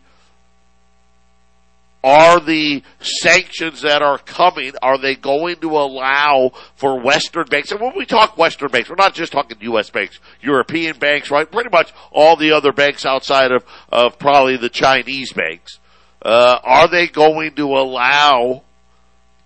are 2.04 2.38
the 2.38 2.82
sanctions 3.00 3.80
that 3.80 4.02
are 4.02 4.18
coming, 4.18 4.74
are 4.82 4.98
they 4.98 5.16
going 5.16 5.56
to 5.56 5.70
allow 5.70 6.52
for 6.76 7.00
Western 7.00 7.46
banks? 7.46 7.72
And 7.72 7.80
when 7.80 7.96
we 7.96 8.04
talk 8.04 8.36
Western 8.36 8.70
banks, 8.70 8.90
we're 8.90 8.96
not 8.96 9.14
just 9.14 9.32
talking 9.32 9.56
U.S. 9.62 9.88
banks, 9.88 10.20
European 10.42 10.98
banks, 10.98 11.30
right? 11.30 11.50
Pretty 11.50 11.70
much 11.70 11.94
all 12.12 12.36
the 12.36 12.52
other 12.52 12.72
banks 12.72 13.06
outside 13.06 13.52
of, 13.52 13.64
of 13.88 14.18
probably 14.18 14.58
the 14.58 14.68
Chinese 14.68 15.32
banks. 15.32 15.80
Uh, 16.20 16.58
are 16.62 16.88
they 16.88 17.08
going 17.08 17.54
to 17.54 17.64
allow 17.68 18.62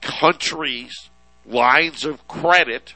countries 0.01 1.11
lines 1.47 2.05
of 2.05 2.27
credit 2.27 2.95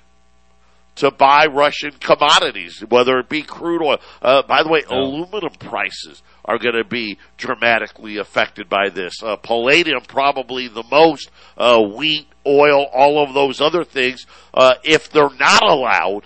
to 0.96 1.12
buy 1.12 1.46
Russian 1.46 1.92
commodities, 1.92 2.82
whether 2.88 3.20
it 3.20 3.28
be 3.28 3.42
crude 3.42 3.80
oil? 3.80 3.98
Uh, 4.20 4.42
by 4.42 4.64
the 4.64 4.68
way, 4.68 4.82
aluminum 4.88 5.52
prices 5.54 6.20
are 6.44 6.58
going 6.58 6.74
to 6.74 6.84
be 6.84 7.18
dramatically 7.36 8.18
affected 8.18 8.68
by 8.68 8.88
this. 8.88 9.22
Uh, 9.22 9.36
palladium 9.36 10.02
probably 10.02 10.68
the 10.68 10.84
most, 10.90 11.30
uh, 11.56 11.80
wheat, 11.80 12.26
oil, 12.46 12.84
all 12.92 13.22
of 13.22 13.34
those 13.34 13.60
other 13.60 13.84
things. 13.84 14.26
Uh, 14.52 14.74
if 14.84 15.10
they're 15.10 15.34
not 15.38 15.62
allowed, 15.62 16.22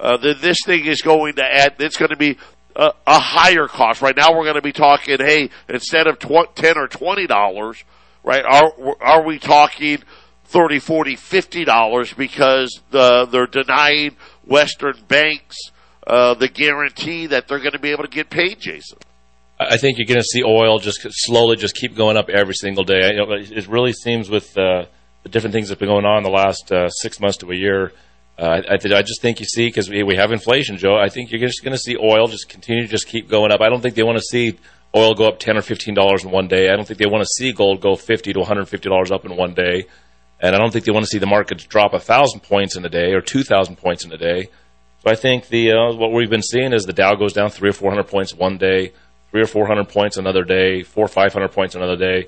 uh, 0.00 0.16
then 0.16 0.36
this 0.40 0.58
thing 0.64 0.86
is 0.86 1.02
going 1.02 1.34
to 1.34 1.44
add, 1.44 1.76
it's 1.78 1.96
going 1.96 2.10
to 2.10 2.16
be 2.16 2.36
a, 2.74 2.92
a 3.06 3.18
higher 3.18 3.66
cost. 3.66 4.02
Right 4.02 4.16
now 4.16 4.32
we're 4.32 4.44
going 4.44 4.56
to 4.56 4.62
be 4.62 4.72
talking, 4.72 5.18
hey, 5.18 5.50
instead 5.68 6.06
of 6.06 6.18
tw- 6.18 6.54
10 6.54 6.76
or 6.76 6.88
$20, 6.88 7.82
right, 8.24 8.44
are, 8.44 8.72
are 9.00 9.24
we 9.24 9.38
talking 9.38 10.02
30, 10.46 10.78
40, 10.78 11.16
50 11.16 11.64
dollars 11.64 12.12
because 12.12 12.80
the, 12.90 13.26
they're 13.26 13.46
denying 13.46 14.16
Western 14.46 14.94
banks 15.06 15.56
uh, 16.06 16.32
the 16.34 16.48
guarantee 16.48 17.26
that 17.26 17.46
they're 17.46 17.58
going 17.58 17.72
to 17.72 17.78
be 17.78 17.90
able 17.90 18.04
to 18.04 18.10
get 18.10 18.30
paid, 18.30 18.58
Jason. 18.58 18.98
I 19.60 19.76
think 19.76 19.98
you're 19.98 20.06
going 20.06 20.20
to 20.20 20.24
see 20.24 20.42
oil 20.44 20.78
just 20.78 21.06
slowly 21.10 21.56
just 21.56 21.74
keep 21.74 21.96
going 21.96 22.16
up 22.16 22.28
every 22.28 22.54
single 22.54 22.84
day. 22.84 23.00
It 23.02 23.66
really 23.66 23.92
seems 23.92 24.30
with 24.30 24.56
uh, 24.56 24.84
the 25.24 25.28
different 25.28 25.52
things 25.52 25.68
that 25.68 25.74
have 25.74 25.80
been 25.80 25.88
going 25.88 26.04
on 26.04 26.18
in 26.18 26.22
the 26.22 26.30
last 26.30 26.70
uh, 26.70 26.88
six 26.88 27.18
months 27.18 27.38
to 27.38 27.50
a 27.50 27.56
year. 27.56 27.92
Uh, 28.38 28.62
I, 28.68 28.74
I, 28.74 29.02
just 29.02 29.20
think 29.20 29.40
you 29.40 29.46
see 29.46 29.66
because 29.66 29.90
we, 29.90 30.04
we 30.04 30.14
have 30.14 30.30
inflation, 30.30 30.76
Joe. 30.76 30.96
I 30.96 31.08
think 31.08 31.32
you're 31.32 31.40
just 31.40 31.64
going 31.64 31.72
to 31.72 31.78
see 31.78 31.96
oil 31.96 32.28
just 32.28 32.48
continue 32.48 32.84
to 32.84 32.88
just 32.88 33.08
keep 33.08 33.28
going 33.28 33.50
up. 33.50 33.60
I 33.60 33.68
don't 33.68 33.80
think 33.80 33.96
they 33.96 34.04
want 34.04 34.18
to 34.18 34.22
see 34.22 34.56
oil 34.94 35.14
go 35.14 35.26
up 35.26 35.40
ten 35.40 35.56
or 35.56 35.62
fifteen 35.62 35.94
dollars 35.94 36.22
in 36.22 36.30
one 36.30 36.46
day. 36.46 36.70
I 36.70 36.76
don't 36.76 36.86
think 36.86 37.00
they 37.00 37.06
want 37.06 37.22
to 37.22 37.28
see 37.36 37.52
gold 37.52 37.80
go 37.80 37.96
fifty 37.96 38.32
to 38.32 38.38
one 38.38 38.46
hundred 38.46 38.66
fifty 38.66 38.88
dollars 38.88 39.10
up 39.10 39.24
in 39.24 39.36
one 39.36 39.54
day, 39.54 39.86
and 40.38 40.54
I 40.54 40.58
don't 40.58 40.72
think 40.72 40.84
they 40.84 40.92
want 40.92 41.04
to 41.04 41.10
see 41.10 41.18
the 41.18 41.26
markets 41.26 41.64
drop 41.64 41.94
a 41.94 41.98
thousand 41.98 42.44
points 42.44 42.76
in 42.76 42.84
a 42.84 42.88
day 42.88 43.12
or 43.12 43.20
two 43.20 43.42
thousand 43.42 43.74
points 43.74 44.04
in 44.04 44.12
a 44.12 44.16
day. 44.16 44.50
So 45.02 45.10
I 45.10 45.16
think 45.16 45.48
the 45.48 45.72
uh, 45.72 45.94
what 45.96 46.12
we've 46.12 46.30
been 46.30 46.42
seeing 46.42 46.72
is 46.72 46.84
the 46.84 46.92
Dow 46.92 47.16
goes 47.16 47.32
down 47.32 47.50
three 47.50 47.70
or 47.70 47.74
four 47.74 47.90
hundred 47.90 48.06
points 48.06 48.32
one 48.32 48.56
day 48.56 48.92
three 49.30 49.42
or 49.42 49.46
four 49.46 49.66
hundred 49.66 49.88
points 49.88 50.16
another 50.16 50.44
day, 50.44 50.82
four 50.82 51.04
or 51.04 51.08
five 51.08 51.32
hundred 51.32 51.52
points 51.52 51.74
another 51.74 51.96
day. 51.96 52.26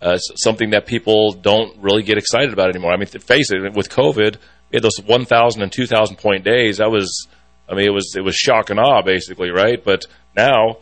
Uh, 0.00 0.16
something 0.16 0.70
that 0.70 0.86
people 0.86 1.32
don't 1.32 1.76
really 1.78 2.02
get 2.02 2.16
excited 2.16 2.52
about 2.52 2.70
anymore. 2.70 2.90
I 2.90 2.96
mean, 2.96 3.06
face 3.06 3.50
it, 3.50 3.74
with 3.74 3.90
COVID, 3.90 4.36
we 4.70 4.76
had 4.76 4.82
those 4.82 4.98
1,000 5.04 5.62
and 5.62 5.70
2,000 5.70 6.16
point 6.16 6.42
days. 6.42 6.78
That 6.78 6.90
was, 6.90 7.28
I 7.68 7.74
mean, 7.74 7.86
it 7.86 7.92
was 7.92 8.14
it 8.16 8.22
was 8.22 8.34
shock 8.34 8.70
and 8.70 8.80
awe, 8.80 9.02
basically, 9.02 9.50
right? 9.50 9.82
But 9.84 10.06
now, 10.34 10.78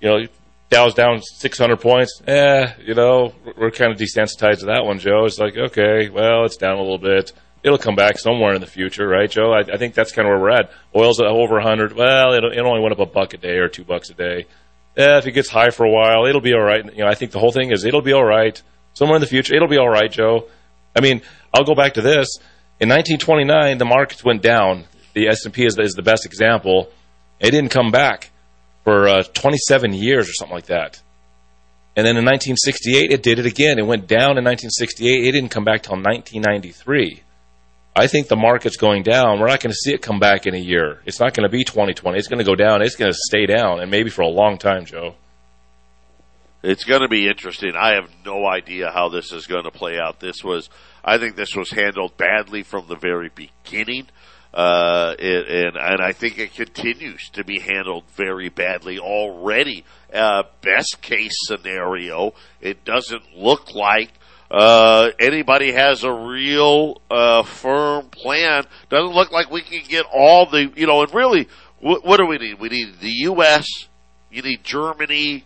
you 0.00 0.08
know, 0.08 0.26
Dow's 0.70 0.94
down 0.94 1.20
600 1.20 1.76
points. 1.78 2.22
Eh, 2.26 2.72
you 2.84 2.94
know, 2.94 3.34
we're 3.58 3.70
kind 3.70 3.92
of 3.92 3.98
desensitized 3.98 4.60
to 4.60 4.66
that 4.66 4.84
one, 4.84 4.98
Joe. 4.98 5.26
It's 5.26 5.38
like, 5.38 5.56
okay, 5.56 6.08
well, 6.08 6.44
it's 6.44 6.56
down 6.56 6.76
a 6.76 6.80
little 6.80 6.98
bit. 6.98 7.32
It'll 7.62 7.78
come 7.78 7.96
back 7.96 8.18
somewhere 8.18 8.54
in 8.54 8.60
the 8.62 8.66
future, 8.66 9.06
right, 9.06 9.30
Joe? 9.30 9.52
I, 9.52 9.60
I 9.74 9.76
think 9.76 9.94
that's 9.94 10.12
kind 10.12 10.26
of 10.26 10.32
where 10.32 10.40
we're 10.40 10.50
at. 10.50 10.70
Oil's 10.96 11.20
over 11.20 11.54
100. 11.54 11.92
Well, 11.92 12.32
it, 12.32 12.44
it 12.44 12.60
only 12.60 12.80
went 12.80 12.92
up 12.92 12.98
a 12.98 13.06
buck 13.06 13.34
a 13.34 13.36
day 13.36 13.56
or 13.56 13.68
two 13.68 13.84
bucks 13.84 14.08
a 14.10 14.14
day 14.14 14.46
eh, 14.96 15.18
if 15.18 15.26
it 15.26 15.32
gets 15.32 15.48
high 15.48 15.70
for 15.70 15.84
a 15.84 15.90
while, 15.90 16.26
it'll 16.26 16.40
be 16.40 16.54
all 16.54 16.62
right. 16.62 16.84
You 16.84 17.04
know, 17.04 17.10
I 17.10 17.14
think 17.14 17.32
the 17.32 17.38
whole 17.38 17.52
thing 17.52 17.72
is 17.72 17.84
it'll 17.84 18.02
be 18.02 18.12
all 18.12 18.24
right. 18.24 18.60
Somewhere 18.94 19.16
in 19.16 19.20
the 19.20 19.26
future, 19.26 19.54
it'll 19.54 19.68
be 19.68 19.78
all 19.78 19.88
right, 19.88 20.10
Joe. 20.10 20.48
I 20.94 21.00
mean, 21.00 21.22
I'll 21.52 21.64
go 21.64 21.74
back 21.74 21.94
to 21.94 22.00
this. 22.00 22.28
In 22.80 22.88
1929, 22.88 23.78
the 23.78 23.84
markets 23.84 24.24
went 24.24 24.42
down. 24.42 24.84
The 25.14 25.28
S&P 25.28 25.64
is, 25.64 25.78
is 25.78 25.94
the 25.94 26.02
best 26.02 26.26
example. 26.26 26.90
It 27.40 27.50
didn't 27.50 27.70
come 27.70 27.90
back 27.90 28.30
for 28.84 29.08
uh, 29.08 29.22
27 29.22 29.92
years 29.92 30.28
or 30.28 30.32
something 30.32 30.54
like 30.54 30.66
that. 30.66 31.00
And 31.96 32.04
then 32.06 32.16
in 32.16 32.24
1968, 32.24 33.12
it 33.12 33.22
did 33.22 33.38
it 33.38 33.46
again. 33.46 33.78
It 33.78 33.86
went 33.86 34.06
down 34.06 34.38
in 34.38 34.44
1968. 34.44 35.24
It 35.24 35.32
didn't 35.32 35.50
come 35.50 35.64
back 35.64 35.82
till 35.82 35.94
1993. 35.94 37.22
I 37.96 38.08
think 38.08 38.26
the 38.26 38.36
market's 38.36 38.76
going 38.76 39.04
down. 39.04 39.38
We're 39.38 39.46
not 39.46 39.60
going 39.60 39.70
to 39.70 39.76
see 39.76 39.92
it 39.92 40.02
come 40.02 40.18
back 40.18 40.46
in 40.46 40.54
a 40.54 40.58
year. 40.58 41.00
It's 41.06 41.20
not 41.20 41.32
going 41.32 41.48
to 41.48 41.52
be 41.52 41.62
2020. 41.62 42.18
It's 42.18 42.26
going 42.26 42.40
to 42.40 42.44
go 42.44 42.56
down. 42.56 42.82
It's 42.82 42.96
going 42.96 43.12
to 43.12 43.18
stay 43.18 43.46
down, 43.46 43.80
and 43.80 43.90
maybe 43.90 44.10
for 44.10 44.22
a 44.22 44.28
long 44.28 44.58
time, 44.58 44.84
Joe. 44.84 45.14
It's 46.64 46.84
going 46.84 47.02
to 47.02 47.08
be 47.08 47.28
interesting. 47.28 47.74
I 47.76 47.94
have 47.94 48.10
no 48.24 48.46
idea 48.46 48.90
how 48.90 49.10
this 49.10 49.32
is 49.32 49.46
going 49.46 49.64
to 49.64 49.70
play 49.70 49.98
out. 49.98 50.18
This 50.18 50.42
was, 50.42 50.70
I 51.04 51.18
think, 51.18 51.36
this 51.36 51.54
was 51.54 51.70
handled 51.70 52.16
badly 52.16 52.62
from 52.62 52.88
the 52.88 52.96
very 52.96 53.30
beginning. 53.32 54.08
Uh, 54.52 55.14
it, 55.18 55.48
and 55.48 55.76
and 55.76 56.00
I 56.00 56.12
think 56.12 56.38
it 56.38 56.54
continues 56.54 57.28
to 57.32 57.44
be 57.44 57.58
handled 57.58 58.04
very 58.16 58.48
badly 58.48 58.98
already. 58.98 59.84
Uh, 60.12 60.44
best 60.62 61.02
case 61.02 61.34
scenario, 61.46 62.34
it 62.60 62.84
doesn't 62.84 63.36
look 63.36 63.74
like 63.74 64.10
uh, 64.50 65.10
anybody 65.18 65.72
has 65.72 66.04
a 66.04 66.12
real 66.12 67.00
uh, 67.10 67.42
firm 67.42 68.08
plan. 68.08 68.64
Doesn't 68.90 69.14
look 69.14 69.32
like 69.32 69.50
we 69.50 69.62
can 69.62 69.82
get 69.88 70.06
all 70.12 70.46
the 70.46 70.70
you 70.76 70.86
know. 70.86 71.02
And 71.02 71.12
really, 71.14 71.48
what, 71.80 72.04
what 72.04 72.18
do 72.18 72.26
we 72.26 72.38
need? 72.38 72.60
We 72.60 72.68
need 72.68 73.00
the 73.00 73.10
U.S. 73.10 73.66
You 74.30 74.42
need 74.42 74.64
Germany, 74.64 75.44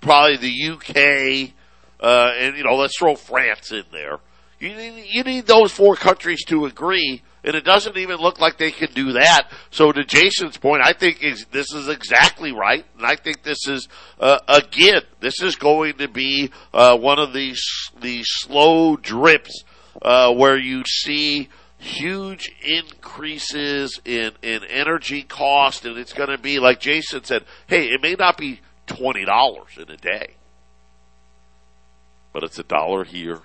probably 0.00 0.36
the 0.36 0.70
UK, 0.72 1.52
uh, 2.00 2.32
and 2.38 2.56
you 2.56 2.64
know, 2.64 2.74
let's 2.74 2.98
throw 2.98 3.14
France 3.14 3.72
in 3.72 3.84
there. 3.92 4.18
You 4.58 4.74
need, 4.74 5.04
you 5.08 5.22
need 5.22 5.46
those 5.46 5.72
four 5.72 5.96
countries 5.96 6.44
to 6.46 6.64
agree, 6.64 7.22
and 7.46 7.54
it 7.54 7.64
doesn't 7.64 7.96
even 7.96 8.18
look 8.18 8.40
like 8.40 8.58
they 8.58 8.72
can 8.72 8.92
do 8.92 9.12
that. 9.12 9.50
So 9.70 9.92
to 9.92 10.04
Jason's 10.04 10.58
point, 10.58 10.82
I 10.82 10.92
think 10.92 11.20
this 11.52 11.72
is 11.72 11.88
exactly 11.88 12.52
right, 12.52 12.84
and 12.96 13.06
I 13.06 13.16
think 13.16 13.44
this 13.44 13.66
is 13.68 13.88
uh, 14.20 14.40
again, 14.48 15.02
this 15.20 15.40
is 15.40 15.56
going 15.56 15.98
to 15.98 16.08
be 16.08 16.50
uh, 16.74 16.98
one 16.98 17.18
of 17.18 17.32
these 17.32 17.62
these 18.00 18.26
slow 18.28 18.96
drips 18.96 19.64
uh, 20.02 20.34
where 20.34 20.58
you 20.58 20.84
see 20.84 21.48
huge 21.78 22.52
increases 22.62 24.00
in 24.04 24.32
in 24.42 24.64
energy 24.64 25.22
cost, 25.22 25.86
and 25.86 25.96
it's 25.96 26.12
going 26.12 26.30
to 26.30 26.38
be 26.38 26.58
like 26.58 26.80
Jason 26.80 27.24
said. 27.24 27.44
Hey, 27.68 27.86
it 27.86 28.02
may 28.02 28.14
not 28.14 28.36
be 28.36 28.60
twenty 28.86 29.24
dollars 29.24 29.78
in 29.78 29.88
a 29.90 29.96
day, 29.96 30.34
but 32.32 32.42
it's 32.42 32.58
a 32.58 32.64
dollar 32.64 33.04
here 33.04 33.40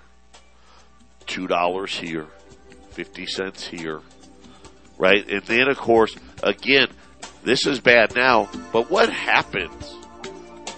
two 1.26 1.46
dollars 1.46 1.96
here, 1.96 2.26
fifty 2.92 3.26
cents 3.26 3.66
here, 3.66 4.00
right? 4.98 5.28
And 5.28 5.42
then 5.44 5.68
of 5.68 5.78
course, 5.78 6.14
again, 6.42 6.88
this 7.42 7.66
is 7.66 7.80
bad 7.80 8.14
now, 8.14 8.48
but 8.72 8.90
what 8.90 9.10
happens 9.10 9.96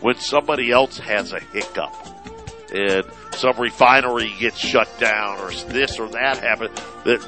when 0.01 0.17
somebody 0.17 0.71
else 0.71 0.99
has 0.99 1.33
a 1.33 1.41
hiccup 1.41 1.95
and 2.73 3.05
some 3.33 3.59
refinery 3.59 4.35
gets 4.39 4.59
shut 4.59 4.89
down 4.99 5.39
or 5.41 5.51
this 5.73 5.99
or 5.99 6.09
that 6.09 6.39
happens? 6.39 6.79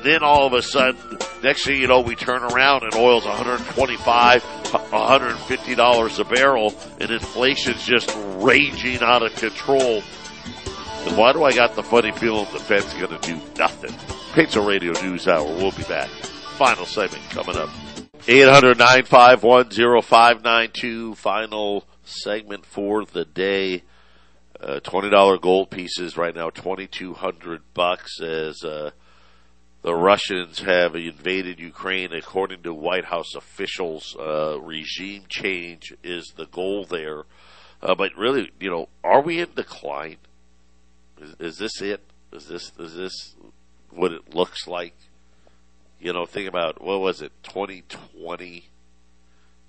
Then 0.02 0.22
all 0.22 0.46
of 0.46 0.52
a 0.52 0.62
sudden, 0.62 1.18
next 1.42 1.64
thing 1.64 1.80
you 1.80 1.88
know, 1.88 2.00
we 2.00 2.14
turn 2.14 2.42
around 2.42 2.82
and 2.84 2.94
oil's 2.94 3.24
125, 3.24 4.42
150 4.42 5.74
dollars 5.74 6.18
a 6.18 6.24
barrel, 6.24 6.74
and 7.00 7.10
inflation's 7.10 7.84
just 7.84 8.10
raging 8.38 9.02
out 9.02 9.22
of 9.22 9.34
control 9.36 10.02
and 11.06 11.16
why 11.16 11.32
do 11.32 11.44
I 11.44 11.52
got 11.52 11.76
the 11.76 11.84
funny 11.84 12.10
feeling 12.10 12.46
the 12.52 12.58
Fed's 12.58 12.92
going 12.94 13.16
to 13.16 13.18
do 13.18 13.40
nothing? 13.56 13.94
Patriot 14.36 14.66
Radio 14.66 14.92
News 15.00 15.26
Hour. 15.28 15.46
We'll 15.46 15.70
be 15.70 15.84
back. 15.84 16.10
Final 16.58 16.84
segment 16.84 17.22
coming 17.30 17.56
up. 17.56 17.70
800-951-0592. 18.26 21.16
Final 21.16 21.86
segment 22.04 22.66
for 22.66 23.06
the 23.06 23.24
day. 23.24 23.82
Uh, 24.60 24.80
$20 24.80 25.40
gold 25.40 25.70
pieces 25.70 26.18
right 26.18 26.34
now, 26.34 26.50
2200 26.50 27.62
bucks 27.72 28.20
as, 28.20 28.62
uh, 28.62 28.90
the 29.80 29.94
Russians 29.94 30.58
have 30.58 30.94
invaded 30.94 31.58
Ukraine. 31.58 32.12
According 32.12 32.62
to 32.64 32.74
White 32.74 33.06
House 33.06 33.34
officials, 33.34 34.14
uh, 34.20 34.60
regime 34.60 35.24
change 35.30 35.94
is 36.04 36.34
the 36.36 36.44
goal 36.44 36.84
there. 36.84 37.22
Uh, 37.80 37.94
but 37.94 38.14
really, 38.14 38.50
you 38.60 38.68
know, 38.68 38.90
are 39.02 39.22
we 39.22 39.40
in 39.40 39.54
decline? 39.54 40.18
Is, 41.18 41.34
is 41.40 41.56
this 41.56 41.80
it? 41.80 42.02
Is 42.34 42.48
this 42.48 42.70
is 42.78 42.94
this 42.94 43.34
what 43.90 44.12
it 44.12 44.34
looks 44.34 44.66
like? 44.66 44.94
You 46.00 46.12
know, 46.12 46.26
think 46.26 46.48
about 46.48 46.82
what 46.82 47.00
was 47.00 47.22
it, 47.22 47.32
2020? 47.42 48.68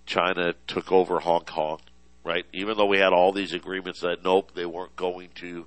China 0.05 0.53
took 0.67 0.91
over 0.91 1.19
Hong 1.19 1.43
Kong, 1.43 1.79
right? 2.23 2.45
Even 2.53 2.77
though 2.77 2.85
we 2.85 2.97
had 2.97 3.13
all 3.13 3.31
these 3.31 3.53
agreements 3.53 4.01
that 4.01 4.23
nope, 4.23 4.51
they 4.55 4.65
weren't 4.65 4.95
going 4.95 5.29
to. 5.35 5.65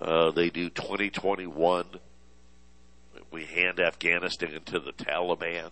Uh, 0.00 0.30
they 0.30 0.48
do 0.48 0.70
2021. 0.70 1.84
We 3.30 3.44
hand 3.44 3.78
Afghanistan 3.78 4.60
to 4.66 4.80
the 4.80 4.92
Taliban. 4.92 5.70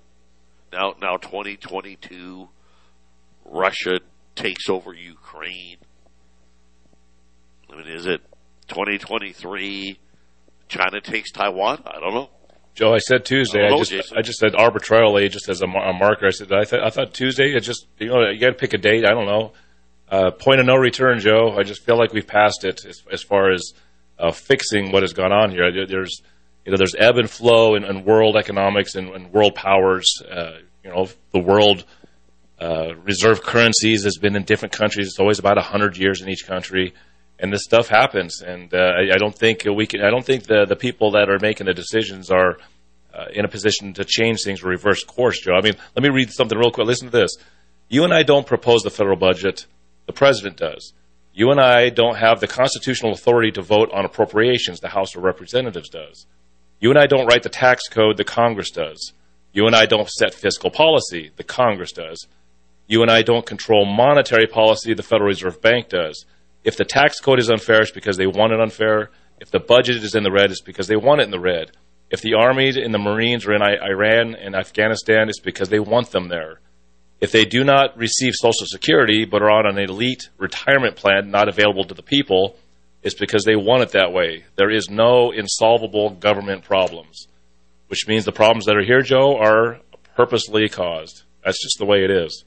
Now, 0.72 0.94
now 1.00 1.16
2022, 1.16 2.48
Russia 3.44 4.00
takes 4.34 4.68
over 4.68 4.92
Ukraine. 4.92 5.78
I 7.70 7.76
mean, 7.76 7.86
is 7.86 8.06
it 8.06 8.20
2023, 8.68 9.98
China 10.68 11.00
takes 11.00 11.30
Taiwan. 11.30 11.82
I 11.86 12.00
don't 12.00 12.14
know. 12.14 12.30
Joe, 12.74 12.92
I 12.92 12.98
said 12.98 13.24
Tuesday. 13.24 13.64
I, 13.64 13.70
know, 13.70 13.78
I 13.78 13.84
just 13.84 14.12
I 14.12 14.22
just 14.22 14.38
said 14.38 14.54
arbitrarily, 14.54 15.28
just 15.30 15.48
as 15.48 15.62
a, 15.62 15.66
a 15.66 15.92
marker. 15.94 16.26
I 16.26 16.30
said 16.30 16.52
I, 16.52 16.64
th- 16.64 16.82
I 16.82 16.90
thought 16.90 17.14
Tuesday. 17.14 17.54
It 17.54 17.60
just 17.60 17.86
you 17.98 18.08
know 18.08 18.28
you 18.28 18.38
got 18.38 18.48
to 18.48 18.54
pick 18.54 18.74
a 18.74 18.78
date. 18.78 19.06
I 19.06 19.12
don't 19.12 19.26
know. 19.26 19.52
Uh, 20.08 20.30
point 20.30 20.60
of 20.60 20.66
no 20.66 20.76
return, 20.76 21.18
Joe. 21.18 21.56
I 21.58 21.62
just 21.62 21.82
feel 21.84 21.98
like 21.98 22.12
we've 22.12 22.26
passed 22.26 22.64
it 22.64 22.84
as, 22.84 23.02
as 23.10 23.22
far 23.22 23.50
as 23.50 23.72
uh, 24.18 24.30
fixing 24.30 24.92
what 24.92 25.02
has 25.02 25.14
gone 25.14 25.32
on 25.32 25.50
here. 25.50 25.86
There's 25.86 26.20
you 26.66 26.72
know 26.72 26.76
there's 26.76 26.94
ebb 26.98 27.16
and 27.16 27.30
flow 27.30 27.76
in, 27.76 27.84
in 27.84 28.04
world 28.04 28.36
economics 28.36 28.94
and, 28.94 29.08
and 29.08 29.32
world 29.32 29.54
powers. 29.54 30.20
Uh, 30.30 30.58
you 30.84 30.90
know 30.90 31.08
the 31.32 31.40
world 31.40 31.86
uh, 32.60 32.94
reserve 33.04 33.42
currencies 33.42 34.04
has 34.04 34.18
been 34.18 34.36
in 34.36 34.44
different 34.44 34.72
countries. 34.72 35.08
It's 35.08 35.18
always 35.18 35.38
about 35.38 35.56
hundred 35.58 35.96
years 35.96 36.20
in 36.20 36.28
each 36.28 36.46
country 36.46 36.92
and 37.38 37.52
this 37.52 37.64
stuff 37.64 37.88
happens. 37.88 38.40
And 38.40 38.72
uh, 38.72 38.78
I, 38.78 39.14
I, 39.14 39.18
don't 39.18 39.34
think 39.34 39.64
we 39.64 39.86
can. 39.86 40.02
I 40.02 40.10
don't 40.10 40.24
think 40.24 40.44
the 40.44 40.64
the 40.66 40.76
people 40.76 41.12
that 41.12 41.28
are 41.28 41.38
making 41.40 41.66
the 41.66 41.74
decisions 41.74 42.30
are 42.30 42.58
uh, 43.14 43.26
in 43.32 43.44
a 43.44 43.48
position 43.48 43.94
to 43.94 44.04
change 44.04 44.40
things 44.44 44.62
or 44.62 44.68
reverse 44.68 45.04
course, 45.04 45.40
Joe. 45.40 45.54
I 45.54 45.62
mean, 45.62 45.74
let 45.94 46.02
me 46.02 46.08
read 46.08 46.30
something 46.30 46.58
real 46.58 46.70
quick. 46.70 46.86
Listen 46.86 47.10
to 47.10 47.16
this. 47.16 47.36
You 47.88 48.04
and 48.04 48.12
I 48.12 48.22
don't 48.22 48.46
propose 48.46 48.82
the 48.82 48.90
federal 48.90 49.16
budget. 49.16 49.66
The 50.06 50.12
president 50.12 50.56
does. 50.56 50.92
You 51.32 51.50
and 51.50 51.60
I 51.60 51.90
don't 51.90 52.16
have 52.16 52.40
the 52.40 52.48
constitutional 52.48 53.12
authority 53.12 53.50
to 53.52 53.62
vote 53.62 53.90
on 53.92 54.04
appropriations. 54.04 54.80
The 54.80 54.88
House 54.88 55.14
of 55.14 55.22
Representatives 55.22 55.90
does. 55.90 56.26
You 56.80 56.90
and 56.90 56.98
I 56.98 57.06
don't 57.06 57.26
write 57.26 57.42
the 57.42 57.48
tax 57.48 57.88
code. 57.88 58.16
The 58.16 58.24
Congress 58.24 58.70
does. 58.70 59.12
You 59.52 59.66
and 59.66 59.76
I 59.76 59.86
don't 59.86 60.08
set 60.08 60.34
fiscal 60.34 60.70
policy. 60.70 61.30
The 61.36 61.44
Congress 61.44 61.92
does. 61.92 62.26
You 62.86 63.02
and 63.02 63.10
I 63.10 63.22
don't 63.22 63.46
control 63.46 63.84
monetary 63.84 64.46
policy. 64.46 64.94
The 64.94 65.02
Federal 65.02 65.28
Reserve 65.28 65.60
Bank 65.60 65.88
does. 65.88 66.24
If 66.66 66.76
the 66.76 66.84
tax 66.84 67.20
code 67.20 67.38
is 67.38 67.48
unfair, 67.48 67.82
it's 67.82 67.92
because 67.92 68.16
they 68.16 68.26
want 68.26 68.52
it 68.52 68.58
unfair. 68.58 69.10
If 69.40 69.52
the 69.52 69.60
budget 69.60 70.02
is 70.02 70.16
in 70.16 70.24
the 70.24 70.32
red, 70.32 70.50
it's 70.50 70.60
because 70.60 70.88
they 70.88 70.96
want 70.96 71.20
it 71.20 71.24
in 71.24 71.30
the 71.30 71.38
red. 71.38 71.70
If 72.10 72.22
the 72.22 72.34
armies 72.34 72.76
and 72.76 72.92
the 72.92 72.98
Marines 72.98 73.46
are 73.46 73.54
in 73.54 73.62
Iran 73.62 74.34
and 74.34 74.56
Afghanistan, 74.56 75.28
it's 75.28 75.38
because 75.38 75.68
they 75.68 75.78
want 75.78 76.10
them 76.10 76.26
there. 76.26 76.60
If 77.20 77.30
they 77.30 77.44
do 77.44 77.62
not 77.62 77.96
receive 77.96 78.32
Social 78.34 78.66
Security 78.66 79.24
but 79.24 79.42
are 79.42 79.50
on 79.50 79.66
an 79.66 79.78
elite 79.78 80.28
retirement 80.38 80.96
plan 80.96 81.30
not 81.30 81.48
available 81.48 81.84
to 81.84 81.94
the 81.94 82.02
people, 82.02 82.56
it's 83.00 83.14
because 83.14 83.44
they 83.44 83.54
want 83.54 83.84
it 83.84 83.90
that 83.90 84.12
way. 84.12 84.44
There 84.56 84.70
is 84.70 84.90
no 84.90 85.30
insolvable 85.30 86.10
government 86.10 86.64
problems, 86.64 87.28
which 87.86 88.08
means 88.08 88.24
the 88.24 88.32
problems 88.32 88.66
that 88.66 88.76
are 88.76 88.84
here, 88.84 89.02
Joe, 89.02 89.36
are 89.38 89.78
purposely 90.16 90.68
caused. 90.68 91.22
That's 91.44 91.62
just 91.62 91.78
the 91.78 91.86
way 91.86 92.02
it 92.02 92.10
is. 92.10 92.44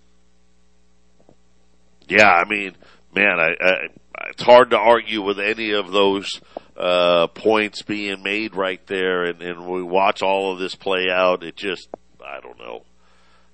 Yeah, 2.09 2.29
I 2.29 2.43
mean, 2.49 2.75
man, 3.15 3.39
I, 3.39 3.51
I 3.61 3.87
it's 4.27 4.43
hard 4.43 4.71
to 4.71 4.77
argue 4.77 5.21
with 5.21 5.39
any 5.39 5.71
of 5.71 5.91
those 5.91 6.41
uh, 6.77 7.27
points 7.27 7.81
being 7.81 8.23
made 8.23 8.55
right 8.55 8.85
there, 8.87 9.23
and, 9.23 9.41
and 9.41 9.65
we 9.67 9.83
watch 9.83 10.21
all 10.21 10.53
of 10.53 10.59
this 10.59 10.75
play 10.75 11.07
out. 11.09 11.43
It 11.43 11.55
just, 11.55 11.89
I 12.25 12.39
don't 12.39 12.59
know. 12.59 12.83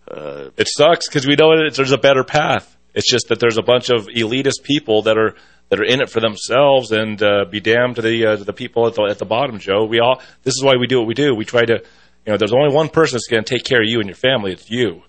Uh, 0.10 0.50
it 0.58 0.68
sucks 0.68 1.08
because 1.08 1.26
we 1.26 1.36
know 1.36 1.52
it, 1.54 1.74
there's 1.76 1.92
a 1.92 1.98
better 1.98 2.24
path. 2.24 2.76
It's 2.94 3.10
just 3.10 3.30
that 3.30 3.40
there's 3.40 3.58
a 3.58 3.64
bunch 3.64 3.90
of 3.90 4.08
elitist 4.08 4.64
people 4.64 5.04
that 5.04 5.18
are 5.18 5.36
that 5.70 5.80
are 5.80 5.84
in 5.84 6.00
it 6.00 6.10
for 6.10 6.20
themselves, 6.20 6.92
and 6.92 7.22
uh, 7.22 7.46
be 7.50 7.60
damned 7.60 7.96
to 7.96 8.02
the 8.04 8.26
uh, 8.26 8.38
to 8.38 8.44
the 8.44 8.54
people 8.54 8.86
at 8.88 8.94
the 8.94 9.04
at 9.04 9.18
the 9.18 9.26
bottom, 9.26 9.58
Joe. 9.58 9.86
We 9.86 10.00
all 10.00 10.22
this 10.44 10.54
is 10.54 10.64
why 10.64 10.76
we 10.80 10.88
do 10.88 11.00
what 11.00 11.08
we 11.08 11.16
do. 11.16 11.34
We 11.34 11.44
try 11.44 11.66
to, 11.66 11.74
you 11.74 12.32
know, 12.32 12.38
there's 12.38 12.54
only 12.54 12.74
one 12.74 12.90
person 12.90 13.16
that's 13.16 13.28
going 13.28 13.44
to 13.44 13.50
take 13.50 13.66
care 13.66 13.82
of 13.82 13.88
you 13.88 14.00
and 14.00 14.08
your 14.08 14.16
family. 14.16 14.52
It's 14.52 14.70
you. 14.70 15.02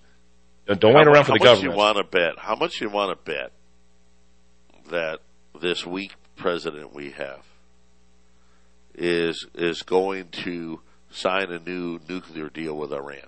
Don't 0.65 0.95
wait 0.95 1.07
around 1.07 1.25
for 1.25 1.31
the 1.31 1.39
government. 1.39 1.45
How 1.45 1.53
much 1.53 1.63
you 1.63 1.71
want 1.71 1.97
to 1.97 2.03
bet? 2.03 2.39
How 2.39 2.55
much 2.55 2.81
you 2.81 2.89
want 2.89 3.25
to 3.25 3.31
bet 3.31 3.51
that 4.89 5.19
this 5.57 5.85
weak 5.85 6.13
president 6.35 6.93
we 6.93 7.11
have 7.11 7.43
is 8.95 9.45
is 9.55 9.83
going 9.83 10.29
to 10.29 10.81
sign 11.09 11.51
a 11.51 11.59
new 11.59 11.99
nuclear 12.07 12.49
deal 12.49 12.77
with 12.77 12.91
Iran. 12.91 13.27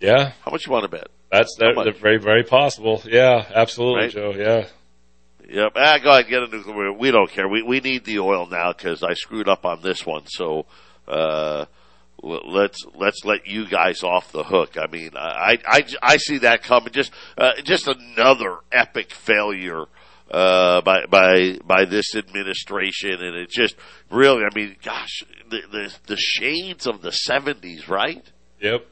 Yeah. 0.00 0.32
How 0.44 0.50
much 0.50 0.66
you 0.66 0.72
want 0.72 0.84
to 0.84 0.88
bet? 0.88 1.08
That's 1.30 1.54
that, 1.58 1.96
very 2.00 2.18
very 2.18 2.44
possible. 2.44 3.02
Yeah, 3.06 3.46
absolutely, 3.54 4.02
right? 4.02 4.10
Joe. 4.10 4.34
Yeah. 4.36 4.66
Yep. 5.48 5.72
Ah, 5.76 5.98
go 6.02 6.10
ahead, 6.10 6.28
get 6.28 6.42
a 6.42 6.48
nuclear. 6.48 6.92
We 6.92 7.10
don't 7.10 7.30
care. 7.30 7.48
We 7.48 7.62
we 7.62 7.80
need 7.80 8.04
the 8.04 8.20
oil 8.20 8.46
now 8.46 8.72
because 8.72 9.02
I 9.02 9.14
screwed 9.14 9.48
up 9.48 9.64
on 9.64 9.82
this 9.82 10.06
one. 10.06 10.24
So 10.26 10.66
uh, 11.08 11.66
let's 12.22 12.84
let's 12.94 13.24
let 13.24 13.46
you 13.46 13.66
guys 13.66 14.02
off 14.02 14.32
the 14.32 14.44
hook. 14.44 14.76
I 14.76 14.86
mean, 14.86 15.10
I 15.14 15.58
I, 15.66 15.84
I 16.02 16.16
see 16.18 16.38
that 16.38 16.62
coming. 16.62 16.92
Just 16.92 17.12
uh, 17.36 17.52
just 17.64 17.88
another 17.88 18.58
epic 18.70 19.10
failure. 19.10 19.86
Uh, 20.32 20.80
by 20.80 21.04
by 21.10 21.58
by 21.62 21.84
this 21.84 22.16
administration, 22.16 23.22
and 23.22 23.36
it 23.36 23.50
just 23.50 23.76
really, 24.10 24.44
I 24.44 24.54
mean, 24.54 24.76
gosh, 24.82 25.24
the 25.50 25.60
the, 25.70 25.94
the 26.06 26.16
shades 26.16 26.86
of 26.86 27.02
the 27.02 27.10
'70s, 27.10 27.86
right? 27.86 28.24
Yep. 28.58 28.86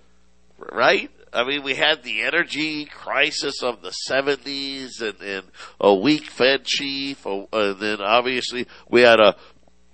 Right. 0.58 1.10
I 1.32 1.44
mean, 1.44 1.62
we 1.62 1.74
had 1.74 2.02
the 2.02 2.22
energy 2.22 2.84
crisis 2.84 3.62
of 3.62 3.82
the 3.82 3.94
70s 4.08 5.00
and, 5.00 5.20
and 5.20 5.46
a 5.80 5.94
weak 5.94 6.24
Fed 6.26 6.64
chief. 6.64 7.24
And 7.24 7.78
then 7.78 8.00
obviously 8.00 8.66
we 8.88 9.02
had 9.02 9.20
a, 9.20 9.36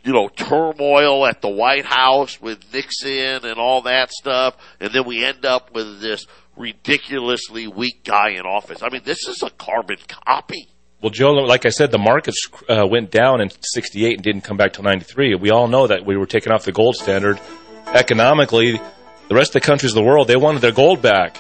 you 0.02 0.12
know, 0.12 0.28
turmoil 0.28 1.26
at 1.26 1.42
the 1.42 1.48
White 1.48 1.84
House 1.84 2.40
with 2.40 2.72
Nixon 2.72 3.44
and 3.44 3.58
all 3.58 3.82
that 3.82 4.10
stuff. 4.10 4.56
And 4.80 4.92
then 4.92 5.06
we 5.06 5.24
end 5.24 5.44
up 5.44 5.74
with 5.74 6.00
this 6.00 6.24
ridiculously 6.56 7.66
weak 7.66 8.02
guy 8.04 8.30
in 8.30 8.46
office. 8.46 8.82
I 8.82 8.88
mean, 8.88 9.02
this 9.04 9.28
is 9.28 9.42
a 9.42 9.50
carbon 9.50 9.98
copy. 10.08 10.68
Well, 11.06 11.12
Joe, 11.12 11.34
like 11.34 11.66
I 11.66 11.68
said, 11.68 11.92
the 11.92 11.98
markets 11.98 12.48
uh, 12.68 12.84
went 12.84 13.12
down 13.12 13.40
in 13.40 13.48
68 13.60 14.14
and 14.14 14.24
didn't 14.24 14.40
come 14.40 14.56
back 14.56 14.72
till 14.72 14.82
93. 14.82 15.36
We 15.36 15.52
all 15.52 15.68
know 15.68 15.86
that 15.86 16.04
we 16.04 16.16
were 16.16 16.26
taken 16.26 16.50
off 16.50 16.64
the 16.64 16.72
gold 16.72 16.96
standard. 16.96 17.40
Economically, 17.86 18.80
the 19.28 19.34
rest 19.36 19.50
of 19.50 19.62
the 19.62 19.66
countries 19.68 19.92
of 19.92 19.94
the 19.94 20.02
world, 20.02 20.26
they 20.26 20.34
wanted 20.34 20.62
their 20.62 20.72
gold 20.72 21.00
back. 21.00 21.38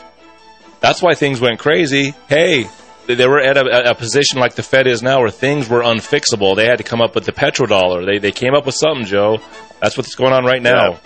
That's 0.78 1.02
why 1.02 1.14
things 1.16 1.40
went 1.40 1.58
crazy. 1.58 2.14
Hey, 2.28 2.70
they 3.08 3.26
were 3.26 3.40
at 3.40 3.56
a, 3.56 3.90
a, 3.90 3.94
position 3.96 4.38
like 4.38 4.54
the 4.54 4.62
Fed 4.62 4.86
is 4.86 5.02
now 5.02 5.18
where 5.18 5.30
things 5.30 5.68
were 5.68 5.82
unfixable. 5.82 6.54
They 6.54 6.66
had 6.66 6.78
to 6.78 6.84
come 6.84 7.00
up 7.00 7.16
with 7.16 7.24
the 7.24 7.32
petrodollar. 7.32 8.06
They, 8.06 8.18
they 8.18 8.30
came 8.30 8.54
up 8.54 8.66
with 8.66 8.76
something, 8.76 9.04
Joe. 9.04 9.40
That's 9.82 9.96
what's 9.96 10.14
going 10.14 10.32
on 10.32 10.44
right 10.44 10.62
now. 10.62 10.90
Yeah. 10.90 10.98